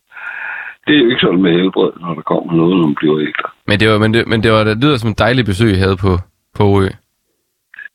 det 0.88 0.96
er 0.96 1.04
jo 1.04 1.10
ikke 1.10 1.22
sådan 1.22 1.42
med 1.42 1.52
helbred, 1.52 1.92
når 2.02 2.14
der 2.14 2.22
kommer 2.22 2.54
noget, 2.54 2.78
når 2.78 2.86
man 2.88 2.96
bliver 2.96 3.20
ældre. 3.20 3.50
Men 3.68 3.80
det 3.80 3.90
var, 3.90 3.98
men 3.98 4.14
det, 4.14 4.28
men 4.28 4.44
det 4.44 4.52
var 4.52 4.64
det 4.64 4.84
lyder 4.84 4.98
som 4.98 5.10
en 5.10 5.22
dejlig 5.26 5.46
besøg, 5.46 5.72
I 5.72 5.84
havde 5.86 5.98
på, 6.06 6.14
på 6.58 6.64
Orø. 6.64 6.90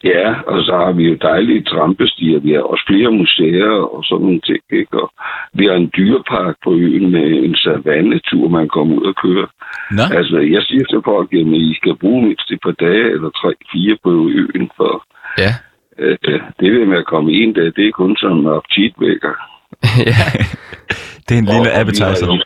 Ja, 0.04 0.34
og 0.46 0.64
så 0.66 0.72
har 0.84 0.92
vi 0.92 1.04
jo 1.10 1.14
dejlige 1.14 1.62
trampestier. 1.62 2.38
Vi 2.40 2.52
har 2.52 2.60
også 2.60 2.84
flere 2.86 3.10
museer 3.12 3.72
og 3.94 4.04
sådan 4.04 4.24
nogle 4.26 4.40
ting. 4.40 4.62
Ikke? 4.72 5.02
Og 5.02 5.10
vi 5.54 5.64
har 5.66 5.74
en 5.74 5.92
dyrepark 5.96 6.56
på 6.64 6.70
øen 6.74 7.10
med 7.10 7.28
en 7.46 7.56
savannetur, 7.56 8.48
man 8.48 8.68
kommer 8.68 8.96
ud 8.96 9.06
og 9.06 9.16
kører. 9.24 9.48
Nå, 9.96 10.02
Altså, 10.18 10.38
jeg 10.38 10.62
siger 10.62 10.84
til 10.84 11.00
folk, 11.04 11.32
at 11.32 11.46
I 11.68 11.74
skal 11.74 11.96
bruge 11.96 12.22
mindst 12.26 12.50
et 12.50 12.60
par 12.62 12.76
dage 12.86 13.06
eller 13.14 13.30
tre, 13.40 13.52
fire 13.72 13.96
på 14.04 14.10
øen, 14.40 14.70
for 14.76 14.92
Ja. 15.38 15.52
øh, 15.98 16.18
det 16.60 16.72
ved 16.72 16.86
med 16.86 16.98
at 16.98 17.06
komme 17.06 17.32
en 17.32 17.52
dag, 17.52 17.64
det 17.76 17.86
er 17.88 17.90
kun 17.92 18.16
sådan 18.16 18.36
en 18.36 18.46
appetitvækker. 18.46 19.34
ja. 20.10 20.26
det 21.28 21.34
er 21.34 21.38
en 21.38 21.44
lille 21.54 21.70
Og- 21.70 21.74
og 21.74 21.80
appetizer. 21.80 22.26
Vi 22.32 22.36
har, 22.36 22.44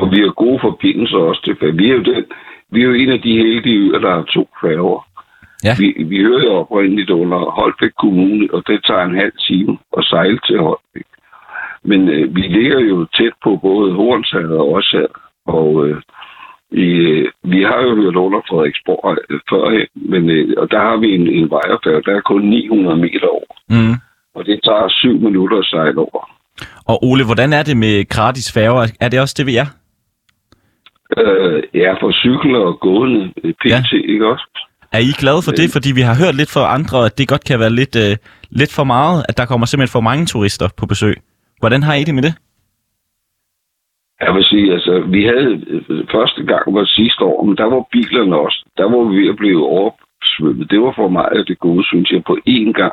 og 0.00 0.10
vi 0.12 0.18
har 0.20 0.32
gode 0.44 0.58
forbindelser 0.60 1.16
også 1.16 1.42
til 1.44 1.56
færger. 1.60 1.72
Vi 1.74 1.90
er 1.90 1.94
jo, 1.94 2.02
den, 2.02 2.24
vi 2.72 2.80
er 2.80 2.84
jo 2.84 2.94
en 2.94 3.10
af 3.12 3.20
de 3.20 3.32
heldige 3.36 3.78
øer, 3.78 3.98
der 3.98 4.10
har 4.14 4.22
to 4.22 4.48
færger. 4.62 5.08
Ja. 5.64 5.74
Vi, 5.78 6.04
vi 6.04 6.18
hører 6.22 6.44
jo 6.44 6.52
oprindeligt 6.52 7.10
under 7.10 7.38
Holbæk 7.38 7.90
Kommune, 7.98 8.48
og 8.52 8.62
det 8.66 8.84
tager 8.86 9.02
en 9.02 9.14
halv 9.22 9.32
time 9.48 9.78
at 9.98 10.04
sejle 10.04 10.38
til 10.46 10.58
Holbæk. 10.58 11.06
Men 11.84 12.08
øh, 12.08 12.36
vi 12.36 12.40
ligger 12.40 12.80
jo 12.80 13.06
tæt 13.18 13.32
på 13.44 13.56
både 13.56 13.92
Hornshavet 13.94 14.58
og 14.58 14.72
Åshavet, 14.72 15.16
og 15.46 15.86
øh, 15.88 15.96
øh, 16.72 17.24
vi 17.44 17.62
har 17.62 17.80
jo 17.86 17.94
hørt 18.00 18.16
under 18.24 18.40
Frederiksborg 18.48 19.16
øh, 19.30 19.40
førhen, 19.50 19.86
men, 20.12 20.30
øh, 20.30 20.54
og 20.56 20.70
der 20.70 20.78
har 20.88 20.96
vi 20.96 21.08
en, 21.14 21.26
en 21.38 21.50
vejerfærge, 21.50 22.02
der 22.06 22.16
er 22.16 22.20
kun 22.20 22.42
900 22.42 22.96
meter 22.96 23.26
over, 23.38 23.52
Mm. 23.74 23.94
og 24.34 24.44
det 24.46 24.60
tager 24.64 24.88
syv 24.88 25.14
minutter 25.26 25.58
at 25.58 25.64
sejle 25.64 25.98
over. 25.98 26.30
Og 26.86 27.04
Ole, 27.04 27.24
hvordan 27.24 27.52
er 27.52 27.62
det 27.62 27.76
med 27.76 28.08
gratis 28.08 28.52
færger? 28.52 28.86
Er 29.00 29.08
det 29.08 29.20
også 29.20 29.34
det, 29.38 29.46
vi 29.46 29.56
er? 29.56 29.66
Øh, 31.18 31.62
ja, 31.74 31.92
for 32.00 32.12
cykler 32.12 32.58
og 32.58 32.80
gående, 32.80 33.32
øh, 33.44 33.52
pt. 33.52 33.64
Ja. 33.70 33.82
Ikke 34.08 34.26
også? 34.32 34.46
Er 34.92 34.98
I 34.98 35.12
glade 35.18 35.42
for 35.44 35.50
det? 35.52 35.70
Fordi 35.72 35.92
vi 35.92 36.00
har 36.00 36.14
hørt 36.24 36.34
lidt 36.34 36.50
fra 36.50 36.74
andre, 36.74 37.06
at 37.06 37.18
det 37.18 37.28
godt 37.28 37.44
kan 37.44 37.58
være 37.60 37.70
lidt, 37.70 37.96
øh, 37.96 38.16
lidt 38.50 38.72
for 38.72 38.84
meget, 38.84 39.24
at 39.28 39.36
der 39.38 39.44
kommer 39.46 39.66
simpelthen 39.66 39.92
for 39.92 40.00
mange 40.00 40.26
turister 40.26 40.68
på 40.76 40.86
besøg. 40.86 41.16
Hvordan 41.60 41.82
har 41.82 41.94
I 41.94 42.04
det 42.04 42.14
med 42.14 42.22
det? 42.22 42.34
Jeg 44.22 44.34
vil 44.34 44.44
sige, 44.44 44.72
altså, 44.72 45.00
vi 45.00 45.24
havde 45.24 45.64
øh, 45.66 46.04
første 46.12 46.42
gang 46.44 46.74
var 46.74 46.84
sidste 46.84 47.24
år, 47.24 47.44
men 47.44 47.56
der 47.56 47.64
var 47.64 47.84
bilerne 47.92 48.36
også. 48.36 48.64
Der 48.76 48.84
var 48.84 49.04
vi 49.04 49.22
ved 49.22 49.28
at 49.28 49.36
blive 49.36 49.66
oversvømmet. 49.66 50.70
Det 50.70 50.80
var 50.80 50.92
for 50.96 51.08
meget 51.08 51.38
af 51.38 51.46
det 51.46 51.58
gode, 51.58 51.84
synes 51.84 52.10
jeg, 52.10 52.22
på 52.24 52.38
én 52.48 52.72
gang. 52.72 52.92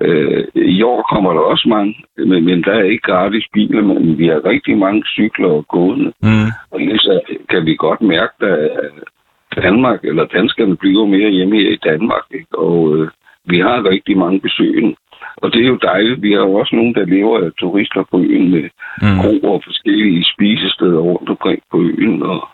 Øh, 0.00 0.44
I 0.54 0.82
år 0.82 1.02
kommer 1.12 1.32
der 1.32 1.40
også 1.40 1.68
mange, 1.68 1.94
men, 2.16 2.44
men 2.44 2.62
der 2.62 2.72
er 2.72 2.82
ikke 2.82 3.12
gratis 3.12 3.46
biler, 3.52 3.82
men 3.82 4.18
vi 4.18 4.26
har 4.26 4.44
rigtig 4.44 4.78
mange 4.78 5.02
cykler 5.06 5.48
og 5.48 5.66
gående. 5.68 6.12
Mm. 6.22 6.48
Og 6.70 6.80
så 6.80 7.20
kan 7.50 7.66
vi 7.66 7.74
godt 7.74 8.00
mærke, 8.00 8.46
at 8.46 9.62
Danmark, 9.62 10.04
eller 10.04 10.24
danskerne 10.24 10.76
bliver 10.76 11.06
mere 11.06 11.30
hjemme 11.30 11.56
her 11.56 11.70
i 11.70 11.84
Danmark, 11.84 12.24
ikke? 12.30 12.58
og 12.58 12.96
øh, 12.96 13.08
vi 13.44 13.58
har 13.58 13.88
rigtig 13.90 14.18
mange 14.18 14.40
besøgende. 14.40 14.96
Og 15.36 15.52
det 15.52 15.60
er 15.64 15.68
jo 15.74 15.78
dejligt. 15.82 16.22
Vi 16.22 16.32
har 16.32 16.38
jo 16.48 16.54
også 16.54 16.76
nogen, 16.76 16.94
der 16.94 17.04
lever 17.16 17.36
af 17.44 17.50
turister 17.60 18.02
på 18.10 18.16
øen 18.20 18.50
med 18.50 18.64
Mm. 19.02 19.18
kroer 19.20 19.50
og 19.56 19.62
forskellige 19.68 20.24
spisesteder 20.32 20.98
rundt 21.10 21.28
omkring 21.30 21.60
på 21.72 21.78
øen. 21.82 22.22
Og, 22.22 22.48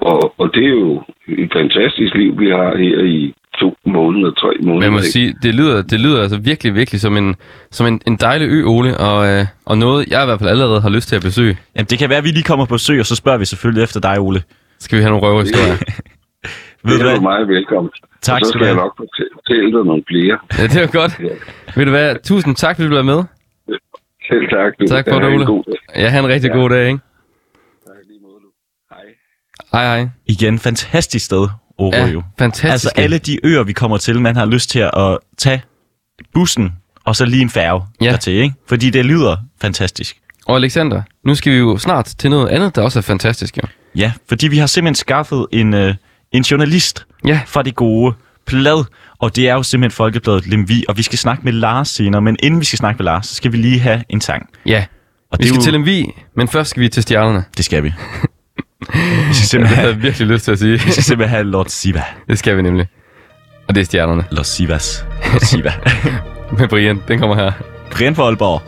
og, 0.00 0.34
og 0.40 0.46
det 0.54 0.64
er 0.64 0.74
jo 0.80 1.02
et 1.28 1.50
fantastisk 1.52 2.14
liv, 2.14 2.38
vi 2.38 2.48
har 2.50 2.76
her 2.84 2.98
i 3.04 3.34
to 3.60 3.76
måneder, 3.86 4.30
tre 4.30 4.52
måneder. 4.60 4.74
Men 4.74 4.82
jeg 4.82 4.92
må 4.92 4.98
ikke? 4.98 5.08
sige, 5.18 5.34
det 5.42 5.54
lyder, 5.54 5.82
det 5.82 6.00
lyder 6.00 6.22
altså 6.22 6.38
virkelig, 6.50 6.74
virkelig 6.74 7.00
som 7.00 7.16
en, 7.16 7.36
som 7.70 7.86
en, 7.86 8.00
en 8.06 8.16
dejlig 8.16 8.48
ø, 8.48 8.64
Ole, 8.64 8.96
og, 8.98 9.18
øh, 9.30 9.44
og 9.66 9.78
noget, 9.78 10.06
jeg 10.10 10.22
i 10.22 10.26
hvert 10.26 10.38
fald 10.40 10.50
allerede 10.50 10.80
har 10.80 10.90
lyst 10.90 11.08
til 11.08 11.16
at 11.16 11.22
besøge. 11.22 11.56
Jamen, 11.76 11.86
det 11.90 11.98
kan 11.98 12.08
være, 12.08 12.18
at 12.18 12.24
vi 12.24 12.28
lige 12.28 12.42
kommer 12.50 12.66
på 12.66 12.74
besøg, 12.74 13.00
og 13.00 13.06
så 13.06 13.16
spørger 13.16 13.38
vi 13.38 13.44
selvfølgelig 13.44 13.82
efter 13.82 14.00
dig, 14.00 14.20
Ole. 14.20 14.40
Skal 14.78 14.96
vi 14.98 15.02
have 15.02 15.10
nogle 15.10 15.26
røverhistorier? 15.26 15.76
Ved 16.86 16.92
det 16.94 17.00
du 17.00 17.06
er 17.06 17.10
hvad? 17.10 17.16
du 17.16 17.22
meget 17.22 17.48
velkommen. 17.48 17.90
Tak 18.22 18.40
så 18.44 18.48
skal 18.48 18.60
du 18.60 18.64
jeg 18.64 18.74
have. 18.74 18.82
nok 18.84 18.96
fortælle, 19.36 19.72
dig 19.78 19.84
nogle 19.90 20.02
flere. 20.08 20.38
ja, 20.58 20.62
det 20.66 20.76
er 20.82 20.86
godt. 21.00 21.12
Ved 21.76 21.84
du 21.84 21.90
hvad, 21.90 22.16
tusind 22.24 22.56
tak, 22.56 22.76
fordi 22.76 22.88
du 22.88 22.94
var 22.94 23.02
med. 23.02 23.22
Selv 24.30 24.48
tak. 24.50 24.72
Du. 24.80 24.86
Tak 24.86 25.04
for 25.10 25.18
det, 25.20 25.28
Ole. 25.34 25.62
Ja, 25.96 26.08
have 26.08 26.24
en 26.24 26.28
rigtig 26.28 26.48
Ja. 26.48 26.54
god 26.56 26.70
dag, 26.70 26.86
ikke? 26.86 26.98
Tak 27.86 27.94
lige 28.08 28.20
måde, 28.22 28.34
du. 28.44 28.48
Hej. 28.90 29.82
Hej, 29.84 29.96
hej. 30.00 30.08
Igen, 30.26 30.58
fantastisk 30.58 31.24
sted, 31.26 31.48
Orø 31.78 31.96
Ja, 31.96 32.06
jo. 32.06 32.22
fantastisk. 32.38 32.72
Altså 32.72 32.92
alle 33.02 33.18
de 33.18 33.46
øer, 33.46 33.62
vi 33.62 33.72
kommer 33.72 33.96
til, 33.96 34.20
man 34.20 34.36
har 34.36 34.46
lyst 34.46 34.70
til 34.70 34.78
at 34.80 35.18
tage 35.38 35.62
bussen, 36.34 36.72
og 37.04 37.16
så 37.16 37.24
lige 37.24 37.42
en 37.42 37.50
færge 37.50 37.82
Ja. 38.00 38.04
ja. 38.04 38.10
dertil, 38.10 38.32
ikke? 38.34 38.54
Fordi 38.68 38.90
det 38.90 39.04
lyder 39.04 39.36
fantastisk. 39.60 40.16
Og 40.46 40.56
Alexander, 40.56 41.02
nu 41.24 41.34
skal 41.34 41.52
vi 41.52 41.58
jo 41.58 41.78
snart 41.78 42.04
til 42.18 42.30
noget 42.30 42.48
andet, 42.48 42.76
der 42.76 42.82
også 42.82 42.98
er 42.98 43.02
fantastisk, 43.02 43.56
jo. 43.56 43.62
Ja, 43.96 44.12
fordi 44.28 44.48
vi 44.48 44.56
har 44.56 44.66
simpelthen 44.66 44.94
skaffet 44.94 45.46
en, 45.52 45.74
øh, 45.74 45.94
en 46.36 46.42
journalist 46.42 47.06
Ja, 47.24 47.40
fra 47.46 47.62
det 47.62 47.74
gode 47.74 48.14
plad, 48.46 48.84
og 49.18 49.36
det 49.36 49.48
er 49.48 49.54
jo 49.54 49.62
simpelthen 49.62 49.96
Folkebladet 49.96 50.46
Lemvi, 50.46 50.84
og 50.88 50.96
vi 50.96 51.02
skal 51.02 51.18
snakke 51.18 51.44
med 51.44 51.52
Lars 51.52 51.88
senere, 51.88 52.22
men 52.22 52.36
inden 52.42 52.60
vi 52.60 52.64
skal 52.64 52.78
snakke 52.78 52.98
med 52.98 53.04
Lars, 53.04 53.26
så 53.26 53.34
skal 53.34 53.52
vi 53.52 53.56
lige 53.56 53.80
have 53.80 54.02
en 54.08 54.20
sang. 54.20 54.48
ja. 54.66 54.84
Og 55.32 55.38
Vi 55.38 55.42
det, 55.42 55.48
skal 55.48 55.56
jo, 55.58 55.62
til 55.62 55.72
Lemvi, 55.72 56.12
men 56.36 56.48
først 56.48 56.70
skal 56.70 56.82
vi 56.82 56.88
til 56.88 57.02
stjernerne. 57.02 57.44
det 57.56 57.64
skal 57.64 57.82
vi. 57.82 57.88
vi 57.88 57.94
skal 58.90 59.28
Det 59.28 59.36
simpelthen 59.36 59.76
have, 59.78 59.88
jeg 59.92 60.02
virkelig 60.02 60.28
lyst 60.28 60.44
til 60.44 60.52
at 60.52 60.58
sige. 60.58 60.72
vi 60.72 60.78
skal 60.90 61.02
simpelthen 61.04 61.28
have 61.36 61.44
Lord 61.50 61.66
Siva. 61.68 62.02
Det 62.28 62.38
skal 62.38 62.56
vi 62.56 62.62
nemlig. 62.62 62.86
Og 63.68 63.74
det 63.74 63.80
er 63.80 63.84
stjernerne. 63.84 64.24
Lord 64.30 64.44
Sivas. 64.44 65.04
Lord 65.32 65.40
Siva. 65.40 65.72
Med 66.58 66.68
Brian, 66.68 67.02
den 67.08 67.18
kommer 67.18 67.36
her. 67.36 67.52
Brian 67.90 68.14
fra 68.16 68.22
Aalborg. 68.24 68.62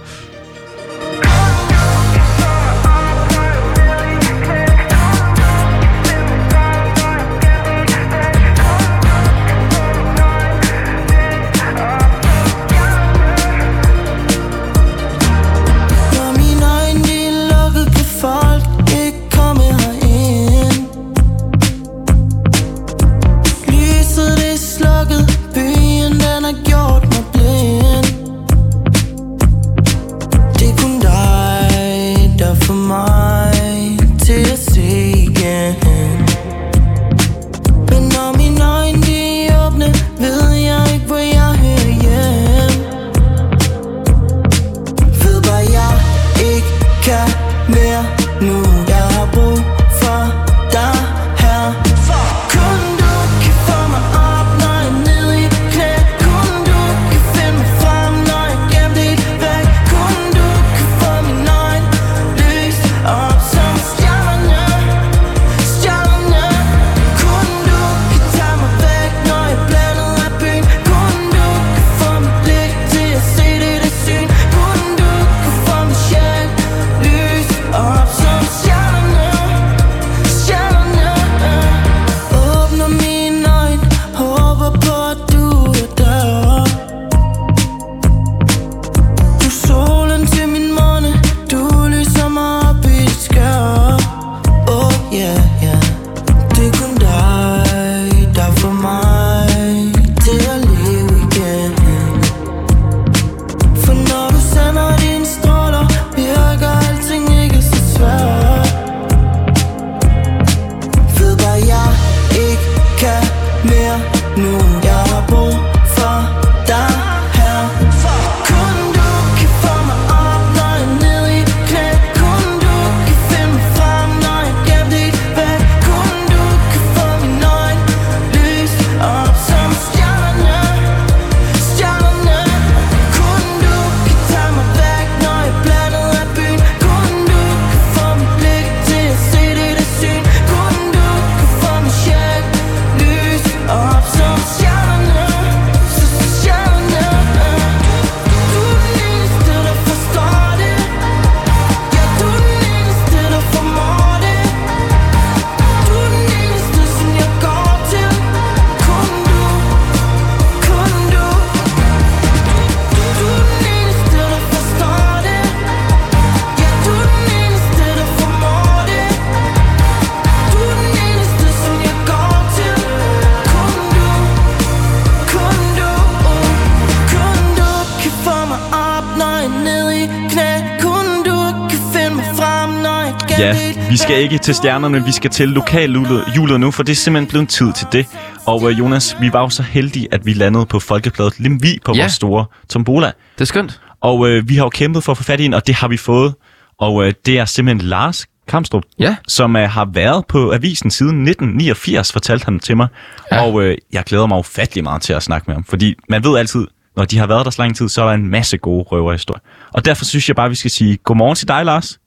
Skal 184.09 184.23
ikke 184.23 184.39
til 184.39 184.55
stjernerne, 184.55 185.05
vi 185.05 185.13
skal 185.13 185.31
til 185.31 185.49
lokalhjulet 185.49 186.61
nu, 186.61 186.71
for 186.71 186.83
det 186.83 186.93
er 186.93 186.97
simpelthen 186.97 187.29
blevet 187.31 187.49
tid 187.49 187.73
til 187.73 187.87
det. 187.93 188.07
Og 188.47 188.63
uh, 188.63 188.79
Jonas, 188.79 189.17
vi 189.21 189.33
var 189.33 189.41
jo 189.41 189.49
så 189.49 189.63
heldige, 189.63 190.09
at 190.13 190.27
vi 190.27 190.33
landede 190.33 190.67
på 190.67 190.81
Folkebladet 190.81 191.41
Limvi 191.41 191.79
på 191.85 191.93
Ja. 191.95 192.01
vores 192.03 192.13
store 192.13 192.45
tombola. 192.69 193.07
Det 193.07 193.41
er 193.41 193.45
skønt. 193.45 193.81
Og 194.01 194.19
uh, 194.19 194.49
vi 194.49 194.57
har 194.57 194.65
jo 194.65 194.69
kæmpet 194.69 195.05
for 195.05 195.13
at 195.13 195.19
få 195.19 195.25
fat 195.25 195.41
i 195.41 195.45
en, 195.45 195.55
og 195.55 195.67
det 195.67 195.75
har 195.75 195.89
vi 195.89 195.97
fået. 195.97 196.35
Og 196.79 196.95
uh, 196.95 197.11
det 197.27 197.39
er 197.39 197.45
simpelthen 197.45 197.89
Lars 197.89 198.27
Kamstrup, 198.49 198.83
Ja. 198.99 199.17
som 199.29 199.55
uh, 199.55 199.61
har 199.63 199.89
været 199.93 200.25
på 200.29 200.53
avisen 200.53 200.91
siden 200.91 201.29
1989, 201.29 202.13
fortalte 202.13 202.45
han 202.45 202.61
til 202.61 202.77
mig. 202.77 202.89
Ja. 203.33 203.43
Og 203.43 203.55
uh, 203.55 203.71
jeg 203.93 204.05
glæder 204.05 204.27
mig 204.27 204.39
ufattelig 204.39 204.85
meget 204.85 205.03
til 205.03 205.13
at 205.13 205.23
snakke 205.23 205.45
med 205.47 205.55
ham, 205.55 205.65
fordi 205.65 205.95
man 206.09 206.25
ved 206.25 206.39
altid, 206.39 206.67
når 206.97 207.05
de 207.05 207.19
har 207.19 207.27
været 207.27 207.45
der 207.45 207.51
så 207.51 207.63
lang 207.63 207.77
tid, 207.77 207.89
så 207.89 208.03
er 208.03 208.07
der 208.07 208.15
en 208.15 208.29
masse 208.31 208.57
gode 208.59 208.83
røverhistorier. 208.83 209.41
Og 209.75 209.85
derfor 209.85 210.05
synes 210.05 210.29
jeg 210.29 210.37
bare, 210.37 210.49
vi 210.49 210.55
skal 210.55 210.71
sige 210.71 210.97
godmorgen 210.97 211.37
til 211.37 211.49
dig, 211.49 211.65
Lars. 211.65 211.99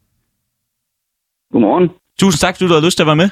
Godmorgen. 1.51 1.89
Tusind 2.19 2.39
tak, 2.39 2.53
fordi 2.55 2.67
du 2.67 2.73
havde 2.73 2.85
lyst 2.87 2.97
til 2.97 3.03
at 3.03 3.11
være 3.11 3.21
med. 3.23 3.29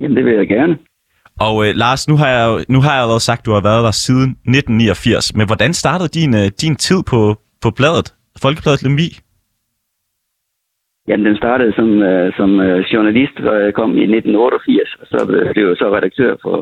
Jamen, 0.00 0.16
det 0.16 0.24
vil 0.24 0.34
jeg 0.34 0.48
gerne. 0.48 0.74
Og 1.40 1.54
øh, 1.68 1.70
Lars, 1.82 2.08
nu 2.08 2.16
har 2.16 2.28
jeg 2.36 2.64
nu 2.68 2.78
har 2.84 2.92
jeg 2.94 3.00
allerede 3.02 3.20
sagt, 3.28 3.40
at 3.40 3.46
du 3.46 3.52
har 3.56 3.60
været 3.70 3.84
der 3.86 3.90
siden 4.06 4.30
1989. 4.30 5.34
Men 5.38 5.46
hvordan 5.46 5.72
startede 5.82 6.08
din, 6.18 6.32
øh, 6.34 6.46
din 6.62 6.76
tid 6.86 7.00
på, 7.12 7.20
på 7.62 7.68
bladet, 7.78 8.08
Folkebladet 8.42 8.82
Lemvi? 8.82 9.08
Jamen, 11.08 11.26
den 11.26 11.36
startede 11.36 11.72
som, 11.78 11.88
øh, 12.10 12.32
som 12.38 12.50
øh, 12.60 12.78
journalist, 12.92 13.36
og 13.50 13.56
jeg 13.64 13.74
kom 13.74 13.90
i 14.02 14.04
1988, 14.06 14.96
og 15.00 15.06
så 15.12 15.18
blev 15.54 15.66
jeg 15.68 15.76
så 15.76 15.88
redaktør 15.96 16.32
for 16.42 16.56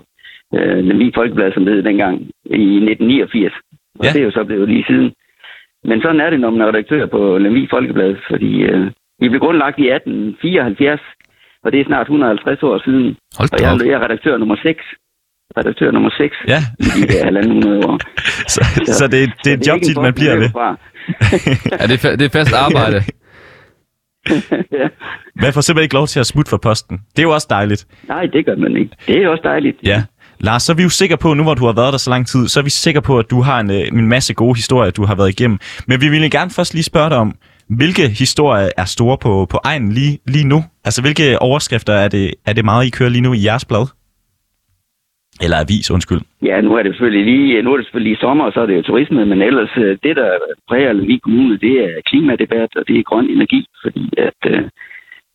øh, 0.56 0.78
Lemvig 0.88 1.12
Folkeblad, 1.14 1.52
som 1.52 1.64
det 1.64 1.74
hed 1.74 1.82
dengang, 1.82 2.16
i 2.44 2.64
1989. 2.90 3.52
Og 3.98 4.04
Ja. 4.04 4.10
det 4.12 4.20
er 4.20 4.24
jo 4.28 4.30
så 4.38 4.44
blevet 4.44 4.68
lige 4.68 4.84
siden. 4.88 5.08
Men 5.84 6.02
sådan 6.02 6.20
er 6.20 6.30
det, 6.30 6.40
når 6.40 6.50
man 6.50 6.60
er 6.60 6.66
redaktør 6.68 7.06
på 7.06 7.38
Lemvig 7.38 7.68
Folkeblad, 7.70 8.12
fordi 8.30 8.52
øh, 8.70 8.90
vi 9.23 9.29
blev 9.29 9.41
grundlagt 9.47 9.79
i 9.85 9.87
1874, 9.91 11.01
og 11.64 11.68
det 11.73 11.79
er 11.81 11.85
snart 11.91 12.07
150 12.07 12.62
år 12.62 12.77
siden. 12.87 13.07
Hold 13.39 13.49
Og 13.53 13.59
jeg, 13.62 13.70
op. 13.73 13.81
er- 13.81 13.85
jeg 13.91 13.95
er 13.99 14.03
redaktør 14.07 14.35
nummer 14.43 14.57
6. 14.62 14.83
Redaktør 15.59 15.91
nummer 15.91 16.11
6 16.11 16.37
Ja, 16.55 16.61
i 16.81 16.85
de 17.01 17.07
der 17.12 17.25
halvanden 17.25 17.53
hundrede 17.53 17.81
år. 17.89 17.97
så, 18.55 18.61
så 18.99 19.05
det, 19.14 19.20
det 19.45 19.51
er 19.68 19.75
et 19.75 19.97
en 19.97 20.03
man 20.03 20.14
bliver 20.14 20.37
ved. 20.43 20.51
Ja, 21.81 21.87
det 21.91 22.05
er, 22.05 22.16
det 22.16 22.25
er 22.25 22.33
fast 22.39 22.53
arbejde. 22.55 22.99
ja. 24.81 24.87
Man 25.43 25.53
får 25.53 25.61
simpelthen 25.61 25.83
ikke 25.85 25.95
lov 25.95 26.07
til 26.07 26.20
at 26.20 26.27
smutte 26.27 26.51
for 26.51 26.57
posten. 26.57 26.97
Det 27.16 27.18
er 27.18 27.23
jo 27.23 27.35
også 27.35 27.47
dejligt. 27.51 27.87
Nej, 28.09 28.27
det 28.27 28.47
gør 28.47 28.57
man 28.57 28.77
ikke. 28.77 28.97
Det 29.07 29.16
er 29.23 29.29
også 29.29 29.43
dejligt. 29.45 29.77
Ja. 29.85 30.03
Lars, 30.41 30.62
så 30.62 30.73
er 30.73 30.77
vi 30.77 30.83
jo 30.83 30.89
sikre 30.89 31.16
på, 31.16 31.35
nu 31.35 31.43
hvor 31.43 31.55
du 31.55 31.64
har 31.66 31.73
været 31.73 31.93
der 31.93 31.99
så 31.99 32.11
lang 32.11 32.27
tid, 32.27 32.49
så 32.49 32.61
er 32.61 32.64
vi 32.64 32.70
sikre 32.70 33.03
på, 33.03 33.18
at 33.18 33.31
du 33.31 33.41
har 33.41 33.61
en, 33.61 33.70
øh, 33.70 33.89
en 34.01 34.09
masse 34.09 34.35
gode 34.35 34.55
historier, 34.59 34.91
du 34.91 35.05
har 35.05 35.14
været 35.14 35.29
igennem. 35.29 35.59
Men 35.87 36.01
vi 36.01 36.09
ville 36.09 36.31
gerne 36.31 36.51
først 36.51 36.75
lige 36.75 36.85
spørge 36.85 37.11
dig 37.11 37.18
om, 37.18 37.35
hvilke 37.81 38.05
historier 38.23 38.68
er 38.77 38.85
store 38.97 39.16
på, 39.25 39.33
på 39.53 39.59
egen 39.64 39.93
lige, 39.93 40.18
lige 40.35 40.49
nu? 40.53 40.59
Altså, 40.85 41.03
hvilke 41.03 41.43
overskrifter 41.49 41.93
er 41.93 42.09
det, 42.09 42.35
er 42.47 42.53
det 42.53 42.64
meget, 42.64 42.87
I 42.87 42.91
kører 42.91 43.11
lige 43.11 43.27
nu 43.27 43.33
i 43.33 43.45
jeres 43.49 43.64
blad? 43.64 43.87
Eller 45.45 45.59
avis, 45.64 45.91
undskyld. 45.91 46.20
Ja, 46.43 46.61
nu 46.61 46.70
er 46.77 46.83
det 46.83 46.93
selvfølgelig 46.93 47.25
lige, 47.33 47.62
nu 47.62 47.73
er 47.73 47.77
det 47.77 47.87
selvfølgelig 47.87 48.12
lige 48.12 48.20
sommer, 48.20 48.45
og 48.45 48.53
så 48.53 48.61
er 48.61 48.66
det 48.66 48.77
jo 48.77 48.83
turisme, 48.83 49.27
men 49.27 49.43
ellers 49.43 49.73
øh, 49.77 49.99
det, 50.05 50.16
der 50.16 50.31
præger 50.68 50.93
Lemvig 50.93 51.23
Kommune, 51.23 51.59
det 51.59 51.75
er 51.85 52.01
klimadebat, 52.11 52.70
og 52.77 52.83
det 52.89 52.99
er 52.99 53.03
grøn 53.11 53.31
energi, 53.37 53.66
fordi 53.83 54.05
at 54.18 54.41
øh, 54.47 54.62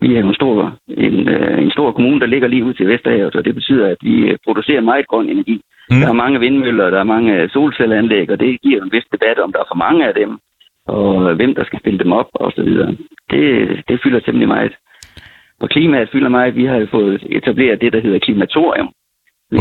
vi 0.02 0.16
er 0.16 0.24
en 0.24 0.36
stor, 0.36 0.78
en, 0.88 1.28
øh, 1.28 1.64
en 1.64 1.72
stor 1.72 1.92
kommune, 1.92 2.20
der 2.20 2.26
ligger 2.26 2.48
lige 2.48 2.66
ud 2.66 2.74
til 2.74 2.88
Vesterhavet, 2.88 3.36
og 3.36 3.46
det 3.46 3.56
betyder, 3.56 3.88
at 3.88 3.98
vi 4.02 4.38
producerer 4.46 4.82
meget 4.82 5.08
grøn 5.08 5.30
energi. 5.30 5.62
Mm. 5.92 6.00
Der 6.00 6.08
er 6.08 6.24
mange 6.24 6.40
vindmøller, 6.40 6.90
der 6.90 7.00
er 7.00 7.14
mange 7.16 7.50
solcelleanlæg, 7.50 8.30
og 8.30 8.40
det 8.40 8.62
giver 8.62 8.84
en 8.84 8.92
vis 8.92 9.08
debat 9.12 9.40
om, 9.40 9.52
der 9.54 9.60
er 9.60 9.70
for 9.72 9.82
mange 9.86 10.08
af 10.08 10.14
dem, 10.14 10.40
og 10.88 11.36
hvem 11.36 11.56
der 11.56 11.66
skal 11.66 11.80
stille 11.80 12.00
dem 12.00 12.12
op, 12.12 12.30
og 12.34 12.52
så 12.56 12.64
videre. 12.64 12.96
Det, 13.32 13.44
det 13.88 14.00
fylder 14.04 14.20
temmelig 14.20 14.48
meget. 14.48 14.74
Og 15.62 15.70
klimaet 15.70 16.10
fylder 16.12 16.30
meget. 16.30 16.56
Vi 16.56 16.66
har 16.66 16.76
jo 16.78 16.88
fået 16.92 17.24
etableret 17.30 17.82
det, 17.82 17.94
der 17.94 18.02
hedder 18.02 18.20
klimatorium, 18.20 18.90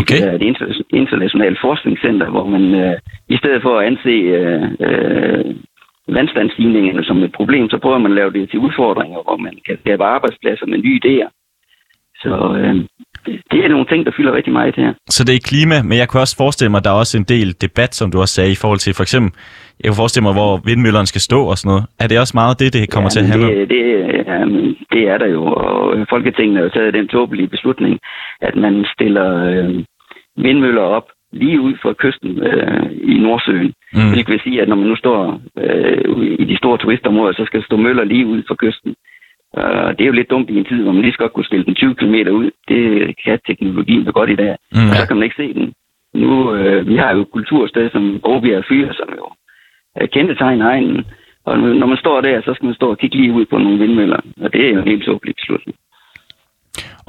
Okay. 0.01 0.21
er 0.23 0.33
et 0.33 0.43
inter- 0.43 0.83
internationalt 0.91 1.59
forskningscenter, 1.61 2.31
hvor 2.31 2.47
man 2.47 2.75
øh, 2.75 2.95
i 3.29 3.37
stedet 3.37 3.63
for 3.63 3.79
at 3.79 3.87
anse 3.87 4.09
øh, 4.09 4.63
øh, 4.87 5.45
vandstandsstigningerne 6.09 7.05
som 7.05 7.23
et 7.23 7.33
problem, 7.33 7.71
så 7.71 7.79
prøver 7.79 7.99
man 7.99 8.13
at 8.13 8.17
lave 8.17 8.33
det 8.33 8.51
til 8.51 8.59
udfordringer, 8.59 9.19
hvor 9.23 9.37
man 9.37 9.55
kan 9.67 9.77
skabe 9.81 10.05
arbejdspladser 10.05 10.67
med 10.67 10.79
nye 10.79 11.01
idéer. 11.05 11.29
Så 12.23 12.33
øh, 12.61 12.75
det 13.51 13.65
er 13.65 13.69
nogle 13.69 13.87
ting, 13.87 14.07
der 14.07 14.13
fylder 14.17 14.33
rigtig 14.33 14.53
meget 14.53 14.77
her. 14.77 14.93
Så 15.11 15.25
det 15.25 15.35
er 15.35 15.49
klima, 15.51 15.83
men 15.83 15.99
jeg 15.99 16.09
kunne 16.09 16.21
også 16.21 16.37
forestille 16.37 16.71
mig, 16.71 16.79
at 16.79 16.85
der 16.85 16.91
er 16.91 17.03
også 17.05 17.19
en 17.19 17.25
del 17.35 17.49
debat, 17.61 17.95
som 17.95 18.11
du 18.11 18.21
også 18.21 18.35
sagde, 18.35 18.53
i 18.53 18.61
forhold 18.63 18.79
til 18.79 18.95
for 18.95 19.03
eksempel, 19.03 19.33
jeg 19.81 19.89
kunne 19.89 20.03
forestille 20.03 20.27
mig, 20.29 20.35
hvor 20.41 20.53
vindmøllerne 20.69 21.07
skal 21.07 21.21
stå 21.21 21.41
og 21.51 21.57
sådan 21.59 21.71
noget. 21.71 21.85
Er 22.03 22.07
det 22.09 22.19
også 22.19 22.35
meget 22.41 22.61
det, 22.61 22.73
det 22.73 22.91
kommer 22.95 23.11
ja, 23.11 23.13
til 23.15 23.21
at 23.21 23.27
handle 23.33 23.49
det, 23.61 23.69
det, 23.71 23.85
det 24.93 25.03
er 25.13 25.19
der 25.19 25.27
jo, 25.27 25.43
og 25.45 26.07
Folketinget 26.09 26.57
har 26.57 26.65
jo 26.65 26.71
taget 26.71 26.95
den 26.95 27.09
tåbelige 27.09 27.49
beslutning, 27.49 27.99
at 28.41 28.55
man 28.57 28.87
stiller 28.95 29.29
øh, 29.51 29.85
vindmøller 30.37 30.83
op 30.83 31.07
lige 31.33 31.61
ud 31.61 31.75
for 31.83 31.93
kysten 31.93 32.43
øh, 32.43 32.91
i 33.15 33.19
Nordsøen. 33.19 33.73
Mm. 33.93 34.11
Hvilket 34.13 34.33
vil 34.33 34.41
sige, 34.45 34.63
at 34.63 34.69
når 34.69 34.77
man 34.77 34.89
nu 34.89 34.97
står 34.97 35.41
øh, 35.59 35.99
i 36.43 36.45
de 36.45 36.57
store 36.57 36.79
turistområder, 36.79 37.33
så 37.33 37.45
skal 37.45 37.61
der 37.61 37.67
stå 37.67 37.77
møller 37.77 38.05
lige 38.05 38.27
ud 38.27 38.43
for 38.49 38.55
kysten. 38.55 38.95
Uh, 39.61 39.91
det 39.97 40.01
er 40.01 40.11
jo 40.13 40.19
lidt 40.19 40.31
dumt 40.31 40.51
i 40.51 40.59
en 40.59 40.65
tid, 40.65 40.83
hvor 40.83 40.93
man 40.93 41.03
lige 41.03 41.13
så 41.13 41.19
godt 41.19 41.33
kunne 41.33 41.45
stille 41.45 41.65
den 41.65 41.75
20 41.75 41.95
km 41.95 42.15
ud. 42.41 42.51
Det 42.69 42.81
kan 43.25 43.39
teknologien 43.47 44.05
så 44.05 44.13
godt 44.13 44.31
i 44.31 44.37
dag. 44.37 44.57
Mm. 44.73 44.91
Og 44.91 44.95
så 44.97 45.07
kan 45.07 45.17
man 45.17 45.25
ikke 45.25 45.43
se 45.43 45.55
den. 45.55 45.73
Nu, 46.15 46.55
øh, 46.55 46.89
vi 46.89 46.97
har 46.97 47.15
jo 47.15 47.21
et 47.21 47.31
kultursted 47.31 47.91
som 47.91 48.21
Åbjerg 48.25 48.65
Fyr, 48.69 48.93
som 48.93 49.09
jo 49.19 49.27
kendetegn 50.13 50.61
egnen. 50.61 51.05
Og 51.45 51.59
når 51.59 51.87
man 51.87 51.97
står 51.97 52.21
der, 52.21 52.43
så 52.45 52.55
skal 52.55 52.67
man 52.67 52.75
stå 52.75 52.91
og 52.91 52.99
kigge 52.99 53.17
lige 53.17 53.33
ud 53.33 53.47
på 53.47 53.59
nogle 53.59 53.79
vindmøller. 53.79 54.21
Og 54.43 54.53
det 54.53 54.61
er 54.67 54.71
jo 54.75 54.79
en 54.81 54.89
helt 54.89 55.05
tåbelig 55.05 55.35
beslutning. 55.35 55.77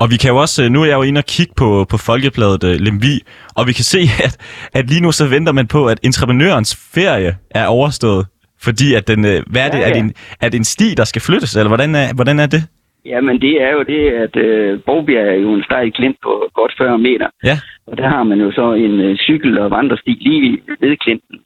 Og 0.02 0.06
vi 0.12 0.18
kan 0.22 0.32
jo 0.32 0.38
også, 0.38 0.64
øh, 0.64 0.70
nu 0.70 0.82
er 0.82 0.86
jeg 0.86 0.98
jo 0.98 1.02
inde 1.02 1.20
og 1.20 1.26
kigge 1.36 1.54
på, 1.58 1.86
på 1.92 1.98
Folkebladet 1.98 2.64
uh, 2.64 2.76
Lemvi, 2.86 3.16
og 3.58 3.68
vi 3.68 3.74
kan 3.74 3.88
se, 3.94 4.02
at, 4.28 4.34
at 4.74 4.84
lige 4.90 5.04
nu 5.06 5.12
så 5.12 5.26
venter 5.36 5.54
man 5.60 5.68
på, 5.68 5.86
at 5.86 6.00
entreprenørens 6.04 6.72
ferie 6.96 7.32
er 7.52 7.66
overstået. 7.68 8.26
Fordi 8.66 8.94
at 8.94 9.08
den, 9.08 9.22
hvad 9.52 9.62
er 9.66 9.72
det, 9.74 9.80
Ja, 9.80 9.88
er, 9.88 9.94
det 9.94 10.00
ja. 10.00 10.04
en, 10.04 10.14
er 10.42 10.50
det 10.50 10.58
en 10.58 10.64
sti, 10.76 10.94
der 10.98 11.04
skal 11.04 11.22
flyttes, 11.22 11.56
eller 11.56 11.68
hvordan 11.70 11.96
er, 11.96 12.08
hvordan 12.16 12.40
er 12.40 12.48
det? 12.56 12.62
Jamen 13.06 13.42
det 13.42 13.62
er 13.62 13.72
jo 13.78 13.84
det, 13.94 14.04
at 14.24 14.36
øh, 14.36 14.80
Borgbjerg 14.86 15.28
er 15.28 15.40
jo 15.46 15.54
en 15.54 15.64
stejl 15.64 15.92
klint 15.92 16.18
på 16.24 16.50
godt 16.54 16.74
40 16.78 16.98
meter. 16.98 17.28
Ja. 17.44 17.58
Og 17.88 17.98
der 17.98 18.08
har 18.10 18.24
man 18.24 18.40
jo 18.40 18.52
så 18.52 18.74
en 18.74 19.00
øh, 19.00 19.18
cykel- 19.18 19.60
og 19.60 19.72
vandresti 19.72 20.12
lige 20.12 20.60
ved 20.80 20.98
klinten. 20.98 21.40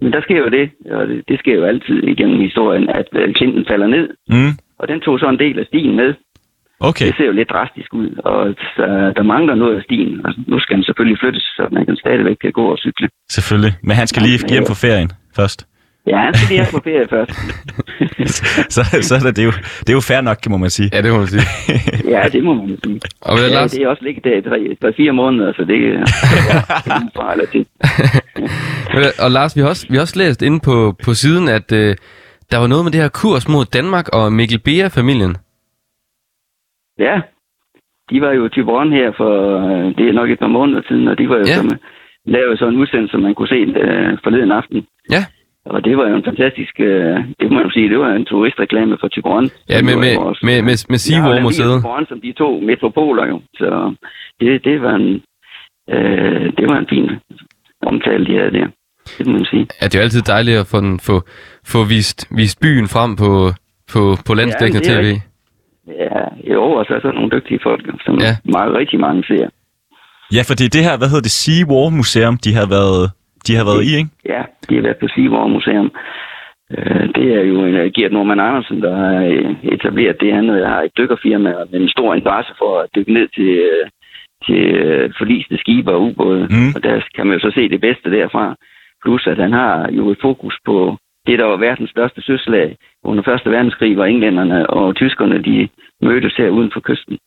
Men 0.00 0.12
der 0.12 0.20
sker 0.20 0.38
jo 0.38 0.48
det, 0.48 0.70
og 0.90 1.08
det, 1.08 1.24
det 1.28 1.38
sker 1.38 1.54
jo 1.54 1.64
altid 1.64 2.02
igennem 2.02 2.40
historien, 2.40 2.88
at 2.88 3.08
øh, 3.12 3.34
klinten 3.34 3.64
falder 3.70 3.86
ned. 3.86 4.08
Mm. 4.28 4.52
Og 4.78 4.88
den 4.88 5.00
tog 5.00 5.18
så 5.18 5.28
en 5.28 5.38
del 5.38 5.58
af 5.58 5.66
stien 5.66 5.96
med. 5.96 6.14
Okay, 6.80 7.06
Det 7.06 7.14
ser 7.16 7.24
jo 7.24 7.32
lidt 7.32 7.50
drastisk 7.50 7.94
ud, 7.94 8.10
og 8.24 8.54
så, 8.76 9.12
der 9.16 9.22
mangler 9.22 9.54
noget 9.54 9.76
af 9.76 9.82
stien. 9.82 10.26
Og 10.26 10.34
nu 10.46 10.58
skal 10.60 10.76
den 10.76 10.84
selvfølgelig 10.84 11.18
flyttes, 11.18 11.42
så 11.42 11.68
man 11.72 11.86
kan 11.86 11.96
stadigvæk 11.96 12.36
kan 12.40 12.52
gå 12.52 12.64
og 12.72 12.78
cykle. 12.78 13.08
selvfølgelig. 13.30 13.72
Men 13.82 13.96
han 13.96 14.06
skal 14.06 14.22
lige 14.22 14.48
hjem 14.48 14.64
på 14.68 14.74
ferien 14.74 15.10
først. 15.36 15.66
Ja, 16.06 16.18
han 16.18 16.34
skal 16.34 16.48
lige 16.48 16.60
have 16.64 16.72
på 16.72 16.80
ferie 16.84 17.08
først. 17.08 17.30
så, 18.74 18.80
så 19.08 19.14
er 19.14 19.18
det, 19.18 19.36
det, 19.36 19.42
er 19.42 19.46
jo, 19.46 19.54
det 19.80 19.88
er 19.88 19.92
jo 19.92 20.00
fair 20.00 20.20
nok, 20.20 20.38
må 20.50 20.56
man 20.56 20.70
sige. 20.70 20.90
Ja, 20.92 21.02
det 21.02 21.12
må 21.12 21.18
man 21.18 21.26
sige. 21.26 21.46
Ja, 22.14 22.22
det 22.32 22.44
må 22.44 22.54
man 22.54 22.78
sige. 22.84 23.00
Og 23.20 23.38
Ja, 23.38 23.48
Lars, 23.48 23.70
det 23.72 23.82
er 23.82 23.88
også 23.88 24.04
ligget 24.04 24.24
der 24.24 24.36
i 24.36 24.42
tre, 24.42 24.76
tre, 24.80 24.92
fire 24.96 25.12
måneder, 25.12 25.52
så 25.52 25.64
det 25.64 25.76
er 25.76 25.92
ja, 27.26 27.32
eller 27.32 27.46
til. 27.52 27.66
og 29.24 29.30
Lars 29.30 29.56
vi, 29.56 29.60
har 29.60 29.68
også, 29.68 29.86
vi 29.90 29.94
har 29.96 30.02
også 30.02 30.18
læst 30.18 30.42
inde 30.42 30.60
på, 30.60 30.94
på 31.04 31.14
siden, 31.14 31.48
at 31.48 31.72
øh, 31.72 31.96
der 32.50 32.58
var 32.58 32.66
noget 32.66 32.84
med 32.84 32.92
det 32.92 33.00
her 33.00 33.08
kurs 33.08 33.48
mod 33.48 33.64
Danmark 33.64 34.08
og 34.08 34.32
Mikkel 34.32 34.58
Bea-familien. 34.58 35.36
Ja, 36.98 37.20
de 38.10 38.20
var 38.20 38.32
jo 38.32 38.48
til 38.48 38.64
Born 38.64 38.92
her 38.92 39.12
for, 39.16 39.32
øh, 39.66 39.84
det 39.98 40.08
er 40.08 40.12
nok 40.12 40.30
et 40.30 40.38
par 40.38 40.46
måneder 40.58 40.82
siden, 40.88 41.08
og 41.08 41.18
de 41.18 41.28
var 41.28 41.36
jo 41.36 41.44
Ja. 41.46 41.50
ja. 41.50 41.56
som, 41.56 41.70
lavede 42.26 42.56
sådan 42.58 42.74
en 42.74 42.80
udsendelse, 42.80 43.12
som 43.12 43.20
man 43.20 43.34
kunne 43.34 43.48
se 43.48 43.54
øh, 43.54 44.18
forleden 44.24 44.52
aften. 44.52 44.86
Ja. 45.10 45.24
Og 45.74 45.84
det 45.84 45.96
var 45.96 46.08
jo 46.08 46.14
en 46.16 46.24
fantastisk, 46.24 46.74
øh, 46.80 47.16
det 47.40 47.46
må 47.52 47.56
man 47.62 47.70
sige, 47.70 47.88
det 47.88 47.98
var 47.98 48.12
en 48.12 48.24
turistreklame 48.24 48.96
for 49.00 49.08
Tiburon. 49.08 49.50
Ja, 49.68 49.82
med, 49.82 49.96
med, 49.96 50.14
med, 50.42 50.62
med, 50.62 50.76
med 50.92 50.98
Seaworld-museet. 50.98 51.74
Tiburon 51.80 52.06
som 52.06 52.20
de 52.20 52.32
to 52.32 52.60
metropoler 52.60 53.26
jo, 53.26 53.40
så 53.54 53.94
det, 54.40 54.64
det 54.64 54.82
var 54.82 54.94
en, 54.94 55.22
øh, 55.94 56.46
det 56.58 56.64
var 56.70 56.78
en 56.78 56.86
fin 56.88 57.10
omtale, 57.82 58.26
de 58.26 58.38
havde 58.38 58.50
der. 58.58 58.66
Det 59.18 59.26
må 59.26 59.32
man 59.32 59.44
sige. 59.44 59.66
Ja, 59.80 59.86
det 59.86 59.94
er 59.94 59.98
jo 59.98 60.02
altid 60.02 60.22
dejligt 60.22 60.58
at 60.58 60.66
få, 60.66 60.80
den, 60.80 61.00
få, 61.00 61.22
få 61.66 61.84
vist, 61.84 62.28
vist 62.36 62.60
byen 62.60 62.88
frem 62.88 63.16
på, 63.16 63.30
på, 63.92 64.16
på 64.26 64.34
landsdækkende 64.34 64.82
Ja, 64.92 65.00
tv. 65.00 65.06
Ja, 66.02 66.52
jo, 66.54 66.62
og 66.78 66.84
så 66.88 66.94
er 66.94 66.98
der 67.00 67.12
nogle 67.12 67.30
dygtige 67.36 67.60
folk, 67.62 67.82
som 68.04 68.14
Ja. 68.18 68.24
ja. 68.26 68.36
meget, 68.44 68.74
rigtig 68.74 69.00
mange 69.00 69.24
ser. 69.24 69.46
Ja, 70.36 70.42
for 70.48 70.54
det 70.58 70.64
er 70.66 70.72
det 70.76 70.84
her, 70.88 70.96
hvad 70.98 71.08
hedder 71.08 71.22
det, 71.28 71.36
Sea 71.42 71.62
War 71.70 71.88
Museum, 71.90 72.36
de 72.44 72.54
har 72.54 72.66
været, 72.78 73.10
de 73.46 73.56
har 73.58 73.64
været 73.70 73.84
i, 73.88 73.96
ikke? 74.00 74.10
Ja, 74.34 74.42
de 74.68 74.74
har 74.74 74.82
været 74.82 74.96
på 74.96 75.08
Sivor 75.14 75.46
Museum. 75.46 75.90
Øh, 76.76 77.06
Det 77.16 77.26
er 77.38 77.42
jo 77.50 77.64
en, 77.64 77.92
Gert 77.92 78.12
Norman 78.12 78.40
Andersen, 78.40 78.82
der 78.82 78.96
har 78.96 79.14
øh, 79.24 79.50
etableret 79.74 80.20
det. 80.20 80.34
Han 80.34 80.50
øh, 80.50 80.66
har 80.68 80.80
et 80.82 80.96
dykkerfirma 80.98 81.50
med 81.70 81.80
en 81.80 81.88
stor 81.88 82.14
interesse 82.14 82.52
for 82.58 82.80
at 82.80 82.88
dykke 82.96 83.12
ned 83.12 83.28
til, 83.28 83.50
øh, 83.70 83.84
til 84.46 84.62
øh, 84.84 85.10
forliste 85.18 85.56
skibe 85.58 85.92
og 85.92 86.02
ubåde. 86.02 86.46
Mm. 86.50 86.70
Og 86.74 86.82
der 86.82 86.94
kan 87.14 87.26
man 87.26 87.38
jo 87.38 87.40
så 87.40 87.50
se 87.54 87.68
det 87.68 87.80
bedste 87.80 88.10
derfra. 88.10 88.54
Plus 89.04 89.26
at 89.26 89.38
han 89.38 89.52
har 89.52 89.90
jo 89.92 90.10
et 90.10 90.18
fokus 90.22 90.56
på 90.64 90.96
det, 91.26 91.38
der 91.38 91.44
var 91.44 91.56
verdens 91.56 91.90
største 91.90 92.22
søslag 92.22 92.76
under 93.04 93.22
1. 93.28 93.52
verdenskrig, 93.52 93.94
hvor 93.94 94.04
englænderne 94.04 94.70
og 94.70 94.96
tyskerne 94.96 95.42
de 95.42 95.68
mødtes 96.02 96.34
her 96.36 96.48
uden 96.48 96.70
for 96.72 96.80
kysten. 96.80 97.18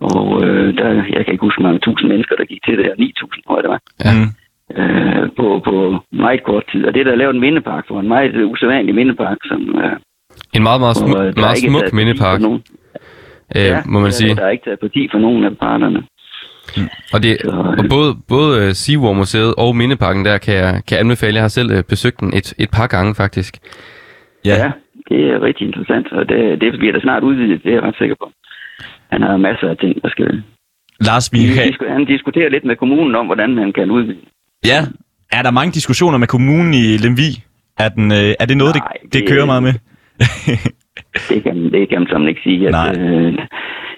Og 0.00 0.44
øh, 0.44 0.76
der, 0.78 0.88
jeg 1.14 1.24
kan 1.24 1.32
ikke 1.32 1.46
huske, 1.46 1.60
hvor 1.60 1.68
mange 1.68 1.80
tusind 1.80 2.08
mennesker, 2.08 2.36
der 2.36 2.44
gik 2.44 2.62
til 2.64 2.78
det 2.78 2.84
her. 2.84 2.94
9.000, 2.94 3.42
tror 3.46 3.56
jeg, 3.56 3.62
det 3.62 3.70
var 3.70 3.80
Ja. 4.04 4.12
Mm. 4.18 4.30
Øh, 4.76 5.28
på, 5.36 5.60
på 5.64 5.98
meget 6.12 6.42
kort 6.44 6.64
tid. 6.72 6.84
Og 6.86 6.94
det 6.94 7.00
er 7.00 7.04
der 7.04 7.12
er 7.12 7.16
lavet 7.16 7.34
en 7.34 7.40
mindepark 7.40 7.84
for 7.88 8.00
en 8.00 8.08
meget 8.08 8.34
øh, 8.34 8.50
usædvanlig 8.50 8.94
mindepark, 8.94 9.38
som 9.44 9.60
øh, 9.84 9.96
En 10.54 10.62
meget, 10.62 10.80
meget, 10.80 10.96
hvor, 10.98 11.06
smuk, 11.06 11.20
øh, 11.20 11.26
er 11.26 11.40
meget 11.40 11.58
smuk 11.58 11.92
mindepark, 11.92 12.40
for 12.40 12.42
nogen. 12.48 12.62
øh, 13.56 13.76
må 13.86 13.98
man 13.98 14.04
der, 14.06 14.10
sige. 14.20 14.34
Der 14.34 14.42
er 14.42 14.50
ikke 14.50 14.64
taget 14.64 14.80
parti 14.80 15.08
for 15.12 15.18
nogen 15.18 15.44
af 15.44 15.58
parterne. 15.58 16.02
Og, 17.14 17.22
det, 17.22 17.36
Så, 17.40 17.50
og 17.78 17.84
både, 17.96 18.10
både 18.28 18.66
uh, 18.66 18.70
Seaworld 18.72 19.16
Museet 19.16 19.54
og 19.58 19.76
Mindeparken 19.76 20.24
der 20.24 20.38
kan 20.38 20.54
jeg, 20.54 20.72
kan 20.86 20.92
jeg 20.96 21.00
anbefale. 21.00 21.34
Jeg 21.34 21.42
har 21.42 21.48
selv 21.58 21.82
besøgt 21.82 22.20
den 22.20 22.28
et, 22.38 22.54
et 22.58 22.70
par 22.76 22.86
gange 22.86 23.14
faktisk. 23.14 23.54
Ja. 24.44 24.56
Ja. 24.62 24.70
det 25.08 25.20
er 25.30 25.42
rigtig 25.42 25.66
interessant, 25.66 26.12
og 26.12 26.28
det, 26.28 26.60
det 26.60 26.78
bliver 26.78 26.92
da 26.92 27.00
snart 27.00 27.22
udvidet, 27.22 27.62
det 27.62 27.70
er 27.70 27.74
jeg 27.74 27.82
ret 27.82 27.96
sikker 27.98 28.14
på. 28.22 28.30
Han 29.12 29.22
har 29.22 29.36
masser 29.36 29.68
af 29.68 29.76
ting, 29.76 30.02
der 30.02 30.08
skal... 30.08 30.42
Lars, 31.06 31.32
vi 31.32 31.38
disku- 31.38 31.92
han 31.92 32.04
diskuterer 32.04 32.48
lidt 32.50 32.64
med 32.64 32.76
kommunen 32.76 33.14
om, 33.14 33.26
hvordan 33.26 33.58
han 33.58 33.72
kan 33.72 33.90
udvide. 33.90 34.18
Ja. 34.64 34.86
Er 35.32 35.42
der 35.42 35.50
mange 35.50 35.72
diskussioner 35.72 36.18
med 36.18 36.26
kommunen 36.28 36.74
i 36.74 36.96
Lemvi? 36.96 37.42
Er, 37.78 37.88
den, 37.88 38.12
øh, 38.12 38.34
er 38.40 38.44
det 38.46 38.56
noget, 38.56 38.74
Nej, 38.74 38.88
det, 39.02 39.12
det 39.12 39.20
det- 39.22 39.28
kører 39.28 39.46
meget 39.46 39.62
med? 39.62 39.74
Det 41.28 41.42
kan, 41.42 41.72
det 41.72 41.88
kan 41.88 41.98
man 41.98 42.06
sådan 42.10 42.28
ikke 42.28 42.40
sige. 42.44 42.66
At, 42.68 42.72
Nej. 42.72 42.94
øh, 42.98 43.32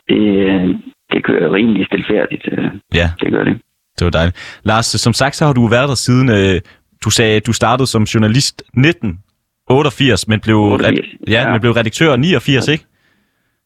det, 0.09 0.21
øh, 0.47 0.69
det 1.13 1.25
kører 1.25 1.53
rimelig 1.55 1.87
stilfærdigt. 1.87 2.43
Øh, 2.53 2.65
Ja, 2.95 3.11
det 3.21 3.33
gør 3.33 3.45
det. 3.45 3.61
det 3.99 4.05
var 4.05 4.11
dejligt. 4.11 4.37
Lars, 4.65 4.87
som 4.87 5.13
sagt, 5.13 5.37
så 5.37 5.47
har 5.47 5.53
du 5.53 5.67
været 5.67 5.89
der 5.89 5.95
siden, 5.95 6.29
øh, 6.31 6.61
du 7.05 7.11
sagde, 7.11 7.37
at 7.37 7.47
du 7.47 7.53
startede 7.53 7.87
som 7.87 8.03
journalist 8.03 8.63
1988, 8.75 10.29
men 10.29 10.41
blev, 10.41 10.57
88, 10.57 10.99
red- 10.99 11.19
ja, 11.29 11.43
ja. 11.43 11.53
men 11.53 11.61
blev 11.61 11.73
redaktør 11.73 12.17
89, 12.17 12.69
ikke? 12.69 12.85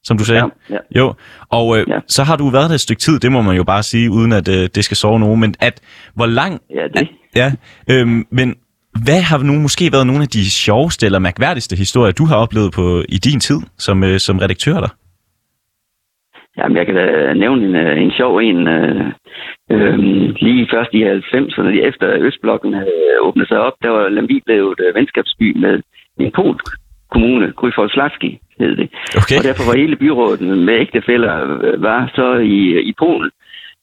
Som 0.09 0.19
du 0.19 0.25
sagde. 0.25 0.43
Ja, 0.43 0.75
ja. 0.75 0.99
Jo, 1.01 1.15
og 1.59 1.79
øh, 1.79 1.85
Ja. 1.89 1.99
så 2.17 2.23
har 2.29 2.37
du 2.37 2.47
været 2.57 2.69
der 2.71 2.75
et 2.75 2.81
stykke 2.81 3.01
tid, 3.01 3.19
det 3.25 3.33
må 3.33 3.43
man 3.43 3.57
jo 3.57 3.65
bare 3.65 3.83
sige, 3.83 4.11
uden 4.11 4.33
at 4.33 4.49
øh, 4.49 4.69
det 4.75 4.85
skal 4.85 4.97
sove 4.97 5.21
nogen, 5.21 5.41
men 5.41 5.55
at, 5.61 5.81
hvor 6.15 6.27
lang... 6.27 6.61
Ja, 6.79 6.85
det, 6.95 7.09
Ja, 7.37 7.53
øhm, 7.91 8.27
men 8.31 8.49
hvad 9.05 9.21
har 9.23 9.39
nu 9.39 9.53
måske 9.67 9.85
været 9.93 10.07
nogle 10.07 10.23
af 10.23 10.29
de 10.29 10.51
sjoveste 10.51 11.07
eller 11.07 11.19
mærkværdigste 11.19 11.77
historier, 11.77 12.13
du 12.13 12.25
har 12.25 12.37
oplevet 12.37 12.71
på 12.73 13.03
i 13.09 13.19
din 13.29 13.41
tid 13.41 13.61
som, 13.79 14.05
øh, 14.05 14.19
som 14.19 14.39
redaktør 14.39 14.77
der? 14.85 14.93
Jamen, 16.59 16.77
jeg 16.77 16.87
kan 16.87 16.95
da 16.95 17.35
nævne 17.35 17.67
en, 17.69 17.75
øh, 17.77 18.03
en 18.03 18.13
sjov 18.19 18.37
en. 18.39 18.69
Øh, 18.69 19.07
øh, 19.71 19.99
lige 20.47 20.69
først 20.75 20.91
i 20.93 21.01
90'erne, 21.05 21.71
lige 21.71 21.87
efter 21.91 22.07
Østblokken 22.27 22.73
havde 22.75 23.03
åbnet 23.21 23.49
sig 23.49 23.59
op, 23.61 23.73
der 23.83 23.91
var 23.91 24.09
Lemvig 24.09 24.43
blevet 24.47 24.79
øh, 24.89 24.95
venskabsby 24.95 25.57
med 25.57 25.75
en 26.21 26.33
polsk 26.37 26.67
kommune, 27.17 27.47
Gryfoldslavski 27.59 28.31
hed 28.61 28.77
det. 28.81 28.89
Okay. 29.21 29.37
Og 29.39 29.45
derfor 29.49 29.65
var 29.69 29.77
hele 29.83 29.97
byrådet 29.97 30.41
med 30.67 30.75
ægtefælder 30.85 31.35
øh, 31.67 31.83
var 31.83 32.01
så 32.19 32.29
i, 32.57 32.59
i 32.91 32.93
Polen 32.99 33.31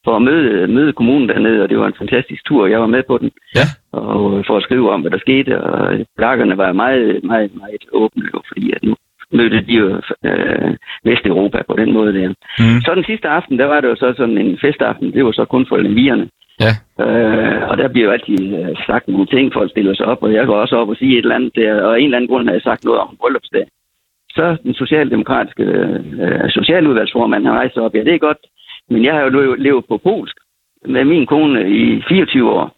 for 0.05 0.15
at 0.15 0.21
møde, 0.21 0.67
møde 0.67 0.93
kommunen 0.93 1.29
dernede, 1.29 1.63
og 1.63 1.69
det 1.69 1.77
var 1.79 1.87
en 1.87 2.01
fantastisk 2.03 2.45
tur. 2.45 2.67
Jeg 2.67 2.79
var 2.79 2.91
med 2.95 3.03
på 3.07 3.17
den. 3.17 3.31
Ja. 3.55 3.67
Og 3.91 4.37
øh, 4.37 4.43
for 4.47 4.57
at 4.57 4.63
skrive 4.63 4.91
om, 4.91 5.01
hvad 5.01 5.11
der 5.11 5.25
skete, 5.27 5.61
og 5.61 6.05
plakkerne 6.17 6.57
var 6.57 6.71
meget, 6.83 7.23
meget, 7.23 7.51
meget 7.61 7.83
åbne, 7.91 8.23
fordi 8.49 8.71
at 8.75 8.83
nu 8.83 8.95
mødte 9.31 9.61
de 9.67 9.73
jo 9.73 10.01
øh, 10.25 10.71
Vesteuropa 11.03 11.59
på 11.69 11.75
den 11.81 11.93
måde 11.93 12.13
der. 12.13 12.27
Mm. 12.59 12.81
Så 12.85 12.91
den 12.95 13.03
sidste 13.03 13.27
aften, 13.27 13.59
der 13.59 13.65
var 13.65 13.81
det 13.81 13.87
jo 13.87 13.95
så 13.95 14.13
sådan 14.17 14.37
en 14.37 14.57
festaften, 14.61 15.13
det 15.13 15.25
var 15.25 15.31
så 15.31 15.45
kun 15.45 15.65
for 15.69 15.77
lemvierne. 15.77 16.29
Ja. 16.65 16.73
Øh, 17.05 17.69
og 17.69 17.77
der 17.77 17.87
bliver 17.87 18.05
jo 18.07 18.11
altid 18.11 18.39
øh, 18.59 18.75
sagt 18.87 19.07
nogle 19.07 19.25
ting, 19.25 19.53
folk 19.53 19.69
stiller 19.71 19.93
sig 19.95 20.05
op, 20.05 20.23
og 20.23 20.33
jeg 20.33 20.45
går 20.45 20.55
også 20.55 20.75
op 20.75 20.89
og 20.89 20.95
sige 20.95 21.11
et 21.17 21.17
eller 21.23 21.35
andet 21.35 21.55
der, 21.55 21.81
og 21.81 21.99
en 21.99 22.05
eller 22.05 22.17
anden 22.17 22.29
grund 22.29 22.47
har 22.47 22.53
jeg 22.53 22.61
sagt 22.61 22.85
noget 22.85 22.99
om 23.01 23.17
bryllupsdag. 23.19 23.65
Så 24.29 24.57
den 24.63 24.73
socialdemokratiske 24.73 25.63
øh, 25.63 26.49
socialudvalgsformand 26.49 27.45
har 27.45 27.53
rejst 27.53 27.77
op, 27.77 27.95
ja 27.95 27.99
det 28.03 28.13
er 28.13 28.17
godt, 28.17 28.37
men 28.89 29.03
jeg 29.05 29.13
har 29.13 29.21
jo 29.21 29.55
levet- 29.55 29.85
på 29.87 29.97
polsk 29.97 30.35
med 30.85 31.03
min 31.05 31.25
kone 31.25 31.69
i 31.69 32.03
24 32.07 32.51
år. 32.51 32.75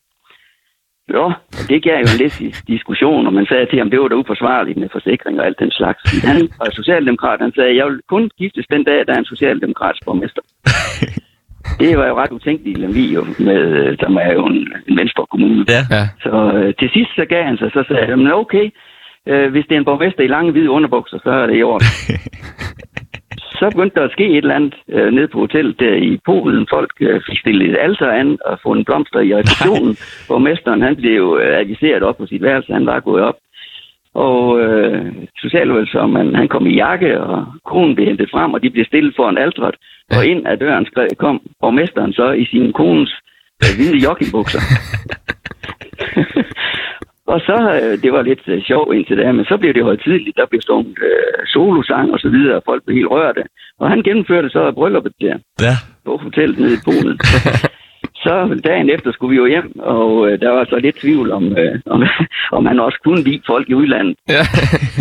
Jo, 1.13 1.23
og 1.25 1.63
det 1.69 1.83
gav 1.83 1.93
jo 1.93 1.99
en 2.13 2.19
lidt 2.21 2.33
dis- 2.41 2.63
diskussion, 2.67 3.27
og 3.27 3.33
man 3.33 3.45
sagde 3.45 3.65
til 3.65 3.77
ham, 3.79 3.89
det 3.89 3.99
var 3.99 4.07
da 4.07 4.15
uforsvarligt 4.15 4.77
med 4.77 4.89
forsikring 4.91 5.39
og 5.39 5.45
alt 5.45 5.59
den 5.59 5.71
slags. 5.71 5.99
Men 6.13 6.29
Han 6.31 6.41
var 6.59 6.69
socialdemokrat, 6.71 7.41
han 7.41 7.53
sagde, 7.55 7.75
jeg 7.75 7.85
vil 7.85 7.99
kun 8.09 8.29
giftes 8.37 8.65
den 8.71 8.83
dag, 8.83 9.05
der 9.07 9.13
er 9.13 9.17
en 9.19 9.25
socialdemokratisk 9.25 10.05
borgmester. 10.05 10.41
Det 11.79 11.97
var 11.97 12.07
jo 12.07 12.15
ret 12.21 12.31
utænkeligt 12.31 12.77
i 12.77 12.81
Lemvig, 12.81 13.13
jo, 13.15 13.25
med, 13.39 13.61
øh, 13.79 13.97
som 13.99 14.15
er 14.15 14.33
jo 14.33 14.45
en, 14.45 14.73
en 14.87 14.97
venstre 14.97 15.25
kommune. 15.31 15.65
Ja. 15.75 15.81
Ja. 15.95 16.03
Så 16.23 16.51
øh, 16.57 16.73
til 16.79 16.89
sidst 16.93 17.11
så 17.15 17.25
gav 17.25 17.43
han 17.43 17.57
sig, 17.57 17.71
så 17.71 17.83
sagde 17.87 18.05
han, 18.05 18.17
"Men 18.19 18.31
okay, 18.31 18.69
øh, 19.27 19.51
hvis 19.51 19.65
det 19.65 19.75
er 19.75 19.79
en 19.79 19.85
borgmester 19.85 20.23
i 20.23 20.27
lange 20.27 20.51
hvide 20.51 20.69
underbukser, 20.69 21.17
så 21.23 21.29
er 21.29 21.45
det 21.47 21.57
i 21.57 21.63
orden. 21.63 21.87
så 23.59 23.69
begyndte 23.69 23.99
der 23.99 24.05
at 24.05 24.11
ske 24.11 24.27
et 24.29 24.37
eller 24.37 24.55
andet 24.55 24.75
øh, 24.89 25.13
nede 25.13 25.27
på 25.27 25.39
hotellet 25.39 25.79
der 25.79 25.93
i 25.93 26.19
Polen. 26.25 26.67
Folk 26.69 26.91
øh, 26.99 27.21
fik 27.29 27.39
stillet 27.39 27.69
et 27.69 27.77
alter 27.79 28.11
an 28.11 28.37
og 28.45 28.59
fundet 28.63 28.85
blomster 28.85 29.19
i 29.19 29.35
receptionen. 29.35 29.97
Borgmesteren 30.29 30.81
han 30.81 30.95
blev 30.95 31.39
øh, 31.41 31.59
aviseret 31.59 32.03
op 32.03 32.17
på 32.17 32.25
sit 32.25 32.41
værelse, 32.41 32.73
han 32.73 32.85
var 32.85 32.99
gået 32.99 33.23
op. 33.23 33.35
Og 34.13 34.59
øh, 34.59 35.05
socialudvalgsformanden, 35.37 36.35
han 36.35 36.47
kom 36.47 36.67
i 36.67 36.75
jakke, 36.75 37.21
og 37.21 37.45
konen 37.65 37.95
blev 37.95 38.07
hentet 38.07 38.29
frem, 38.31 38.53
og 38.53 38.63
de 38.63 38.69
blev 38.69 38.85
stillet 38.85 39.13
foran 39.15 39.37
Og 40.11 40.25
ind 40.25 40.47
ad 40.47 40.57
døren 40.57 40.85
skrev, 40.85 41.07
kom 41.17 41.41
borgmesteren 41.61 42.13
så 42.13 42.31
i 42.31 42.45
sin 42.45 42.73
kones 42.73 43.11
øh, 43.63 43.71
hvide 43.75 43.97
joggingbukser. 44.05 44.61
og 47.33 47.39
så, 47.39 47.57
øh, 47.83 48.01
det 48.03 48.11
var 48.13 48.21
lidt 48.21 48.43
øh, 48.47 48.61
sjovt 48.63 48.95
indtil 48.95 49.17
da, 49.17 49.31
men 49.31 49.45
så 49.45 49.57
blev 49.57 49.73
det 49.73 49.83
højtidligt. 49.83 50.37
Der 50.37 50.45
blev 50.45 50.61
sunget 50.61 50.97
øh, 51.07 51.47
solosang 51.53 52.11
og 52.13 52.19
så 52.19 52.29
videre, 52.29 52.55
og 52.55 52.63
folk 52.65 52.83
blev 52.85 52.95
helt 52.97 53.11
rørte. 53.11 53.43
Og 53.79 53.89
han 53.89 54.03
gennemførte 54.03 54.49
så 54.49 54.71
brylluppet 54.71 55.13
der 55.21 55.37
Ja. 55.61 55.75
på 56.05 56.17
hotellet 56.17 56.59
nede 56.59 56.73
i 56.73 56.83
Polen. 56.85 57.19
så 58.25 58.59
dagen 58.69 58.89
efter 58.89 59.11
skulle 59.11 59.33
vi 59.33 59.41
jo 59.43 59.45
hjem, 59.53 59.79
og 59.79 60.09
øh, 60.27 60.39
der 60.43 60.51
var 60.57 60.65
så 60.65 60.77
lidt 60.79 60.95
tvivl 60.95 61.31
om, 61.31 61.43
øh, 61.57 61.79
om, 61.85 62.03
om 62.57 62.65
han 62.65 62.79
også 62.79 62.99
kunne 63.03 63.23
lide 63.23 63.41
folk 63.51 63.69
i 63.69 63.73
udlandet. 63.73 64.15
Ja. 64.29 64.43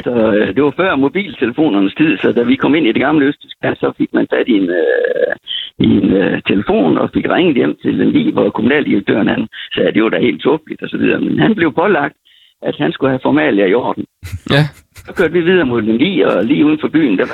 Så 0.07 0.15
øh, 0.37 0.55
det 0.55 0.63
var 0.63 0.75
før 0.77 0.97
mobiltelefonernes 0.97 1.95
tid, 1.95 2.19
så 2.19 2.33
da 2.33 2.43
vi 2.43 2.57
kom 2.57 2.75
ind 2.75 2.87
i 2.87 2.93
det 2.93 3.03
gamle 3.07 3.27
Østtyskland, 3.27 3.77
så 3.77 3.93
fik 3.99 4.11
man 4.13 4.27
fat 4.35 4.49
i 4.49 4.57
en, 4.63 4.69
øh, 4.71 5.33
i 5.79 5.89
en 6.01 6.13
øh, 6.13 6.43
telefon 6.51 6.99
og 6.99 7.11
fik 7.15 7.27
ringet 7.29 7.55
hjem 7.57 7.77
til 7.83 7.99
den 7.99 8.11
lige, 8.11 8.33
hvor 8.33 8.51
kommunaldirektøren 8.51 9.29
han 9.29 9.49
sagde, 9.75 9.89
at 9.89 9.95
det 9.95 10.03
var 10.03 10.09
da 10.09 10.19
helt 10.19 10.43
tåbeligt 10.43 10.83
og 10.83 10.89
så 10.89 10.97
videre. 10.97 11.21
Men 11.21 11.39
han 11.39 11.55
blev 11.55 11.73
pålagt, 11.73 12.17
at 12.63 12.75
han 12.79 12.93
skulle 12.93 13.11
have 13.11 13.27
formalia 13.29 13.67
i 13.67 13.75
orden. 13.75 14.05
Ja. 14.51 14.63
Så 15.07 15.15
kørte 15.17 15.33
vi 15.33 15.41
videre 15.41 15.67
mod 15.67 15.83
den 15.83 15.99
lige, 15.99 16.27
og 16.29 16.45
lige 16.45 16.65
uden 16.65 16.79
for 16.81 16.89
byen, 16.89 17.19
der, 17.19 17.27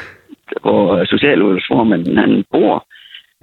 hvor 0.61 1.05
socialudvalgsformanden 1.05 2.17
han 2.19 2.45
bor, 2.53 2.87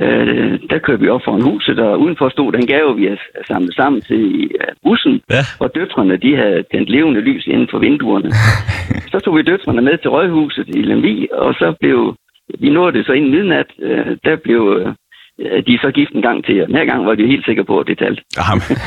Øh, 0.02 0.60
der 0.70 0.78
kørte 0.86 1.02
vi 1.04 1.10
op 1.10 1.22
foran 1.26 1.42
huset, 1.52 1.80
og 1.80 2.00
udenfor 2.00 2.30
stod 2.30 2.52
den 2.52 2.66
gave, 2.68 2.96
vi 2.96 3.04
havde 3.06 3.20
samlet 3.48 3.74
sammen 3.76 4.02
til 4.02 4.24
øh, 4.62 4.68
bussen. 4.84 5.22
Ja. 5.36 5.44
Og 5.60 5.68
døtrene, 5.76 6.18
de 6.18 6.36
havde 6.36 6.64
tændt 6.72 6.90
levende 6.90 7.22
lys 7.22 7.48
inden 7.48 7.68
for 7.72 7.80
vinduerne. 7.80 8.30
så 9.12 9.18
tog 9.20 9.38
vi 9.38 9.42
døtrene 9.42 9.82
med 9.82 9.98
til 9.98 10.10
Rødhuset 10.10 10.68
i 10.68 10.82
Lemvig, 10.82 11.34
og 11.34 11.54
så 11.54 11.68
blev, 11.82 12.16
vi 12.60 12.70
nåede 12.70 12.94
det 12.98 13.06
så 13.06 13.12
inden 13.14 13.32
midnat, 13.32 13.70
øh, 13.82 14.06
der 14.26 14.36
blev 14.44 14.62
øh, 14.82 14.94
de 15.68 15.74
er 15.74 15.82
så 15.82 15.92
gift 15.92 16.12
en 16.16 16.22
gang 16.22 16.46
til, 16.46 16.62
og 16.62 16.68
den 16.68 16.76
her 16.76 16.86
gang 16.86 17.06
var 17.06 17.16
vi 17.16 17.28
helt 17.34 17.46
sikre 17.46 17.66
på, 17.66 17.80
at 17.80 17.88
det 17.88 17.98
talte. 17.98 18.22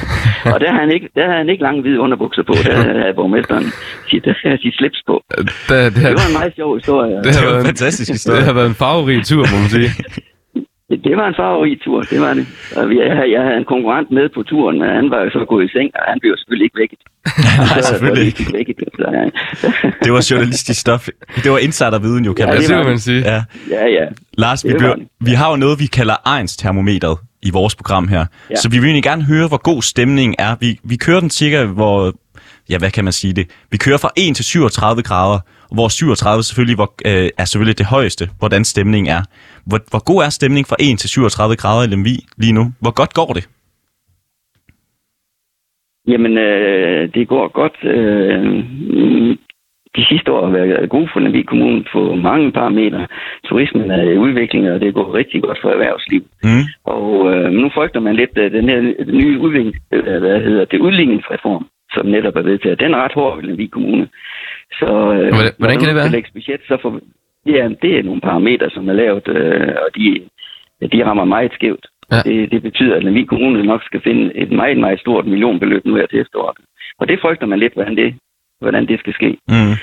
Og 0.54 0.60
der 0.60 0.68
havde 0.72 0.80
han 0.86 0.92
ikke, 0.96 1.08
der 1.16 1.24
havde 1.26 1.36
han 1.42 1.48
ikke 1.48 1.62
lange 1.62 1.80
hvide 1.82 2.00
underbukser 2.00 2.42
på, 2.42 2.54
der 2.66 2.74
havde 3.02 3.14
borgmesteren 3.14 3.64
sit, 4.10 4.24
sit 4.62 4.74
slips 4.78 5.00
på. 5.06 5.14
Det, 5.30 5.38
det, 5.68 5.94
Det 5.94 6.02
har, 6.02 6.10
var 6.20 6.28
en 6.32 6.36
meget 6.40 6.52
sjov 6.56 6.70
historie. 6.80 7.16
det, 7.16 7.24
det 7.24 7.34
har 7.36 7.44
var 7.46 7.50
været 7.52 7.60
en 7.64 7.66
fantastisk 7.72 8.08
det 8.08 8.14
historie. 8.18 8.42
har 8.50 8.54
været 8.58 8.68
en 8.74 8.78
farverig 8.82 9.24
tur, 9.30 9.44
må 9.52 9.56
man 9.64 9.70
sige. 9.76 9.90
Det, 10.90 11.00
det 11.04 11.16
var 11.16 11.26
en 11.28 11.34
farverig 11.40 11.80
tur, 11.84 12.02
det 12.02 12.20
var 12.20 12.34
det. 12.34 12.46
Og 12.76 12.82
jeg, 12.96 13.12
havde- 13.16 13.30
jeg 13.36 13.42
havde 13.46 13.56
en 13.56 13.64
konkurrent 13.74 14.10
med 14.10 14.28
på 14.34 14.42
turen, 14.42 14.78
men 14.78 14.88
han 14.88 15.10
var 15.10 15.20
jo 15.24 15.30
så 15.30 15.44
gået 15.48 15.64
i 15.64 15.68
seng, 15.76 15.90
og 15.94 16.02
han 16.12 16.18
blev 16.22 16.32
selvfølgelig 16.40 16.64
ikke 16.68 16.78
vækket. 16.82 16.98
Nej, 17.70 17.80
selvfølgelig 17.90 18.26
ikke. 18.26 18.44
Vækket, 18.52 18.76
så, 18.98 19.06
ja. 19.18 19.24
Det 20.04 20.12
var 20.12 20.26
journalistisk 20.30 20.80
stof. 20.80 21.08
Det 21.44 21.50
var 21.52 21.58
insiderviden 21.58 22.24
jo, 22.24 22.32
kan 22.32 22.46
Ja, 22.48 22.52
man 22.54 22.62
det 22.62 22.86
man 22.86 22.98
sige. 22.98 23.20
Ja. 23.32 23.42
ja, 23.70 23.86
ja. 23.98 24.04
Lars, 24.38 24.64
vi, 24.64 24.70
det. 24.72 24.94
vi 25.20 25.30
har 25.30 25.50
jo 25.50 25.56
noget, 25.56 25.80
vi 25.80 25.86
kalder 25.86 26.14
Ejns 26.26 26.56
termometeret 26.56 27.18
i 27.42 27.50
vores 27.50 27.74
program 27.74 28.08
her. 28.08 28.24
Ja. 28.50 28.56
Så 28.56 28.68
vi 28.68 28.78
vil 28.78 28.84
egentlig 28.86 29.02
gerne 29.02 29.22
høre, 29.24 29.48
hvor 29.48 29.62
god 29.70 29.82
stemningen 29.82 30.34
er. 30.38 30.56
Vi, 30.60 30.78
vi 30.84 30.96
kører 30.96 31.20
den 31.20 31.30
cirka, 31.30 31.64
hvor... 31.64 32.12
Ja, 32.70 32.78
hvad 32.78 32.90
kan 32.90 33.04
man 33.04 33.12
sige 33.12 33.32
det? 33.32 33.46
Vi 33.70 33.76
kører 33.76 33.98
fra 33.98 34.10
1 34.16 34.36
til 34.36 34.44
37 34.44 35.02
grader, 35.02 35.38
hvor 35.76 35.88
37 35.88 36.42
selvfølgelig 36.42 36.76
hvor, 36.76 36.92
øh, 37.08 37.28
er 37.38 37.44
selvfølgelig 37.44 37.78
det 37.78 37.86
højeste, 37.86 38.24
hvordan 38.38 38.64
stemningen 38.64 39.10
er. 39.16 39.22
Hvor, 39.66 39.80
hvor 39.90 40.04
god 40.10 40.22
er 40.22 40.28
stemningen 40.28 40.68
fra 40.68 40.76
1 40.80 40.98
til 40.98 41.10
37 41.10 41.56
grader 41.56 41.82
i 41.84 41.90
Lemvig 41.92 42.18
lige 42.36 42.52
nu? 42.52 42.64
Hvor 42.80 42.94
godt 43.00 43.14
går 43.14 43.32
det? 43.38 43.48
Jamen, 46.06 46.38
øh, 46.38 47.14
det 47.14 47.28
går 47.28 47.48
godt. 47.60 47.76
Øh, 47.84 48.64
de 49.96 50.04
sidste 50.10 50.32
år 50.32 50.44
har 50.46 50.52
været 50.52 50.90
gode 50.90 51.08
for 51.12 51.20
Lemvig 51.20 51.46
Kommune 51.46 51.84
på 51.92 52.14
mange 52.14 52.52
parametre. 52.52 53.06
Turismen 53.44 53.90
er 53.90 54.02
i 54.02 54.18
udvikling, 54.18 54.70
og 54.70 54.80
det 54.80 54.94
går 54.94 55.14
rigtig 55.14 55.42
godt 55.42 55.58
for 55.62 55.70
erhvervslivet. 55.70 56.26
Mm. 56.42 56.64
Og 56.84 57.34
øh, 57.34 57.50
nu 57.52 57.70
frygter 57.74 58.00
man 58.00 58.16
lidt 58.16 58.30
øh, 58.36 58.52
den 58.52 58.68
her 58.68 58.80
nye 59.12 59.38
udvikling, 59.38 59.76
øh, 59.92 60.18
hvad 60.20 60.40
hedder 60.40 60.64
det, 60.64 60.80
udligningsreform, 60.80 61.66
som 61.92 62.06
netop 62.06 62.36
er 62.36 62.42
vedtaget. 62.42 62.80
Den 62.80 62.94
er 62.94 63.04
ret 63.04 63.12
hård 63.14 63.38
i 63.42 63.46
Lemvig 63.46 63.70
Kommune. 63.70 64.08
Så, 64.72 64.86
øh, 64.86 65.28
Hvordan- 65.36 65.56
hvordan 65.58 65.78
kan 65.78 65.88
det 65.88 65.96
være? 65.96 66.22
budget, 66.32 66.60
så 66.68 66.78
får, 66.82 67.00
ja, 67.46 67.68
det 67.82 67.98
er 67.98 68.02
nogle 68.02 68.20
parametre, 68.20 68.70
som 68.70 68.88
er 68.88 68.92
lavet, 68.92 69.28
øh, 69.28 69.74
og 69.84 69.88
de, 69.96 70.06
de 70.92 71.04
rammer 71.04 71.24
meget 71.24 71.52
skævt. 71.54 71.86
Ja. 72.12 72.16
Det, 72.30 72.50
det 72.50 72.62
betyder, 72.62 72.96
at 72.96 73.04
Lemvig 73.04 73.28
Kommune 73.28 73.62
nok 73.62 73.82
skal 73.84 74.00
finde 74.00 74.36
et 74.36 74.52
meget, 74.52 74.78
meget 74.78 75.00
stort 75.00 75.26
millionbeløb 75.26 75.84
nu 75.86 75.94
her 75.96 76.06
til 76.06 76.20
efteråret. 76.20 76.56
Og 76.98 77.08
det 77.08 77.20
frygter 77.20 77.46
man 77.46 77.58
lidt, 77.58 77.72
hvordan 77.74 77.96
det, 77.96 78.14
hvordan 78.60 78.86
det 78.88 78.98
skal 78.98 79.14
ske. 79.14 79.30
Mm. 79.48 79.74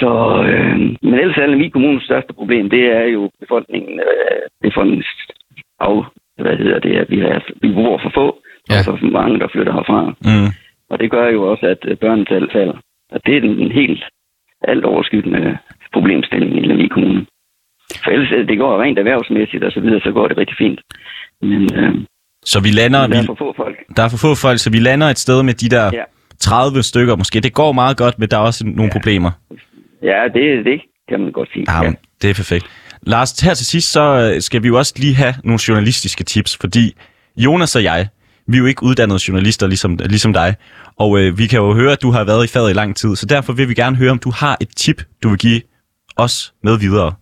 Så, 0.00 0.10
øh, 0.48 0.78
men 0.78 1.14
ellers 1.14 1.36
er 1.36 1.46
Lemvig 1.46 1.72
Kommunes 1.72 2.04
største 2.04 2.32
problem, 2.32 2.70
det 2.70 2.84
er 2.96 3.04
jo 3.04 3.30
befolkningen, 3.40 4.00
øh, 4.00 4.42
befolkningens 4.62 5.06
af, 5.80 6.04
hvad 6.38 6.56
hedder 6.56 6.78
det, 6.78 6.96
at 6.96 7.10
vi, 7.10 7.20
er, 7.20 7.38
vi 7.62 7.72
bor 7.72 7.98
for 8.02 8.10
få, 8.14 8.38
Ja. 8.70 8.74
og 8.92 8.98
for 8.98 9.06
mange, 9.06 9.38
der 9.40 9.48
flytter 9.48 9.72
herfra. 9.72 10.00
Mm. 10.06 10.50
Og 10.90 11.00
det 11.00 11.10
gør 11.10 11.28
jo 11.28 11.50
også, 11.50 11.66
at 11.66 11.78
øh, 11.84 11.96
børnetallet 11.96 12.52
falder. 12.52 12.76
Og 13.12 13.20
det 13.26 13.36
er 13.36 13.40
den 13.40 13.72
helt 13.72 14.02
alt 14.68 14.84
overskyggende 14.84 15.58
problemstilling 15.92 16.56
i 16.58 16.60
Lemvig 16.68 16.90
Kommune. 16.90 17.26
For 18.04 18.10
ellers, 18.10 18.32
øh, 18.36 18.48
det 18.48 18.58
går 18.58 18.82
rent 18.82 18.98
erhvervsmæssigt 18.98 19.64
og 19.64 19.72
så 19.72 19.80
videre, 19.80 20.00
så 20.00 20.10
går 20.12 20.28
det 20.28 20.36
rigtig 20.36 20.56
fint. 20.58 20.80
Men 21.42 21.62
øh, 21.74 21.94
Så 22.44 22.60
vi 22.62 22.68
lander... 22.70 23.06
der 23.06 23.18
er 23.22 23.26
for 23.26 23.34
få 23.34 23.54
folk. 23.56 23.76
der 23.96 24.02
er 24.02 24.08
for 24.08 24.16
få 24.26 24.34
folk, 24.34 24.58
så 24.58 24.70
vi 24.70 24.78
lander 24.78 25.06
et 25.06 25.18
sted 25.18 25.42
med 25.42 25.54
de 25.54 25.68
der 25.68 25.90
Ja. 25.92 26.04
30 26.38 26.82
stykker 26.82 27.16
måske. 27.16 27.40
Det 27.40 27.54
går 27.54 27.72
meget 27.72 27.96
godt, 27.96 28.18
men 28.18 28.28
der 28.28 28.36
er 28.36 28.40
også 28.40 28.66
nogle 28.66 28.82
Ja. 28.84 28.92
problemer. 28.92 29.30
Ja, 30.02 30.20
det, 30.34 30.64
det 30.64 30.80
kan 31.08 31.20
man 31.20 31.32
godt 31.32 31.48
sige. 31.52 31.64
Ja, 31.76 31.82
men 31.82 31.96
det 32.22 32.30
er 32.30 32.34
perfekt. 32.34 32.66
Lars, 33.02 33.40
her 33.40 33.54
til 33.54 33.66
sidst, 33.66 33.92
så 33.92 34.32
øh, 34.34 34.40
skal 34.40 34.62
vi 34.62 34.68
jo 34.68 34.76
også 34.78 34.94
lige 34.96 35.14
have 35.14 35.34
nogle 35.44 35.60
journalistiske 35.68 36.24
tips, 36.24 36.58
fordi 36.60 36.92
Jonas 37.36 37.76
og 37.76 37.82
jeg, 37.82 38.08
vi 38.50 38.56
er 38.56 38.60
jo 38.64 38.66
ikke 38.66 38.82
uddannede 38.82 39.20
journalister 39.28 39.66
ligesom, 39.66 39.98
ligesom 40.14 40.32
dig, 40.32 40.50
og 40.98 41.10
øh, 41.20 41.38
vi 41.38 41.46
kan 41.46 41.58
jo 41.58 41.74
høre, 41.80 41.92
at 41.92 42.02
du 42.02 42.10
har 42.10 42.24
været 42.24 42.44
i 42.44 42.48
faget 42.54 42.70
i 42.70 42.74
lang 42.82 42.96
tid, 42.96 43.16
så 43.16 43.26
derfor 43.26 43.52
vil 43.52 43.68
vi 43.68 43.74
gerne 43.74 43.96
høre, 43.96 44.10
om 44.10 44.18
du 44.18 44.30
har 44.42 44.56
et 44.60 44.68
tip, 44.76 44.98
du 45.22 45.28
vil 45.28 45.38
give 45.38 45.60
os 46.16 46.54
med 46.62 46.78
videre, 46.78 47.12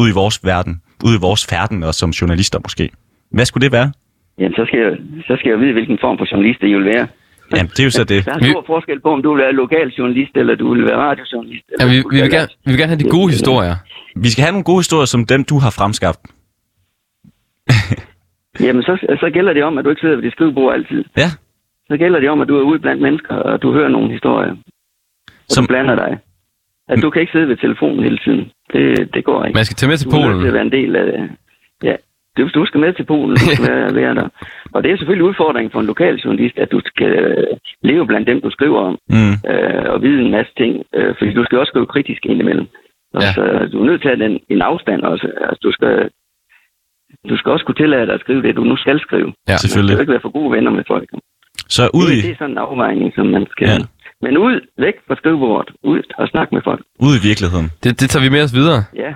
ud 0.00 0.08
i 0.08 0.14
vores 0.20 0.36
verden, 0.44 0.74
ud 1.04 1.14
i 1.18 1.20
vores 1.20 1.46
færden, 1.50 1.82
og 1.82 1.94
som 1.94 2.10
journalister 2.10 2.58
måske. 2.66 2.90
Hvad 3.36 3.44
skulle 3.44 3.64
det 3.66 3.72
være? 3.72 3.92
Jamen, 4.38 4.54
så 4.58 4.64
skal, 4.68 4.78
jeg, 4.84 4.92
så 5.28 5.36
skal 5.38 5.48
jeg 5.50 5.58
vide, 5.60 5.72
hvilken 5.72 5.98
form 6.00 6.18
for 6.18 6.26
journalist 6.32 6.60
det 6.60 6.68
vil 6.76 6.84
være. 6.84 7.06
Jamen, 7.56 7.70
det 7.74 7.80
er 7.80 7.84
jo 7.84 7.90
så 7.90 8.04
det. 8.04 8.24
Der 8.24 8.32
er 8.32 8.50
stor 8.50 8.64
forskel 8.66 9.00
på, 9.00 9.10
om 9.16 9.22
du 9.22 9.28
vil 9.34 9.42
være 9.44 9.52
lokaljournalist, 9.52 10.34
eller 10.36 10.54
du 10.54 10.74
vil 10.74 10.84
være 10.84 10.96
radiojournalist. 10.96 11.64
Ja, 11.68 11.74
eller 11.84 11.92
vi, 11.94 12.16
vi, 12.16 12.20
vil 12.22 12.30
gerne, 12.30 12.48
vi 12.64 12.70
vil 12.72 12.78
gerne 12.82 12.92
have 12.94 13.02
de 13.04 13.08
gode 13.18 13.30
historier. 13.36 13.76
Vi 14.16 14.28
skal 14.32 14.42
have 14.44 14.52
nogle 14.52 14.64
gode 14.64 14.80
historier, 14.84 15.08
som 15.14 15.20
dem, 15.32 15.44
du 15.44 15.56
har 15.64 15.70
fremskaffet. 15.78 16.24
Jamen, 18.62 18.82
så, 18.82 19.16
så 19.20 19.30
gælder 19.32 19.52
det 19.52 19.64
om, 19.64 19.78
at 19.78 19.84
du 19.84 19.90
ikke 19.90 20.00
sidder 20.00 20.14
ved 20.16 20.22
dit 20.24 20.32
skrivebord 20.32 20.74
altid. 20.74 21.04
Ja, 21.16 21.28
Så 21.90 21.96
gælder 21.96 22.20
det 22.20 22.30
om, 22.30 22.40
at 22.40 22.48
du 22.48 22.56
er 22.58 22.62
ude 22.62 22.78
blandt 22.78 23.02
mennesker, 23.02 23.34
og 23.34 23.62
du 23.62 23.72
hører 23.72 23.88
nogle 23.88 24.10
historier. 24.12 24.50
Og 24.52 25.32
Som- 25.48 25.64
du 25.64 25.68
blander 25.68 25.94
dig. 25.94 26.18
At 26.88 27.02
du 27.02 27.10
kan 27.10 27.20
ikke 27.20 27.32
sidde 27.32 27.48
ved 27.48 27.56
telefonen 27.56 28.02
hele 28.04 28.18
tiden. 28.18 28.50
Det, 28.72 29.14
det 29.14 29.24
går 29.24 29.44
ikke. 29.44 29.56
Man 29.56 29.64
skal 29.64 29.76
tage 29.76 29.90
med 29.90 29.96
til 29.96 30.10
du 30.10 30.16
er 30.16 30.20
nødt 30.20 30.26
til 30.26 30.32
Polen. 30.34 30.46
at 30.46 30.54
være 30.54 30.62
en 30.62 30.72
del 30.72 30.96
af 30.96 31.28
Ja, 31.82 31.94
du, 32.38 32.48
du 32.54 32.64
skal 32.66 32.80
med 32.80 32.92
til 32.92 33.04
Polen, 33.04 33.30
du 33.30 33.46
skal 33.54 33.68
være, 33.74 33.94
være 33.94 34.14
der. 34.14 34.28
Og 34.72 34.82
det 34.82 34.92
er 34.92 34.96
selvfølgelig 34.96 35.28
udfordringen 35.28 35.70
for 35.72 35.80
en 35.80 35.86
lokal 35.86 36.14
journalist, 36.24 36.58
at 36.58 36.72
du 36.72 36.80
skal 36.84 37.08
øh, 37.12 37.46
leve 37.82 38.06
blandt 38.06 38.26
dem, 38.28 38.40
du 38.40 38.50
skriver 38.50 38.78
om, 38.80 38.98
mm, 39.08 39.34
øh, 39.52 39.84
og 39.92 40.02
vide 40.02 40.22
en 40.22 40.30
masse 40.30 40.52
ting. 40.56 40.84
Øh, 40.94 41.14
fordi 41.18 41.32
du 41.32 41.44
skal 41.44 41.58
også 41.58 41.70
skrive 41.70 41.86
kritisk 41.86 42.26
indimellem. 42.26 42.66
Og 43.14 43.22
Ja. 43.22 43.32
så 43.32 43.68
du 43.72 43.80
er 43.82 43.86
nødt 43.86 44.02
til 44.02 44.08
at 44.08 44.18
have 44.18 44.30
en, 44.30 44.40
en 44.48 44.62
afstand 44.62 45.00
også. 45.02 45.26
Altså, 45.40 45.58
du 45.62 45.72
skal, 45.72 46.10
du 47.28 47.36
skal 47.36 47.52
også 47.52 47.64
kunne 47.64 47.74
tillade 47.82 48.06
dig 48.06 48.14
at 48.14 48.20
skrive 48.20 48.42
det, 48.42 48.56
du 48.56 48.64
nu 48.64 48.76
skal 48.76 49.00
skrive. 49.00 49.26
Ja. 49.26 49.52
Du 49.52 49.58
skal 49.58 49.68
selvfølgelig. 49.68 49.94
jo 49.94 50.00
ikke 50.00 50.12
være 50.12 50.20
for 50.26 50.32
gode 50.38 50.50
venner 50.56 50.70
med 50.70 50.84
folk. 50.88 51.08
Så 51.68 51.90
ud 51.94 52.06
det, 52.06 52.12
i, 52.16 52.20
det 52.20 52.30
er 52.30 52.34
sådan 52.38 52.50
en 52.50 52.58
afvejning, 52.58 53.12
som 53.14 53.26
man 53.26 53.46
skal... 53.50 53.68
Ja. 53.68 53.78
Men 54.22 54.36
ud, 54.38 54.60
væk 54.78 54.94
fra 55.06 55.16
skrivebordet, 55.16 55.74
ud 55.84 56.02
og 56.18 56.28
snak 56.28 56.52
med 56.52 56.60
folk. 56.64 56.82
ud 57.06 57.14
i 57.18 57.22
virkeligheden. 57.28 57.70
Det, 57.84 58.00
det 58.00 58.10
tager 58.10 58.22
vi 58.22 58.28
med 58.28 58.42
os 58.42 58.54
videre. 58.54 58.84
Ja, 58.96 59.12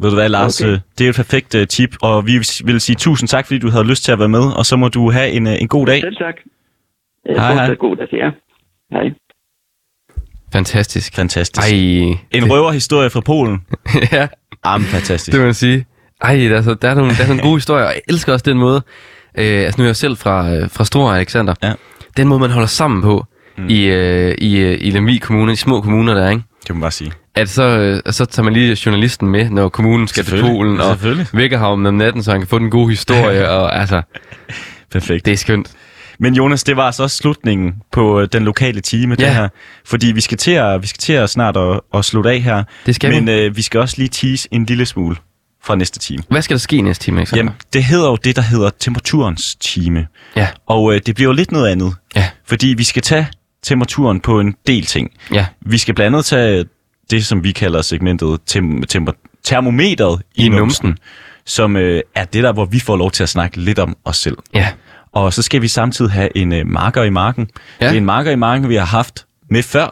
Ved 0.00 0.10
du 0.10 0.16
hvad, 0.16 0.28
Lars? 0.28 0.60
Okay. 0.60 0.70
Okay. 0.72 0.80
Det 0.98 1.04
er 1.06 1.10
et 1.10 1.16
perfekt 1.16 1.54
uh, 1.54 1.64
tip, 1.64 1.92
og 2.02 2.26
vi 2.26 2.32
vil 2.64 2.80
sige 2.80 2.96
tusind 2.96 3.28
tak, 3.28 3.46
fordi 3.46 3.58
du 3.58 3.70
havde 3.70 3.86
lyst 3.92 4.04
til 4.04 4.12
at 4.12 4.18
være 4.18 4.28
med, 4.28 4.44
og 4.58 4.64
så 4.66 4.76
må 4.76 4.88
du 4.88 5.10
have 5.10 5.28
en, 5.30 5.46
uh, 5.46 5.52
en 5.62 5.68
god 5.68 5.86
dag. 5.86 6.00
selv 6.00 6.16
tak. 6.16 6.34
Øh, 7.28 7.36
Hej, 7.36 7.54
hej. 7.54 7.74
god 7.74 7.96
dag 7.96 8.08
til 8.08 8.18
jer. 8.18 8.30
Hej. 8.90 9.10
Fantastisk. 10.52 11.16
Fantastisk. 11.16 11.72
Ej. 11.72 11.78
En 12.38 12.44
røverhistorie 12.52 13.10
fra 13.10 13.20
Polen. 13.20 13.66
ja, 14.12 14.28
Jamen, 14.66 14.86
fantastisk. 14.86 15.32
det 15.32 15.40
må 15.40 15.44
man 15.44 15.54
sige. 15.54 15.86
Ej, 16.24 16.36
der 16.36 16.56
er, 16.56 16.62
så, 16.62 16.74
der 16.74 16.88
er 16.90 16.94
nogle, 16.94 17.14
der 17.14 17.22
er 17.22 17.26
nogle 17.28 17.42
gode 17.42 17.56
historier, 17.56 17.84
og 17.86 17.92
jeg 17.92 18.00
elsker 18.08 18.32
også 18.32 18.42
den 18.48 18.58
måde, 18.58 18.82
øh, 19.38 19.64
altså 19.64 19.74
nu 19.78 19.84
er 19.84 19.88
jeg 19.88 19.96
selv 19.96 20.16
fra, 20.16 20.50
øh, 20.54 20.70
fra 20.70 20.84
Stor 20.84 21.12
Alexander, 21.12 21.54
Ja. 21.62 21.72
den 22.16 22.28
måde, 22.28 22.40
man 22.40 22.50
holder 22.50 22.68
sammen 22.68 23.02
på 23.02 23.24
mm. 23.58 23.68
i, 23.68 23.84
øh, 23.84 24.34
i, 24.38 24.56
øh, 24.58 24.78
i 24.80 24.90
Lemvig 24.90 25.22
Kommune, 25.22 25.52
de 25.52 25.56
små 25.56 25.80
kommuner 25.80 26.14
der, 26.14 26.30
ikke? 26.30 26.42
Det 26.62 26.70
må 26.70 26.74
man 26.74 26.80
bare 26.80 26.90
sige. 26.90 27.12
At 27.34 27.48
så, 27.48 27.62
øh, 27.62 28.12
så 28.12 28.24
tager 28.24 28.44
man 28.44 28.52
lige 28.52 28.76
journalisten 28.86 29.28
med, 29.28 29.50
når 29.50 29.68
kommunen 29.68 30.08
skal 30.08 30.24
til. 30.24 30.40
Polen, 30.40 30.80
og 30.80 30.98
vækker 31.32 31.58
ham 31.58 31.86
om 31.86 31.94
natten, 31.94 32.22
så 32.22 32.30
han 32.30 32.40
kan 32.40 32.48
få 32.48 32.58
den 32.58 32.70
gode 32.70 32.88
historie, 32.90 33.48
og 33.58 33.76
altså, 33.80 34.02
Perfekt. 34.92 35.26
det 35.26 35.32
er 35.32 35.36
skønt. 35.36 35.70
Men 36.18 36.34
Jonas, 36.34 36.64
det 36.64 36.76
var 36.76 36.82
altså 36.86 37.02
også 37.02 37.16
slutningen 37.16 37.74
på 37.92 38.20
øh, 38.20 38.28
den 38.32 38.44
lokale 38.44 38.80
time, 38.80 39.16
Ja. 39.18 39.24
det 39.26 39.34
her. 39.34 39.48
Fordi 39.86 40.12
vi 40.12 40.20
skal 40.20 40.38
til 40.38 40.50
at, 40.50 40.82
vi 40.82 40.86
skal 40.86 40.98
til 40.98 41.12
at 41.12 41.30
snart 41.30 41.56
at, 41.56 41.80
at 41.94 42.04
slutte 42.04 42.30
af 42.30 42.40
her. 42.40 42.64
Det 42.86 42.94
skal 42.94 43.10
Men 43.10 43.26
vi. 43.26 43.32
øh, 43.32 43.56
vi 43.56 43.62
skal 43.62 43.80
også 43.80 43.94
lige 43.98 44.08
tease 44.08 44.48
en 44.52 44.64
lille 44.64 44.86
smule 44.86 45.16
fra 45.64 45.74
næste 45.74 45.98
time. 45.98 46.22
Hvad 46.28 46.42
skal 46.42 46.54
der 46.54 46.58
ske 46.60 46.80
næste 46.82 47.04
time, 47.04 47.20
Alexander? 47.20 47.38
Jamen, 47.44 47.52
det 47.72 47.84
hedder 47.84 48.08
jo 48.10 48.16
det, 48.16 48.36
der 48.36 48.42
hedder 48.42 48.70
temperaturens 48.80 49.54
time. 49.54 50.06
Ja, 50.36 50.48
Og 50.66 50.94
øh, 50.94 51.00
det 51.06 51.14
bliver 51.14 51.28
jo 51.28 51.32
lidt 51.32 51.52
noget 51.52 51.68
andet. 51.68 51.94
ja, 52.16 52.28
Fordi 52.46 52.66
vi 52.66 52.84
skal 52.84 53.02
tage 53.02 53.26
temperaturen 53.62 54.20
på 54.20 54.40
en 54.40 54.54
del 54.66 54.86
ting. 54.86 55.10
ja. 55.32 55.46
Vi 55.60 55.78
skal 55.78 55.94
blandt 55.94 56.14
andet 56.14 56.24
tage 56.24 56.64
det, 57.10 57.26
som 57.26 57.44
vi 57.44 57.52
kalder 57.52 57.82
segmentet 57.82 58.38
tem- 58.50 58.82
temper- 58.92 59.30
termometeret 59.44 60.22
i, 60.34 60.44
I 60.44 60.48
numsen, 60.48 60.86
numsen. 60.86 60.98
som 61.46 61.76
øh, 61.76 62.02
er 62.14 62.24
det 62.24 62.42
der, 62.42 62.52
hvor 62.52 62.64
vi 62.64 62.80
får 62.80 62.96
lov 62.96 63.10
til 63.10 63.22
at 63.22 63.28
snakke 63.28 63.60
lidt 63.60 63.78
om 63.78 63.96
os 64.04 64.16
selv. 64.16 64.36
Ja, 64.54 64.68
Og 65.12 65.32
så 65.32 65.42
skal 65.42 65.62
vi 65.62 65.68
samtidig 65.68 66.10
have 66.12 66.36
en 66.36 66.52
øh, 66.52 66.66
marker 66.66 67.02
i 67.02 67.10
marken. 67.10 67.50
Ja. 67.80 67.86
Det 67.86 67.92
er 67.94 67.98
en 67.98 68.04
marker 68.04 68.30
i 68.30 68.36
marken, 68.36 68.68
vi 68.68 68.74
har 68.74 68.84
haft 68.84 69.26
med 69.50 69.62
før. 69.62 69.88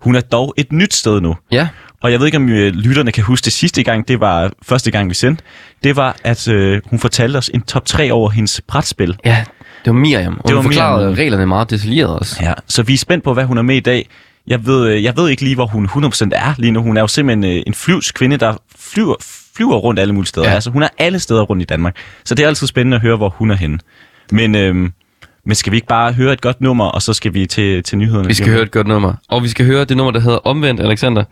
Hun 0.00 0.14
er 0.16 0.20
dog 0.20 0.54
et 0.56 0.72
nyt 0.72 0.94
sted 0.94 1.20
nu. 1.20 1.36
ja. 1.50 1.68
Og 2.04 2.12
jeg 2.12 2.18
ved 2.20 2.26
ikke, 2.26 2.36
om 2.36 2.48
øh, 2.48 2.72
lytterne 2.72 3.12
kan 3.12 3.24
huske 3.24 3.44
det 3.44 3.52
sidste 3.52 3.82
gang, 3.82 4.08
det 4.08 4.20
var 4.20 4.50
første 4.62 4.90
gang, 4.90 5.08
vi 5.08 5.14
sendte. 5.14 5.42
Det 5.84 5.96
var, 5.96 6.16
at 6.24 6.48
øh, 6.48 6.80
hun 6.90 6.98
fortalte 6.98 7.36
os 7.36 7.50
en 7.54 7.62
top 7.62 7.86
3 7.86 8.12
over 8.12 8.30
hendes 8.30 8.60
brætspil. 8.68 9.16
Ja, 9.24 9.44
det 9.84 9.92
var 9.92 9.98
Miriam. 9.98 10.32
Og 10.32 10.42
Det 10.42 10.48
det 10.48 10.56
var 10.56 10.62
forklarede 10.62 10.98
Miriam. 10.98 11.14
reglerne 11.14 11.46
meget 11.46 11.70
detaljeret 11.70 12.18
også. 12.18 12.36
Ja, 12.42 12.52
så 12.68 12.82
vi 12.82 12.94
er 12.94 12.98
spændt 12.98 13.24
på, 13.24 13.34
hvad 13.34 13.44
hun 13.44 13.58
er 13.58 13.62
med 13.62 13.76
i 13.76 13.80
dag. 13.80 14.08
Jeg 14.46 14.66
ved, 14.66 14.88
øh, 14.88 15.02
jeg 15.02 15.16
ved 15.16 15.28
ikke 15.28 15.42
lige, 15.42 15.54
hvor 15.54 15.66
hun 15.66 15.86
100% 15.86 16.28
er 16.32 16.54
lige 16.58 16.70
nu. 16.70 16.82
Hun 16.82 16.96
er 16.96 17.00
jo 17.00 17.06
simpelthen 17.06 17.56
øh, 17.56 17.62
en 17.66 17.74
flyvs 17.74 18.12
kvinde, 18.12 18.36
der 18.36 18.54
flyver, 18.78 19.14
flyver 19.56 19.76
rundt 19.76 20.00
alle 20.00 20.14
mulige 20.14 20.28
steder. 20.28 20.48
Ja. 20.48 20.54
Altså, 20.54 20.70
hun 20.70 20.82
er 20.82 20.88
alle 20.98 21.18
steder 21.18 21.42
rundt 21.42 21.62
i 21.62 21.66
Danmark. 21.66 21.96
Så 22.24 22.34
det 22.34 22.42
er 22.42 22.48
altid 22.48 22.66
spændende 22.66 22.94
at 22.94 23.00
høre, 23.02 23.16
hvor 23.16 23.28
hun 23.28 23.50
er 23.50 23.56
henne. 23.56 23.78
Men, 24.32 24.54
øhm, 24.54 24.92
men 25.46 25.54
skal 25.54 25.70
vi 25.70 25.76
ikke 25.76 25.86
bare 25.88 26.12
høre 26.12 26.32
et 26.32 26.40
godt 26.40 26.60
nummer, 26.60 26.84
og 26.84 27.02
så 27.02 27.12
skal 27.12 27.34
vi 27.34 27.46
til, 27.46 27.82
til 27.82 27.98
nyhederne? 27.98 28.28
Vi 28.28 28.34
skal 28.34 28.48
høre 28.52 28.62
et 28.62 28.70
godt 28.70 28.86
nummer. 28.86 29.14
Og 29.28 29.42
vi 29.42 29.48
skal 29.48 29.66
høre 29.66 29.84
det 29.84 29.96
nummer, 29.96 30.10
der 30.12 30.20
hedder 30.20 30.38
Omvendt, 30.38 30.80
Alexander. 30.80 31.24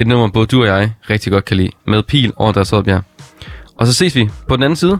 Et 0.00 0.06
nummer, 0.06 0.28
både 0.28 0.46
du 0.46 0.60
og 0.60 0.66
jeg 0.66 0.92
rigtig 1.10 1.32
godt 1.32 1.44
kan 1.44 1.56
lide. 1.56 1.70
Med 1.86 2.02
pil 2.02 2.32
over 2.36 2.52
deres 2.52 2.72
Oddbjerg. 2.72 3.02
Og 3.76 3.86
så 3.86 3.92
ses 3.92 4.14
vi 4.16 4.30
på 4.48 4.56
den 4.56 4.62
anden 4.62 4.76
side. 4.76 4.98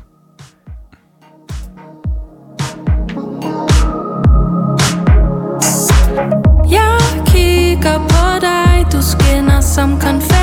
Jeg 6.71 7.01
kigger 7.27 7.99
på 7.99 8.41
dig, 8.41 8.87
du 8.93 9.03
skinner 9.03 9.61
som 9.61 10.01
konfetti 10.01 10.36